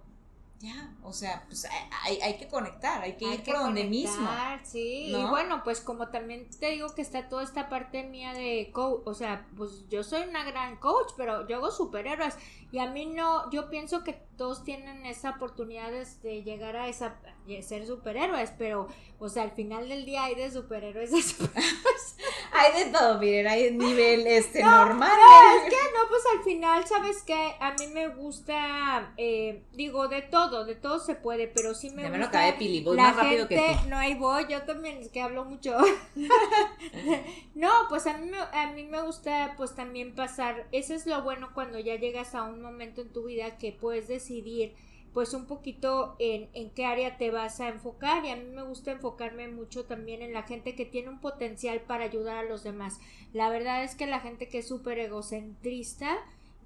ya, 0.60 0.96
o 1.04 1.12
sea, 1.12 1.44
pues 1.48 1.68
hay, 2.04 2.20
hay 2.22 2.38
que 2.38 2.48
conectar, 2.48 3.02
hay 3.02 3.18
que 3.18 3.26
ir 3.26 3.44
por 3.44 3.58
donde 3.58 3.84
mismo. 3.84 4.28
Sí, 4.64 5.08
y 5.08 5.26
bueno, 5.26 5.64
pues 5.64 5.82
como 5.82 6.08
también 6.10 6.50
te 6.60 6.72
digo 6.72 6.94
que 6.96 7.02
está 7.02 7.28
toda 7.28 7.44
esta 7.44 7.68
parte 7.68 8.04
mía 8.04 8.34
de 8.34 8.72
coach, 8.72 9.02
o 9.06 9.14
sea, 9.14 9.48
pues 9.58 9.88
yo 9.90 10.04
soy 10.04 10.22
una 10.24 10.44
gran 10.44 10.78
coach, 10.78 11.12
pero 11.18 11.48
yo 11.48 11.58
hago 11.58 11.72
superhéroes 11.72 12.36
y 12.72 12.80
a 12.80 12.90
mí 12.90 13.06
no, 13.06 13.50
yo 13.52 13.70
pienso 13.70 14.04
que 14.04 14.14
todos 14.38 14.64
tienen 14.64 15.06
esa 15.06 15.32
oportunidad 15.32 15.92
de 15.92 16.44
llegar 16.44 16.76
a 16.76 16.88
esa, 16.88 17.16
ser 17.62 17.86
superhéroes, 17.88 18.52
pero, 18.58 18.88
o 19.20 19.30
sea, 19.30 19.44
al 19.44 19.52
final 19.52 19.88
del 19.90 20.06
día 20.06 20.26
hay 20.26 20.36
de 20.36 20.52
superhéroes, 20.52 21.12
de 21.12 21.22
superhéroes. 21.22 22.18
hay 22.52 22.84
de 22.86 22.92
todo, 22.92 23.20
miren, 23.20 23.48
hay 23.48 23.72
nivel 23.72 24.26
este 24.28 24.64
normal. 24.64 25.10
No, 25.10 25.58
es 25.58 25.70
que 25.70 25.76
no, 25.94 26.08
pues 26.10 26.22
al 26.38 26.44
final, 26.44 26.86
¿sabes 26.88 27.24
qué? 27.24 27.56
A 27.60 27.74
mí 27.74 27.88
me 27.88 28.08
gusta, 28.10 29.14
eh, 29.18 29.64
digo, 29.74 30.08
de 30.08 30.22
todo, 30.22 30.66
de 30.66 30.76
todo 30.76 31.00
se 31.00 31.16
puede, 31.16 31.48
pero 31.48 31.74
sí 31.74 31.90
me 31.92 32.04
Ya 32.04 32.10
gusta. 32.10 32.26
acabé, 32.28 32.54
Pili, 32.54 32.84
voy 32.84 32.98
la 32.98 33.04
más 33.04 33.16
rápido 33.18 33.48
que 33.48 33.58
gente- 33.58 33.80
tú. 33.84 33.90
No, 33.90 33.98
ahí 33.98 34.16
voy, 34.16 34.46
yo 34.50 34.62
también, 34.64 34.98
es 34.98 35.10
que 35.10 35.22
hablo 35.22 35.46
mucho. 35.46 35.78
no, 37.56 37.70
pues 37.90 38.08
a 38.08 38.18
mí, 38.18 38.30
me, 38.30 38.38
a 38.38 38.72
mí 38.74 38.84
me 38.84 39.02
gusta 39.02 39.54
pues 39.58 39.76
también 39.76 40.16
pasar, 40.16 40.68
eso 40.72 40.94
es 40.94 41.06
lo 41.06 41.22
bueno 41.24 41.50
cuando 41.54 41.80
ya 41.80 41.96
llegas 41.96 42.36
a 42.36 42.44
un 42.44 42.62
momento 42.62 43.02
en 43.02 43.12
tu 43.12 43.26
vida 43.26 43.58
que 43.58 43.72
puedes 43.72 44.08
decidir 44.26 44.74
pues 45.14 45.34
un 45.34 45.46
poquito 45.46 46.18
en, 46.20 46.50
en 46.54 46.72
qué 46.72 46.86
área 46.86 47.18
te 47.18 47.32
vas 47.32 47.62
a 47.62 47.70
enfocar 47.70 48.26
y 48.26 48.32
a 48.32 48.36
mí 48.36 48.50
me 48.54 48.64
gusta 48.64 48.92
enfocarme 48.92 49.48
mucho 49.48 49.86
también 49.86 50.22
en 50.22 50.34
la 50.34 50.44
gente 50.44 50.76
que 50.76 50.86
tiene 50.86 51.08
un 51.08 51.22
potencial 51.22 51.80
para 51.82 52.04
ayudar 52.04 52.36
a 52.36 52.44
los 52.44 52.64
demás. 52.64 53.00
La 53.32 53.50
verdad 53.50 53.86
es 53.86 53.96
que 53.96 54.08
la 54.08 54.20
gente 54.20 54.50
que 54.50 54.58
es 54.58 54.68
súper 54.68 55.00
egocentrista, 55.00 56.18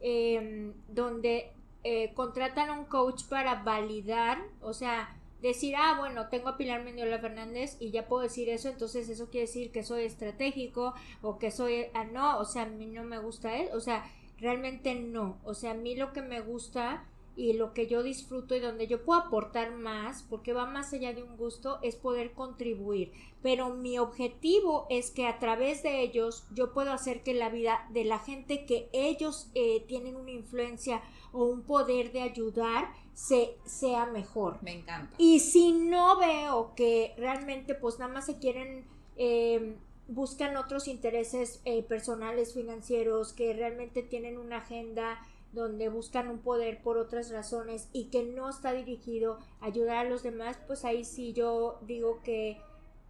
eh, 0.01 0.73
donde 0.87 1.51
eh, 1.83 2.11
contratan 2.15 2.69
a 2.69 2.79
un 2.79 2.85
coach 2.85 3.25
para 3.25 3.61
validar, 3.61 4.39
o 4.61 4.73
sea, 4.73 5.15
decir, 5.43 5.75
ah, 5.77 5.97
bueno, 5.99 6.27
tengo 6.29 6.49
a 6.49 6.57
Pilar 6.57 6.83
Mendiola 6.83 7.19
Fernández 7.19 7.77
y 7.79 7.91
ya 7.91 8.07
puedo 8.07 8.23
decir 8.23 8.49
eso, 8.49 8.69
entonces 8.69 9.09
eso 9.09 9.29
quiere 9.29 9.45
decir 9.45 9.71
que 9.71 9.83
soy 9.83 10.05
estratégico 10.05 10.95
o 11.21 11.37
que 11.37 11.51
soy, 11.51 11.85
ah, 11.93 12.03
no, 12.03 12.39
o 12.39 12.45
sea, 12.45 12.63
a 12.63 12.65
mí 12.65 12.87
no 12.87 13.03
me 13.03 13.19
gusta 13.19 13.57
él, 13.57 13.69
o 13.73 13.79
sea, 13.79 14.11
realmente 14.39 14.95
no, 14.95 15.37
o 15.43 15.53
sea, 15.53 15.71
a 15.71 15.75
mí 15.75 15.95
lo 15.95 16.13
que 16.13 16.23
me 16.23 16.41
gusta 16.41 17.05
y 17.39 17.53
lo 17.53 17.73
que 17.73 17.87
yo 17.87 18.03
disfruto 18.03 18.53
y 18.53 18.59
donde 18.59 18.85
yo 18.85 19.05
puedo 19.05 19.21
aportar 19.21 19.71
más, 19.71 20.23
porque 20.23 20.51
va 20.51 20.65
más 20.65 20.91
allá 20.91 21.13
de 21.13 21.23
un 21.23 21.37
gusto, 21.37 21.79
es 21.81 21.95
poder 21.95 22.33
contribuir. 22.33 23.13
Pero 23.41 23.69
mi 23.69 23.97
objetivo 23.97 24.87
es 24.89 25.09
que 25.09 25.25
a 25.25 25.39
través 25.39 25.81
de 25.81 26.01
ellos 26.01 26.45
yo 26.53 26.73
puedo 26.73 26.91
hacer 26.91 27.23
que 27.23 27.33
la 27.33 27.47
vida 27.47 27.87
de 27.91 28.03
la 28.03 28.19
gente 28.19 28.65
que 28.65 28.89
ellos 28.91 29.49
eh, 29.55 29.85
tienen 29.87 30.17
una 30.17 30.31
influencia 30.31 31.01
o 31.31 31.45
un 31.45 31.61
poder 31.63 32.11
de 32.11 32.23
ayudar 32.23 32.91
se, 33.13 33.55
sea 33.63 34.05
mejor. 34.05 34.61
Me 34.61 34.73
encanta. 34.73 35.15
Y 35.17 35.39
si 35.39 35.71
no 35.71 36.19
veo 36.19 36.73
que 36.75 37.13
realmente 37.17 37.73
pues 37.73 37.99
nada 37.99 38.13
más 38.13 38.25
se 38.25 38.37
quieren, 38.39 38.85
eh, 39.15 39.77
buscan 40.09 40.57
otros 40.57 40.89
intereses 40.89 41.61
eh, 41.63 41.83
personales, 41.83 42.53
financieros, 42.53 43.31
que 43.31 43.53
realmente 43.53 44.03
tienen 44.03 44.37
una 44.37 44.57
agenda 44.57 45.25
donde 45.53 45.89
buscan 45.89 46.29
un 46.29 46.39
poder 46.39 46.81
por 46.81 46.97
otras 46.97 47.31
razones 47.31 47.89
y 47.93 48.05
que 48.05 48.23
no 48.23 48.49
está 48.49 48.71
dirigido 48.73 49.39
a 49.61 49.65
ayudar 49.67 49.97
a 50.05 50.09
los 50.09 50.23
demás, 50.23 50.57
pues 50.67 50.85
ahí 50.85 51.03
sí 51.05 51.33
yo 51.33 51.79
digo 51.81 52.21
que 52.23 52.61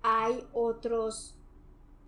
hay 0.01 0.45
otros 0.53 1.35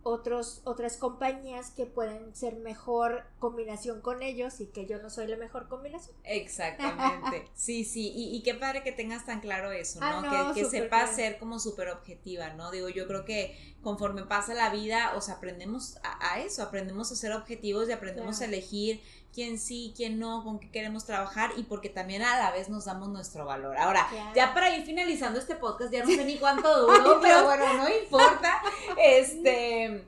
otros 0.04 0.62
otras 0.64 0.98
compañías 0.98 1.70
que 1.70 1.86
pueden 1.86 2.34
ser 2.36 2.56
mejor 2.56 3.24
combinación 3.38 4.02
con 4.02 4.24
ellos 4.24 4.60
y 4.60 4.66
que 4.66 4.88
yo 4.88 5.00
no 5.00 5.12
soy 5.12 5.28
la 5.28 5.38
mejor 5.38 5.68
combinación. 5.68 6.16
Exactamente. 6.24 7.48
Sí, 7.56 7.84
sí. 7.86 8.12
Y, 8.16 8.36
y 8.36 8.42
qué 8.42 8.56
padre 8.56 8.82
que 8.82 8.92
tengas 8.92 9.26
tan 9.28 9.42
claro 9.42 9.72
eso, 9.72 10.00
¿no? 10.00 10.08
Ah, 10.08 10.22
no, 10.48 10.54
que 10.56 10.62
que 10.62 10.66
sepas 10.68 11.12
claro. 11.12 11.16
ser 11.16 11.38
como 11.38 11.60
súper 11.60 11.90
objetiva, 11.90 12.50
¿no? 12.56 12.72
Digo, 12.72 12.90
yo 12.90 13.06
creo 13.06 13.26
que 13.26 13.56
conforme 13.84 14.24
pasa 14.24 14.56
la 14.56 14.72
vida, 14.72 15.14
o 15.16 15.22
sea, 15.22 15.36
aprendemos 15.36 15.98
a, 16.04 16.34
a 16.34 16.40
eso, 16.42 16.64
aprendemos 16.64 17.12
a 17.12 17.16
ser 17.16 17.34
objetivos 17.34 17.88
y 17.88 17.92
aprendemos 17.92 18.38
Claro. 18.38 18.52
a 18.52 18.56
elegir 18.56 19.02
quién 19.34 19.58
sí, 19.60 19.94
quién 19.96 20.20
no, 20.20 20.44
con 20.44 20.60
qué 20.60 20.70
queremos 20.72 21.06
trabajar 21.06 21.52
y 21.58 21.64
porque 21.64 21.90
también 21.90 22.22
a 22.22 22.38
la 22.38 22.52
vez 22.52 22.70
nos 22.70 22.86
damos 22.86 23.10
nuestro 23.10 23.46
valor. 23.46 23.78
Ahora, 23.78 24.08
Claro. 24.10 24.32
ya 24.36 24.54
para 24.54 24.76
ir 24.76 24.86
finalizando 24.86 25.40
este 25.40 25.56
podcast, 25.56 25.92
ya 25.94 26.04
no 26.04 26.10
sé 26.10 26.26
ni 26.26 26.38
cuánto 26.40 26.82
duró, 26.88 27.20
pero 27.22 27.46
bueno, 27.46 27.74
no 27.78 27.88
importa. 28.04 28.62
Este, 28.98 30.04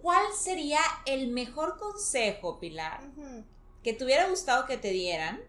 ¿cuál 0.00 0.22
sería 0.38 0.80
el 1.06 1.28
mejor 1.28 1.78
consejo, 1.78 2.58
Pilar? 2.60 3.00
Que 3.82 3.92
te 3.92 4.04
hubiera 4.04 4.28
gustado 4.28 4.66
que 4.66 4.76
te 4.76 4.90
dieran, 4.90 5.40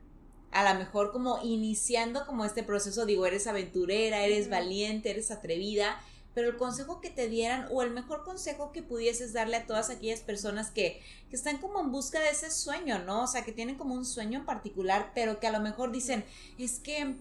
a 0.52 0.72
lo 0.74 0.80
mejor 0.80 1.12
como 1.12 1.40
iniciando 1.44 2.26
como 2.26 2.46
este 2.46 2.64
proceso, 2.64 3.06
digo, 3.06 3.26
eres 3.26 3.46
aventurera, 3.48 4.24
eres 4.24 4.50
valiente, 4.50 5.12
eres 5.12 5.30
atrevida, 5.32 6.00
pero 6.34 6.49
el 6.49 6.57
consejo 6.57 7.01
que 7.01 7.09
te 7.09 7.27
dieran 7.27 7.67
o 7.71 7.82
el 7.82 7.91
mejor 7.91 8.23
consejo 8.23 8.71
que 8.71 8.84
pudieses 8.84 9.34
darle 9.34 9.57
a 9.57 9.65
todas 9.65 9.89
aquellas 9.89 10.21
personas 10.21 10.71
que, 10.71 11.01
que 11.30 11.36
están 11.36 11.57
como 11.57 11.80
en 11.80 11.91
busca 11.91 12.19
de 12.19 12.30
ese 12.30 12.51
sueño, 12.51 12.99
¿no? 12.99 13.23
O 13.23 13.27
sea, 13.27 13.43
que 13.43 13.51
tienen 13.51 13.77
como 13.77 13.95
un 13.95 14.05
sueño 14.05 14.39
en 14.39 14.45
particular, 14.45 15.11
pero 15.15 15.39
que 15.39 15.47
a 15.47 15.51
lo 15.51 15.59
mejor 15.59 15.91
dicen, 15.91 16.23
es 16.57 16.80
que 16.80 17.15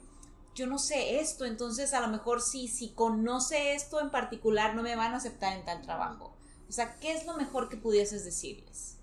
yo 0.55 0.67
no 0.67 0.79
sé 0.79 1.21
esto, 1.21 1.45
entonces 1.45 1.95
a 1.95 2.01
lo 2.01 2.09
mejor 2.09 2.43
sí, 2.43 2.69
si 2.69 2.91
conoce 2.91 3.75
esto 3.75 4.01
en 4.01 4.11
particular 4.11 4.75
no 4.75 4.83
me 4.83 4.97
van 4.97 5.15
a 5.15 5.19
aceptar 5.19 5.57
en 5.57 5.65
tal 5.65 5.83
trabajo. 5.83 6.35
O 6.69 6.73
sea, 6.73 6.99
¿qué 6.99 7.13
es 7.13 7.25
lo 7.27 7.35
mejor 7.35 7.69
que 7.69 7.77
pudieses 7.77 8.25
decirles? 8.25 8.99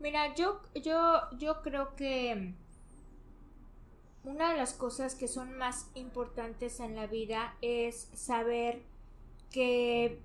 Mira, 0.00 0.34
yo, 0.34 0.60
yo, 0.74 1.20
yo 1.38 1.62
creo 1.62 1.94
que 1.96 2.54
una 4.24 4.50
de 4.50 4.58
las 4.58 4.74
cosas 4.74 5.14
que 5.14 5.28
son 5.28 5.56
más 5.56 5.86
importantes 5.94 6.80
en 6.80 6.96
la 6.96 7.06
vida 7.06 7.54
es 7.62 8.08
saber 8.14 8.82
que 9.50 10.20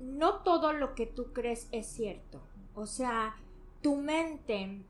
no 0.00 0.42
todo 0.42 0.72
lo 0.72 0.94
que 0.94 1.06
tú 1.06 1.32
crees 1.32 1.68
es 1.72 1.86
cierto. 1.86 2.42
O 2.74 2.86
sea, 2.86 3.36
tu 3.82 3.96
mente 3.96 4.82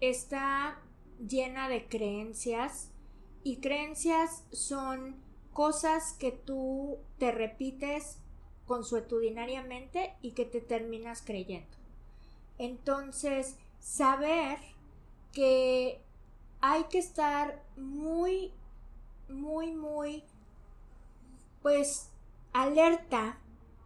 está 0.00 0.80
llena 1.18 1.68
de 1.68 1.86
creencias 1.88 2.90
y 3.44 3.56
creencias 3.58 4.44
son 4.52 5.16
cosas 5.52 6.12
que 6.14 6.32
tú 6.32 6.98
te 7.18 7.32
repites 7.32 8.18
consuetudinariamente 8.66 10.14
y 10.22 10.32
que 10.32 10.44
te 10.44 10.60
terminas 10.60 11.22
creyendo. 11.22 11.76
Entonces, 12.58 13.56
saber 13.80 14.58
que 15.32 16.00
hay 16.60 16.84
que 16.84 16.98
estar 16.98 17.62
muy, 17.76 18.52
muy, 19.28 19.72
muy, 19.72 20.24
pues, 21.62 22.10
alerta 22.62 23.38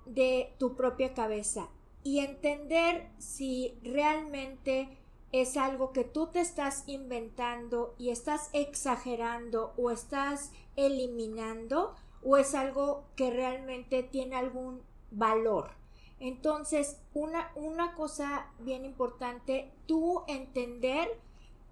de 0.06 0.54
tu 0.58 0.74
propia 0.74 1.14
cabeza 1.14 1.68
y 2.02 2.20
entender 2.20 3.08
si 3.18 3.78
realmente 3.82 4.98
es 5.30 5.56
algo 5.56 5.92
que 5.92 6.04
tú 6.04 6.26
te 6.28 6.40
estás 6.40 6.84
inventando 6.86 7.94
y 7.98 8.10
estás 8.10 8.50
exagerando 8.52 9.72
o 9.76 9.90
estás 9.90 10.52
eliminando 10.76 11.94
o 12.22 12.36
es 12.36 12.54
algo 12.54 13.04
que 13.16 13.30
realmente 13.30 14.02
tiene 14.02 14.36
algún 14.36 14.82
valor. 15.10 15.70
Entonces, 16.20 16.98
una, 17.14 17.50
una 17.56 17.94
cosa 17.94 18.46
bien 18.60 18.84
importante, 18.84 19.72
tú 19.86 20.22
entender 20.28 21.08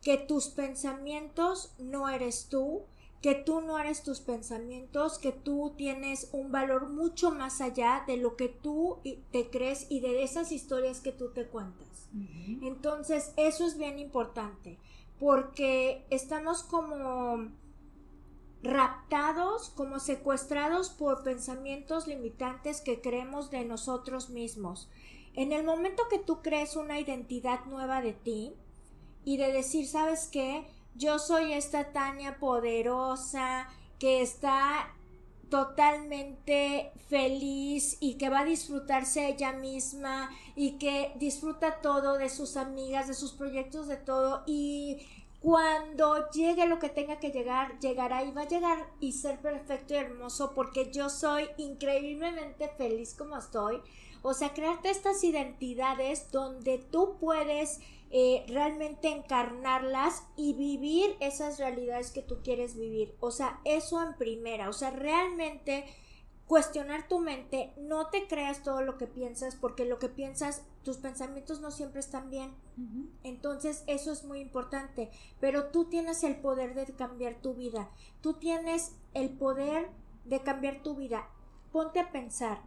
que 0.03 0.16
tus 0.16 0.48
pensamientos 0.48 1.72
no 1.78 2.09
eres 2.09 2.48
tú, 2.48 2.82
que 3.21 3.35
tú 3.35 3.61
no 3.61 3.79
eres 3.79 4.03
tus 4.03 4.21
pensamientos, 4.21 5.18
que 5.18 5.33
tú 5.33 5.75
tienes 5.77 6.31
un 6.33 6.51
valor 6.51 6.89
mucho 6.89 7.31
más 7.31 7.61
allá 7.61 8.05
de 8.07 8.16
lo 8.16 8.37
que 8.37 8.49
tú 8.49 8.99
te 9.31 9.51
crees 9.51 9.87
y 9.91 10.01
de 10.01 10.23
esas 10.23 10.53
historias 10.53 11.01
que 11.01 11.12
tú 11.12 11.31
te 11.31 11.47
cuentas. 11.47 12.09
Entonces, 12.62 13.33
eso 13.37 13.66
es 13.66 13.77
bien 13.77 13.99
importante, 13.99 14.79
porque 15.18 16.07
estamos 16.09 16.62
como 16.62 17.51
raptados, 18.62 19.71
como 19.71 20.01
secuestrados 20.01 20.91
por 20.91 21.23
pensamientos 21.23 22.07
limitantes 22.07 22.81
que 22.81 23.01
creemos 23.01 23.51
de 23.51 23.64
nosotros 23.64 24.31
mismos. 24.31 24.89
En 25.35 25.53
el 25.53 25.64
momento 25.64 26.05
que 26.11 26.18
tú 26.18 26.43
crees 26.43 26.75
una 26.77 26.99
identidad 26.99 27.64
nueva 27.66 28.03
de 28.03 28.12
ti 28.12 28.55
y 29.25 29.37
de 29.37 29.53
decir, 29.53 29.87
¿sabes 29.87 30.29
qué? 30.31 30.66
Yo 30.95 31.18
soy 31.18 31.53
esta 31.53 31.93
Tania 31.93 32.38
poderosa 32.38 33.68
que 33.99 34.22
está 34.22 34.95
totalmente 35.51 36.93
feliz 37.09 37.97
y 38.01 38.14
que 38.14 38.30
va 38.30 38.41
a 38.41 38.45
disfrutarse 38.45 39.28
ella 39.28 39.53
misma 39.53 40.30
y 40.55 40.78
que 40.78 41.12
disfruta 41.16 41.80
todo 41.80 42.18
de 42.18 42.28
sus 42.28 42.57
amigas, 42.57 43.09
de 43.09 43.14
sus 43.14 43.32
proyectos, 43.32 43.88
de 43.88 43.97
todo 43.97 44.45
y 44.47 44.99
cuando 45.41 46.30
llegue 46.30 46.66
lo 46.66 46.78
que 46.78 46.91
tenga 46.91 47.18
que 47.18 47.30
llegar, 47.30 47.78
llegará 47.80 48.22
y 48.22 48.30
va 48.30 48.43
a 48.43 48.49
llegar 48.49 48.86
y 49.01 49.12
ser 49.12 49.41
perfecto 49.41 49.95
y 49.95 49.97
hermoso 49.97 50.53
porque 50.55 50.93
yo 50.93 51.09
soy 51.09 51.49
increíblemente 51.57 52.68
feliz 52.76 53.14
como 53.16 53.38
estoy. 53.38 53.80
O 54.22 54.34
sea, 54.34 54.53
crearte 54.53 54.91
estas 54.91 55.24
identidades 55.24 56.30
donde 56.30 56.76
tú 56.76 57.16
puedes 57.18 57.80
eh, 58.11 58.44
realmente 58.48 59.08
encarnarlas 59.08 60.24
y 60.36 60.54
vivir 60.54 61.16
esas 61.20 61.58
realidades 61.58 62.11
que 62.11 62.22
tú 62.22 62.38
quieres 62.42 62.76
vivir. 62.76 63.14
O 63.20 63.30
sea, 63.30 63.61
eso 63.64 64.02
en 64.02 64.14
primera. 64.16 64.68
O 64.68 64.72
sea, 64.72 64.90
realmente 64.90 65.86
cuestionar 66.50 67.06
tu 67.06 67.20
mente, 67.20 67.72
no 67.76 68.08
te 68.08 68.26
creas 68.26 68.64
todo 68.64 68.82
lo 68.82 68.98
que 68.98 69.06
piensas 69.06 69.54
porque 69.54 69.84
lo 69.84 70.00
que 70.00 70.08
piensas, 70.08 70.64
tus 70.82 70.96
pensamientos 70.96 71.61
no 71.61 71.70
siempre 71.70 72.00
están 72.00 72.28
bien. 72.28 72.52
Entonces 73.22 73.84
eso 73.86 74.11
es 74.11 74.24
muy 74.24 74.40
importante, 74.40 75.12
pero 75.38 75.66
tú 75.66 75.84
tienes 75.84 76.24
el 76.24 76.34
poder 76.40 76.74
de 76.74 76.86
cambiar 76.92 77.36
tu 77.40 77.54
vida, 77.54 77.88
tú 78.20 78.32
tienes 78.34 78.96
el 79.14 79.30
poder 79.30 79.90
de 80.24 80.40
cambiar 80.40 80.82
tu 80.82 80.96
vida. 80.96 81.28
Ponte 81.70 82.00
a 82.00 82.11
pensar, 82.11 82.62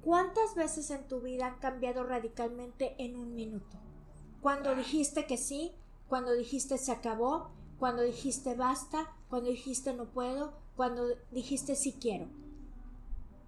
¿cuántas 0.00 0.54
veces 0.54 0.88
en 0.92 1.08
tu 1.08 1.20
vida 1.20 1.46
han 1.46 1.58
cambiado 1.58 2.04
radicalmente 2.04 2.94
en 2.98 3.16
un 3.16 3.34
minuto? 3.34 3.87
Cuando 4.40 4.74
dijiste 4.74 5.26
que 5.26 5.36
sí, 5.36 5.72
cuando 6.08 6.32
dijiste 6.32 6.78
se 6.78 6.92
acabó, 6.92 7.50
cuando 7.78 8.02
dijiste 8.02 8.54
basta, 8.54 9.14
cuando 9.28 9.50
dijiste 9.50 9.92
no 9.94 10.06
puedo, 10.06 10.52
cuando 10.76 11.06
dijiste 11.30 11.74
sí 11.74 11.96
quiero. 12.00 12.28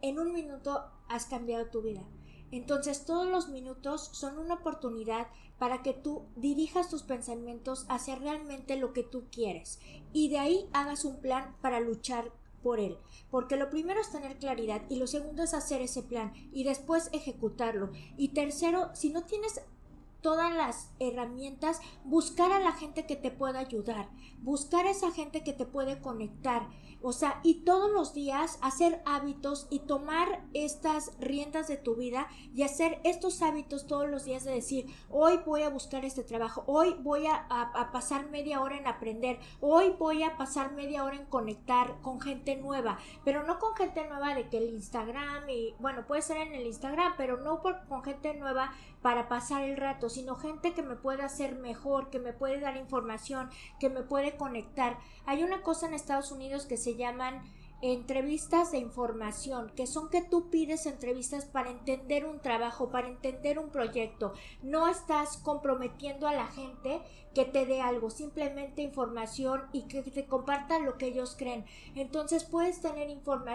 En 0.02 0.18
un 0.18 0.32
minuto 0.32 0.84
has 1.08 1.26
cambiado 1.26 1.66
tu 1.66 1.82
vida. 1.82 2.02
Entonces 2.50 3.04
todos 3.04 3.28
los 3.28 3.48
minutos 3.48 4.10
son 4.12 4.38
una 4.38 4.54
oportunidad 4.54 5.28
para 5.58 5.82
que 5.82 5.92
tú 5.92 6.24
dirijas 6.36 6.88
tus 6.88 7.02
pensamientos 7.02 7.86
hacia 7.88 8.16
realmente 8.16 8.76
lo 8.76 8.92
que 8.92 9.04
tú 9.04 9.24
quieres 9.30 9.78
y 10.12 10.28
de 10.28 10.38
ahí 10.38 10.68
hagas 10.72 11.04
un 11.04 11.20
plan 11.20 11.54
para 11.60 11.80
luchar 11.80 12.32
por 12.62 12.80
él. 12.80 12.98
Porque 13.30 13.56
lo 13.56 13.70
primero 13.70 14.00
es 14.00 14.10
tener 14.10 14.38
claridad 14.38 14.82
y 14.88 14.96
lo 14.96 15.06
segundo 15.06 15.42
es 15.44 15.54
hacer 15.54 15.80
ese 15.80 16.02
plan 16.02 16.32
y 16.52 16.64
después 16.64 17.10
ejecutarlo. 17.12 17.90
Y 18.16 18.28
tercero, 18.28 18.90
si 18.94 19.10
no 19.10 19.22
tienes 19.24 19.60
todas 20.20 20.54
las 20.54 20.90
herramientas, 20.98 21.80
buscar 22.04 22.52
a 22.52 22.60
la 22.60 22.72
gente 22.72 23.06
que 23.06 23.16
te 23.16 23.30
pueda 23.30 23.60
ayudar, 23.60 24.10
buscar 24.38 24.86
a 24.86 24.90
esa 24.90 25.10
gente 25.12 25.42
que 25.42 25.52
te 25.52 25.66
puede 25.66 26.00
conectar, 26.00 26.68
o 27.02 27.12
sea, 27.12 27.40
y 27.42 27.62
todos 27.64 27.90
los 27.90 28.12
días 28.12 28.58
hacer 28.62 29.02
hábitos 29.06 29.66
y 29.70 29.80
tomar 29.80 30.44
estas 30.52 31.12
riendas 31.18 31.68
de 31.68 31.76
tu 31.76 31.96
vida 31.96 32.28
y 32.54 32.62
hacer 32.62 33.00
estos 33.04 33.42
hábitos 33.42 33.86
todos 33.86 34.08
los 34.08 34.24
días 34.24 34.44
de 34.44 34.52
decir, 34.52 34.86
hoy 35.08 35.40
voy 35.46 35.62
a 35.62 35.70
buscar 35.70 36.04
este 36.04 36.22
trabajo, 36.22 36.64
hoy 36.66 36.94
voy 37.00 37.26
a, 37.26 37.48
pasar 37.92 38.30
media 38.30 38.60
hora 38.60 38.76
en 38.76 38.86
aprender, 38.86 39.38
hoy 39.60 39.94
voy 39.98 40.22
a 40.22 40.36
pasar 40.36 40.72
media 40.72 41.04
hora 41.04 41.16
en 41.16 41.26
conectar 41.26 42.00
con 42.02 42.20
gente 42.20 42.56
nueva, 42.56 42.98
pero 43.24 43.44
no 43.44 43.58
con 43.58 43.74
gente 43.74 44.06
nueva 44.06 44.34
de 44.34 44.48
que 44.48 44.58
el 44.58 44.70
Instagram 44.70 45.48
y, 45.48 45.74
bueno, 45.78 46.06
puede 46.06 46.22
ser 46.22 46.36
en 46.38 46.54
el 46.54 46.66
Instagram, 46.66 47.14
pero 47.16 47.38
no 47.38 47.60
con 47.60 48.02
gente 48.04 48.34
nueva 48.34 48.72
para 49.02 49.28
pasar 49.28 49.62
el 49.62 49.76
rato, 49.76 50.08
sino 50.08 50.36
gente 50.36 50.74
que 50.74 50.82
me 50.82 50.96
pueda 50.96 51.24
hacer 51.24 51.56
mejor, 51.56 52.10
que 52.10 52.18
me 52.18 52.32
puede 52.32 52.60
dar 52.60 52.76
información, 52.76 53.48
que 53.78 53.88
me 53.88 54.02
puede 54.02 54.36
conectar. 54.36 54.98
Hay 55.26 55.42
una 55.42 55.62
cosa 55.62 55.86
en 55.86 55.94
Estados 55.94 56.32
Unidos 56.32 56.66
que 56.66 56.76
se 56.76 56.89
llaman 56.96 57.42
entrevistas 57.82 58.72
de 58.72 58.78
información, 58.78 59.72
que 59.74 59.86
son 59.86 60.10
que 60.10 60.22
tú 60.22 60.50
pides 60.50 60.84
entrevistas 60.84 61.46
para 61.46 61.70
entender 61.70 62.26
un 62.26 62.40
trabajo, 62.40 62.90
para 62.90 63.08
entender 63.08 63.58
un 63.58 63.70
proyecto. 63.70 64.34
No 64.62 64.86
estás 64.88 65.38
comprometiendo 65.38 66.28
a 66.28 66.34
la 66.34 66.46
gente 66.46 67.00
que 67.34 67.44
te 67.44 67.64
dé 67.64 67.80
algo, 67.80 68.10
simplemente 68.10 68.82
información 68.82 69.62
y 69.72 69.82
que 69.82 70.02
te 70.02 70.26
comparta 70.26 70.78
lo 70.78 70.98
que 70.98 71.06
ellos 71.06 71.36
creen. 71.38 71.64
Entonces 71.94 72.44
puedes 72.44 72.80
tener 72.82 73.08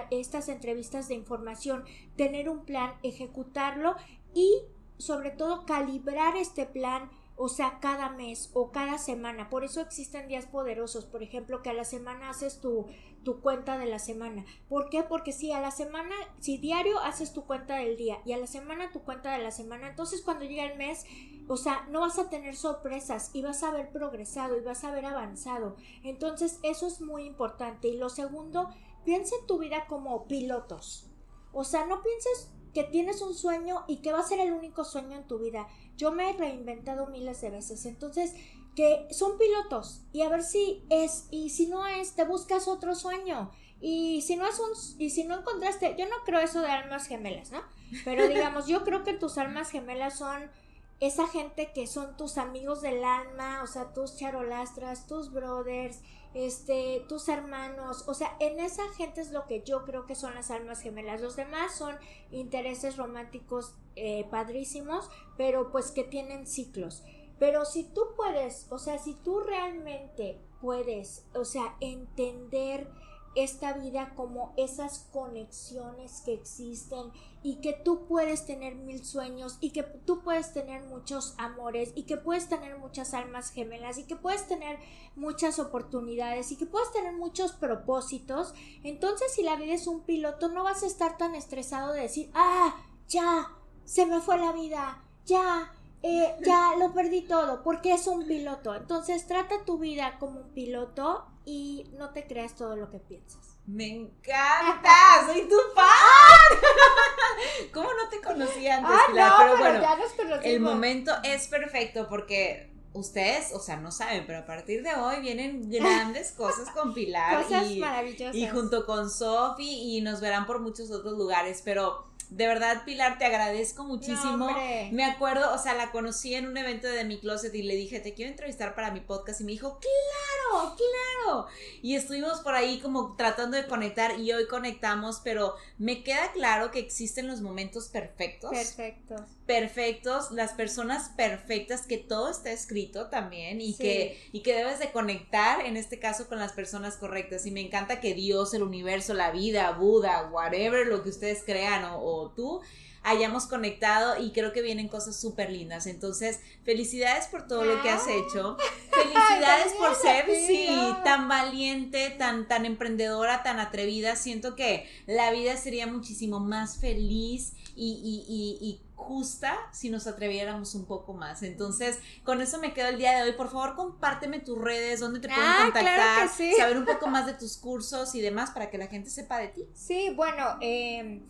estas 0.09 0.49
entrevistas 0.49 1.07
de 1.07 1.15
información, 1.15 1.83
tener 2.15 2.49
un 2.49 2.65
plan, 2.65 2.93
ejecutarlo 3.03 3.95
y 4.33 4.63
sobre 4.97 5.29
todo 5.29 5.65
calibrar 5.65 6.35
este 6.35 6.65
plan 6.65 7.11
o 7.37 7.49
sea, 7.49 7.79
cada 7.81 8.09
mes 8.09 8.49
o 8.53 8.71
cada 8.71 8.97
semana. 8.97 9.49
Por 9.49 9.63
eso 9.63 9.81
existen 9.81 10.27
días 10.27 10.45
poderosos. 10.45 11.05
Por 11.05 11.21
ejemplo, 11.21 11.61
que 11.61 11.69
a 11.69 11.73
la 11.73 11.83
semana 11.83 12.29
haces 12.29 12.61
tu, 12.61 12.85
tu 13.23 13.41
cuenta 13.41 13.77
de 13.77 13.87
la 13.87 13.99
semana. 13.99 14.45
¿Por 14.69 14.89
qué? 14.89 15.03
Porque 15.03 15.33
si 15.33 15.51
a 15.51 15.59
la 15.59 15.71
semana, 15.71 16.15
si 16.39 16.57
diario 16.57 16.99
haces 16.99 17.33
tu 17.33 17.45
cuenta 17.45 17.75
del 17.75 17.97
día 17.97 18.19
y 18.25 18.31
a 18.31 18.37
la 18.37 18.47
semana 18.47 18.91
tu 18.91 19.01
cuenta 19.01 19.33
de 19.33 19.43
la 19.43 19.51
semana, 19.51 19.89
entonces 19.89 20.21
cuando 20.21 20.45
llega 20.45 20.63
el 20.63 20.77
mes, 20.77 21.05
o 21.47 21.57
sea, 21.57 21.85
no 21.89 22.01
vas 22.01 22.17
a 22.17 22.29
tener 22.29 22.55
sorpresas 22.55 23.31
y 23.33 23.41
vas 23.41 23.63
a 23.63 23.69
haber 23.69 23.91
progresado 23.91 24.57
y 24.57 24.61
vas 24.61 24.83
a 24.83 24.89
haber 24.89 25.05
avanzado. 25.05 25.75
Entonces, 26.03 26.59
eso 26.63 26.87
es 26.87 27.01
muy 27.01 27.25
importante. 27.25 27.87
Y 27.87 27.97
lo 27.97 28.09
segundo, 28.09 28.69
piensa 29.03 29.35
en 29.39 29.45
tu 29.45 29.59
vida 29.59 29.85
como 29.87 30.25
pilotos. 30.25 31.09
O 31.51 31.63
sea, 31.63 31.85
no 31.85 32.01
pienses 32.01 32.51
que 32.75 32.83
tienes 32.83 33.21
un 33.21 33.33
sueño 33.33 33.85
y 33.87 34.01
que 34.01 34.11
va 34.11 34.19
a 34.19 34.27
ser 34.27 34.41
el 34.41 34.51
único 34.51 34.83
sueño 34.83 35.17
en 35.17 35.23
tu 35.23 35.39
vida. 35.39 35.65
Yo 35.95 36.11
me 36.11 36.29
he 36.29 36.33
reinventado 36.33 37.07
miles 37.07 37.39
de 37.39 37.49
veces. 37.49 37.85
Entonces, 37.85 38.33
que 38.75 39.07
son 39.11 39.37
pilotos 39.37 40.01
y 40.11 40.23
a 40.23 40.29
ver 40.29 40.43
si 40.43 40.83
es 40.89 41.27
y 41.31 41.51
si 41.51 41.67
no 41.67 41.87
es, 41.87 42.15
te 42.15 42.25
buscas 42.25 42.67
otro 42.67 42.93
sueño. 42.93 43.49
Y 43.79 44.21
si 44.23 44.35
no 44.35 44.45
es 44.45 44.59
un 44.59 44.71
y 44.99 45.09
si 45.09 45.23
no 45.23 45.39
encontraste, 45.39 45.95
yo 45.97 46.05
no 46.05 46.17
creo 46.25 46.41
eso 46.41 46.61
de 46.61 46.67
almas 46.67 47.07
gemelas, 47.07 47.51
¿no? 47.51 47.61
Pero 48.03 48.27
digamos, 48.27 48.67
yo 48.67 48.83
creo 48.83 49.05
que 49.05 49.13
tus 49.13 49.37
almas 49.37 49.71
gemelas 49.71 50.17
son 50.17 50.51
esa 50.99 51.27
gente 51.27 51.71
que 51.73 51.87
son 51.87 52.15
tus 52.15 52.37
amigos 52.37 52.81
del 52.81 53.03
alma, 53.03 53.61
o 53.63 53.67
sea, 53.67 53.93
tus 53.93 54.15
charolastras, 54.15 55.07
tus 55.07 55.31
brothers, 55.31 56.01
este, 56.33 57.05
tus 57.07 57.27
hermanos, 57.29 58.03
o 58.07 58.13
sea, 58.13 58.35
en 58.39 58.59
esa 58.59 58.83
gente 58.97 59.21
es 59.21 59.31
lo 59.31 59.45
que 59.45 59.61
yo 59.63 59.83
creo 59.85 60.05
que 60.05 60.15
son 60.15 60.35
las 60.35 60.51
almas 60.51 60.81
gemelas. 60.81 61.21
Los 61.21 61.35
demás 61.35 61.75
son 61.75 61.95
intereses 62.31 62.97
románticos 62.97 63.75
eh, 63.95 64.25
padrísimos, 64.29 65.09
pero 65.37 65.71
pues 65.71 65.91
que 65.91 66.03
tienen 66.03 66.47
ciclos. 66.47 67.03
Pero 67.39 67.65
si 67.65 67.83
tú 67.83 68.01
puedes, 68.15 68.67
o 68.69 68.79
sea, 68.79 68.97
si 68.97 69.13
tú 69.13 69.39
realmente 69.39 70.39
puedes, 70.61 71.25
o 71.33 71.45
sea, 71.45 71.75
entender 71.79 72.89
esta 73.35 73.73
vida 73.73 74.13
como 74.15 74.53
esas 74.55 75.07
conexiones 75.11 76.21
que 76.21 76.33
existen 76.33 77.11
y 77.45 77.57
que 77.57 77.73
tú 77.73 78.07
puedes 78.07 78.47
tener 78.47 78.73
mil 78.73 79.05
sueños 79.05 79.59
y 79.61 79.69
que 79.69 79.83
tú 79.83 80.23
puedes 80.23 80.51
tener 80.51 80.81
muchos 80.85 81.35
amores 81.37 81.91
y 81.93 82.05
que 82.05 82.17
puedes 82.17 82.49
tener 82.49 82.79
muchas 82.79 83.13
almas 83.13 83.51
gemelas 83.51 83.99
y 83.99 84.05
que 84.05 84.15
puedes 84.15 84.47
tener 84.47 84.79
muchas 85.15 85.59
oportunidades 85.59 86.51
y 86.51 86.57
que 86.57 86.65
puedes 86.65 86.91
tener 86.91 87.13
muchos 87.13 87.51
propósitos, 87.51 88.55
entonces 88.81 89.31
si 89.31 89.43
la 89.43 89.57
vida 89.57 89.75
es 89.75 89.85
un 89.85 90.01
piloto 90.01 90.47
no 90.47 90.63
vas 90.63 90.81
a 90.81 90.87
estar 90.87 91.19
tan 91.19 91.35
estresado 91.35 91.93
de 91.93 92.01
decir, 92.01 92.31
ah, 92.33 92.77
ya, 93.07 93.51
se 93.83 94.07
me 94.07 94.21
fue 94.21 94.39
la 94.39 94.51
vida, 94.51 95.03
ya, 95.27 95.71
eh, 96.01 96.35
ya 96.43 96.71
lo 96.79 96.95
perdí 96.95 97.21
todo, 97.27 97.61
porque 97.61 97.93
es 97.93 98.07
un 98.07 98.25
piloto. 98.25 98.73
Entonces 98.73 99.27
trata 99.27 99.65
tu 99.65 99.77
vida 99.77 100.17
como 100.17 100.39
un 100.39 100.49
piloto 100.49 101.27
y 101.45 101.91
no 101.99 102.09
te 102.09 102.25
creas 102.25 102.55
todo 102.55 102.75
lo 102.75 102.89
que 102.89 102.97
piensas. 102.97 103.44
Me 103.67 103.87
encanta, 103.87 105.25
soy 105.25 105.49
tu 105.49 105.55
fan. 105.73 106.59
¿Cómo 107.73 107.89
no 107.93 108.09
te 108.09 108.21
conocía 108.21 108.77
antes, 108.77 108.91
ah, 108.93 109.11
No, 109.13 109.33
pero, 109.37 109.57
bueno, 109.57 109.81
ya 109.81 109.95
nos 109.95 110.43
el 110.43 110.59
momento 110.59 111.11
es 111.23 111.47
perfecto 111.47 112.07
porque 112.07 112.71
ustedes, 112.93 113.51
o 113.53 113.59
sea, 113.59 113.77
no 113.77 113.91
saben, 113.91 114.25
pero 114.25 114.39
a 114.39 114.45
partir 114.45 114.83
de 114.83 114.93
hoy 114.93 115.19
vienen 115.19 115.69
grandes 115.69 116.31
cosas 116.37 116.69
con 116.71 116.93
Pilar 116.93 117.43
cosas 117.43 117.69
maravillosas. 117.75 118.35
y 118.35 118.47
junto 118.47 118.85
con 118.85 119.09
Sofi 119.09 119.97
y 119.97 120.01
nos 120.01 120.21
verán 120.21 120.45
por 120.45 120.59
muchos 120.59 120.91
otros 120.91 121.17
lugares, 121.17 121.61
pero 121.63 122.07
de 122.29 122.47
verdad, 122.47 122.83
Pilar, 122.85 123.17
te 123.17 123.25
agradezco 123.25 123.83
muchísimo. 123.83 124.49
me 124.91 125.05
acuerdo, 125.05 125.53
o 125.53 125.57
sea, 125.57 125.73
la 125.73 125.91
conocí 125.91 126.33
en 126.35 126.47
un 126.47 126.57
evento 126.57 126.87
de 126.87 127.03
mi 127.03 127.19
closet 127.19 127.53
y 127.53 127.63
le 127.63 127.75
dije, 127.75 127.99
te 127.99 128.13
quiero 128.13 128.31
entrevistar 128.31 128.75
para 128.75 128.91
mi 128.91 128.99
podcast. 128.99 129.41
Y 129.41 129.43
me 129.43 129.51
dijo, 129.51 129.79
claro, 129.79 130.75
claro. 130.75 131.47
Y 131.81 131.95
estuvimos 131.95 132.41
por 132.41 132.55
ahí 132.55 132.79
como 132.79 133.15
tratando 133.15 133.57
de 133.57 133.67
conectar 133.67 134.19
y 134.19 134.31
hoy 134.31 134.47
conectamos, 134.47 135.21
pero 135.23 135.55
me 135.77 136.03
queda 136.03 136.31
claro 136.33 136.71
que 136.71 136.79
existen 136.79 137.27
los 137.27 137.41
momentos 137.41 137.89
perfectos. 137.89 138.51
Perfectos. 138.51 139.21
Perfectos, 139.45 140.31
las 140.31 140.53
personas 140.53 141.09
perfectas, 141.15 141.85
que 141.85 141.97
todo 141.97 142.29
está 142.29 142.51
escrito 142.51 143.07
también 143.07 143.61
y, 143.61 143.75
que, 143.75 144.19
y 144.31 144.41
que 144.41 144.55
debes 144.55 144.79
de 144.79 144.91
conectar, 144.91 145.65
en 145.65 145.77
este 145.77 145.99
caso, 145.99 146.27
con 146.27 146.39
las 146.39 146.53
personas 146.53 146.97
correctas. 146.97 147.45
Y 147.45 147.51
me 147.51 147.61
encanta 147.61 147.99
que 147.99 148.13
Dios, 148.13 148.53
el 148.53 148.63
universo, 148.63 149.13
la 149.13 149.31
vida, 149.31 149.71
Buda, 149.71 150.29
whatever, 150.31 150.87
lo 150.87 151.03
que 151.03 151.09
ustedes 151.09 151.43
crean 151.45 151.83
o 151.93 152.33
tú 152.35 152.61
hayamos 153.05 153.45
conectado 153.45 154.19
y 154.19 154.31
creo 154.31 154.51
que 154.51 154.63
vienen 154.63 154.87
cosas 154.87 155.15
súper 155.15 155.51
lindas. 155.51 155.85
Entonces, 155.85 156.39
felicidades 156.63 157.27
por 157.27 157.47
todo 157.47 157.63
lo 157.63 157.81
que 157.81 157.89
has 157.89 158.07
hecho. 158.07 158.57
Felicidades 158.91 159.73
por 159.73 159.95
ser, 159.95 160.25
sí, 160.47 160.67
tan 161.03 161.27
valiente, 161.27 162.09
tan, 162.17 162.47
tan 162.47 162.65
emprendedora, 162.65 163.43
tan 163.43 163.59
atrevida. 163.59 164.15
Siento 164.15 164.55
que 164.55 164.89
la 165.05 165.31
vida 165.31 165.55
sería 165.55 165.85
muchísimo 165.85 166.39
más 166.39 166.79
feliz 166.79 167.53
y, 167.75 168.81
justa 169.05 169.57
si 169.71 169.89
nos 169.89 170.07
atreviéramos 170.07 170.75
un 170.75 170.85
poco 170.85 171.13
más. 171.13 171.43
Entonces, 171.43 171.99
con 172.23 172.41
eso 172.41 172.59
me 172.59 172.73
quedo 172.73 172.89
el 172.89 172.97
día 172.97 173.17
de 173.17 173.23
hoy. 173.23 173.31
Por 173.33 173.49
favor, 173.49 173.75
compárteme 173.75 174.39
tus 174.39 174.59
redes, 174.59 174.99
dónde 174.99 175.19
te 175.19 175.27
pueden 175.27 175.43
ah, 175.43 175.59
contactar, 175.63 176.29
saber 176.29 176.77
un 176.77 176.85
poco 176.85 177.07
más 177.07 177.25
de 177.25 177.33
tus 177.33 177.57
cursos 177.57 178.13
y 178.15 178.21
demás 178.21 178.51
para 178.51 178.69
que 178.69 178.77
la 178.77 178.87
gente 178.87 179.09
sepa 179.09 179.37
de 179.37 179.47
ti. 179.49 179.67
Sí, 179.73 180.11
bueno, 180.15 180.57
eh 180.61 181.21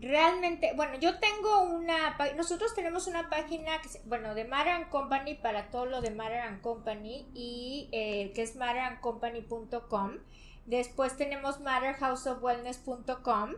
realmente, 0.00 0.72
bueno, 0.76 0.98
yo 0.98 1.18
tengo 1.18 1.62
una, 1.62 2.16
nosotros 2.36 2.74
tenemos 2.74 3.06
una 3.06 3.30
página, 3.30 3.80
que, 3.80 3.88
bueno, 4.04 4.34
de 4.34 4.44
Matter 4.44 4.88
Company 4.88 5.34
para 5.34 5.70
todo 5.70 5.86
lo 5.86 6.00
de 6.00 6.10
Matter 6.10 6.60
Company 6.60 7.26
y 7.34 7.88
eh, 7.92 8.32
que 8.34 8.42
es 8.42 8.56
matterandcompany.com. 8.56 10.18
Después 10.66 11.16
tenemos 11.16 11.60
matterhouseofwellness.com 11.60 13.54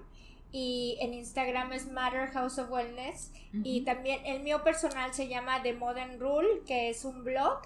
y 0.53 0.97
en 1.01 1.15
Instagram 1.15 1.73
es 1.73 1.91
Matter 1.91 2.29
House 2.29 2.59
of 2.59 2.71
Wellness 2.71 3.33
y 3.53 3.83
también 3.83 4.25
el 4.25 4.43
mío 4.43 4.63
personal 4.63 5.13
se 5.15 5.29
llama 5.29 5.63
The 5.63 5.73
Modern 5.75 6.21
Rule, 6.21 6.63
que 6.67 6.91
es 6.91 7.05
un 7.05 7.25
blog 7.25 7.63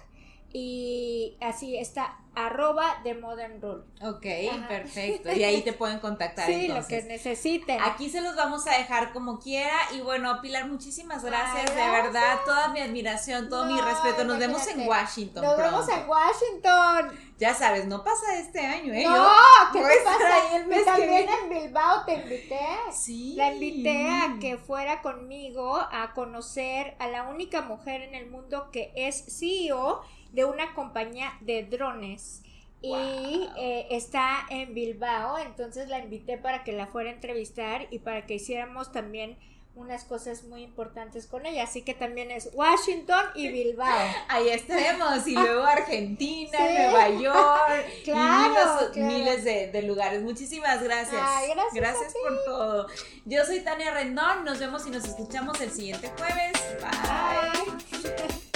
y 0.53 1.37
así 1.39 1.77
está 1.77 2.17
arroba 2.33 3.01
de 3.03 3.13
Modern 3.13 3.61
Rule. 3.61 3.83
Ok, 4.01 4.25
perfecto. 4.67 5.31
Y 5.41 5.43
ahí 5.43 5.61
te 5.61 5.73
pueden 5.73 5.99
contactar. 5.99 6.45
Sí, 6.45 6.67
lo 6.67 6.85
que 6.87 7.01
necesiten. 7.03 7.79
Aquí 7.81 8.09
se 8.09 8.21
los 8.21 8.35
vamos 8.35 8.65
a 8.67 8.77
dejar 8.77 9.11
como 9.11 9.39
quiera. 9.39 9.75
Y 9.93 10.01
bueno, 10.01 10.41
Pilar, 10.41 10.67
muchísimas 10.67 11.23
gracias. 11.23 11.75
De 11.75 11.89
verdad, 11.89 12.39
toda 12.45 12.69
mi 12.69 12.79
admiración, 12.79 13.49
todo 13.49 13.65
mi 13.65 13.79
respeto. 13.79 14.23
Nos 14.23 14.39
vemos 14.39 14.65
en 14.67 14.87
Washington. 14.87 15.43
Nos 15.43 15.57
vemos 15.57 15.89
en 15.89 16.07
Washington. 16.07 17.19
Ya 17.37 17.55
sabes, 17.55 17.85
no 17.87 18.03
pasa 18.03 18.37
este 18.37 18.59
año, 18.59 18.93
¿eh? 18.93 19.03
No, 19.03 19.27
¿qué 19.73 19.79
te 19.79 20.03
pasa? 20.05 20.55
El 20.55 20.67
mes 20.67 20.85
también 20.85 21.27
en 21.27 21.49
Bilbao 21.49 22.05
te 22.05 22.13
invité. 22.13 22.59
Sí. 22.93 23.33
La 23.35 23.51
invité 23.51 24.07
a 24.07 24.37
que 24.39 24.57
fuera 24.57 25.01
conmigo 25.01 25.75
a 25.75 26.13
conocer 26.13 26.95
a 26.99 27.07
la 27.07 27.23
única 27.23 27.63
mujer 27.63 28.03
en 28.03 28.13
el 28.13 28.29
mundo 28.29 28.69
que 28.71 28.93
es 28.95 29.25
CEO 29.39 30.01
de 30.31 30.45
una 30.45 30.73
compañía 30.73 31.33
de 31.41 31.63
drones. 31.63 32.41
Y 32.83 33.47
eh, 33.57 33.87
está 33.91 34.47
en 34.49 34.73
Bilbao, 34.73 35.37
entonces 35.37 35.87
la 35.87 35.99
invité 35.99 36.39
para 36.39 36.63
que 36.63 36.71
la 36.71 36.87
fuera 36.87 37.11
a 37.11 37.13
entrevistar 37.13 37.87
y 37.91 37.99
para 37.99 38.25
que 38.25 38.35
hiciéramos 38.35 38.91
también 38.91 39.37
unas 39.75 40.03
cosas 40.03 40.43
muy 40.43 40.63
importantes 40.63 41.27
con 41.27 41.45
ella. 41.45 41.63
Así 41.63 41.81
que 41.81 41.93
también 41.93 42.31
es 42.31 42.49
Washington 42.53 43.23
y 43.35 43.49
Bilbao. 43.49 44.09
Ahí 44.27 44.49
estaremos. 44.49 45.25
Y 45.27 45.33
luego 45.33 45.63
Argentina, 45.63 46.57
Nueva 46.59 47.09
York. 47.09 47.85
claro, 48.03 48.91
y 48.93 48.99
miles, 48.99 49.43
de, 49.43 49.81
lugares. 49.83 50.21
Muchísimas 50.21 50.83
gracias. 50.83 51.21
gracias. 51.21 51.73
Gracias 51.73 52.13
por 52.13 52.43
todo. 52.45 52.87
Yo 53.25 53.45
soy 53.45 53.61
Tania 53.61 53.91
Rendón. 53.91 54.43
Nos 54.43 54.59
vemos 54.59 54.85
y 54.87 54.89
nos 54.89 55.05
escuchamos 55.05 55.59
el 55.61 55.71
siguiente 55.71 56.11
jueves. 56.17 56.51
Bye. 56.81 58.41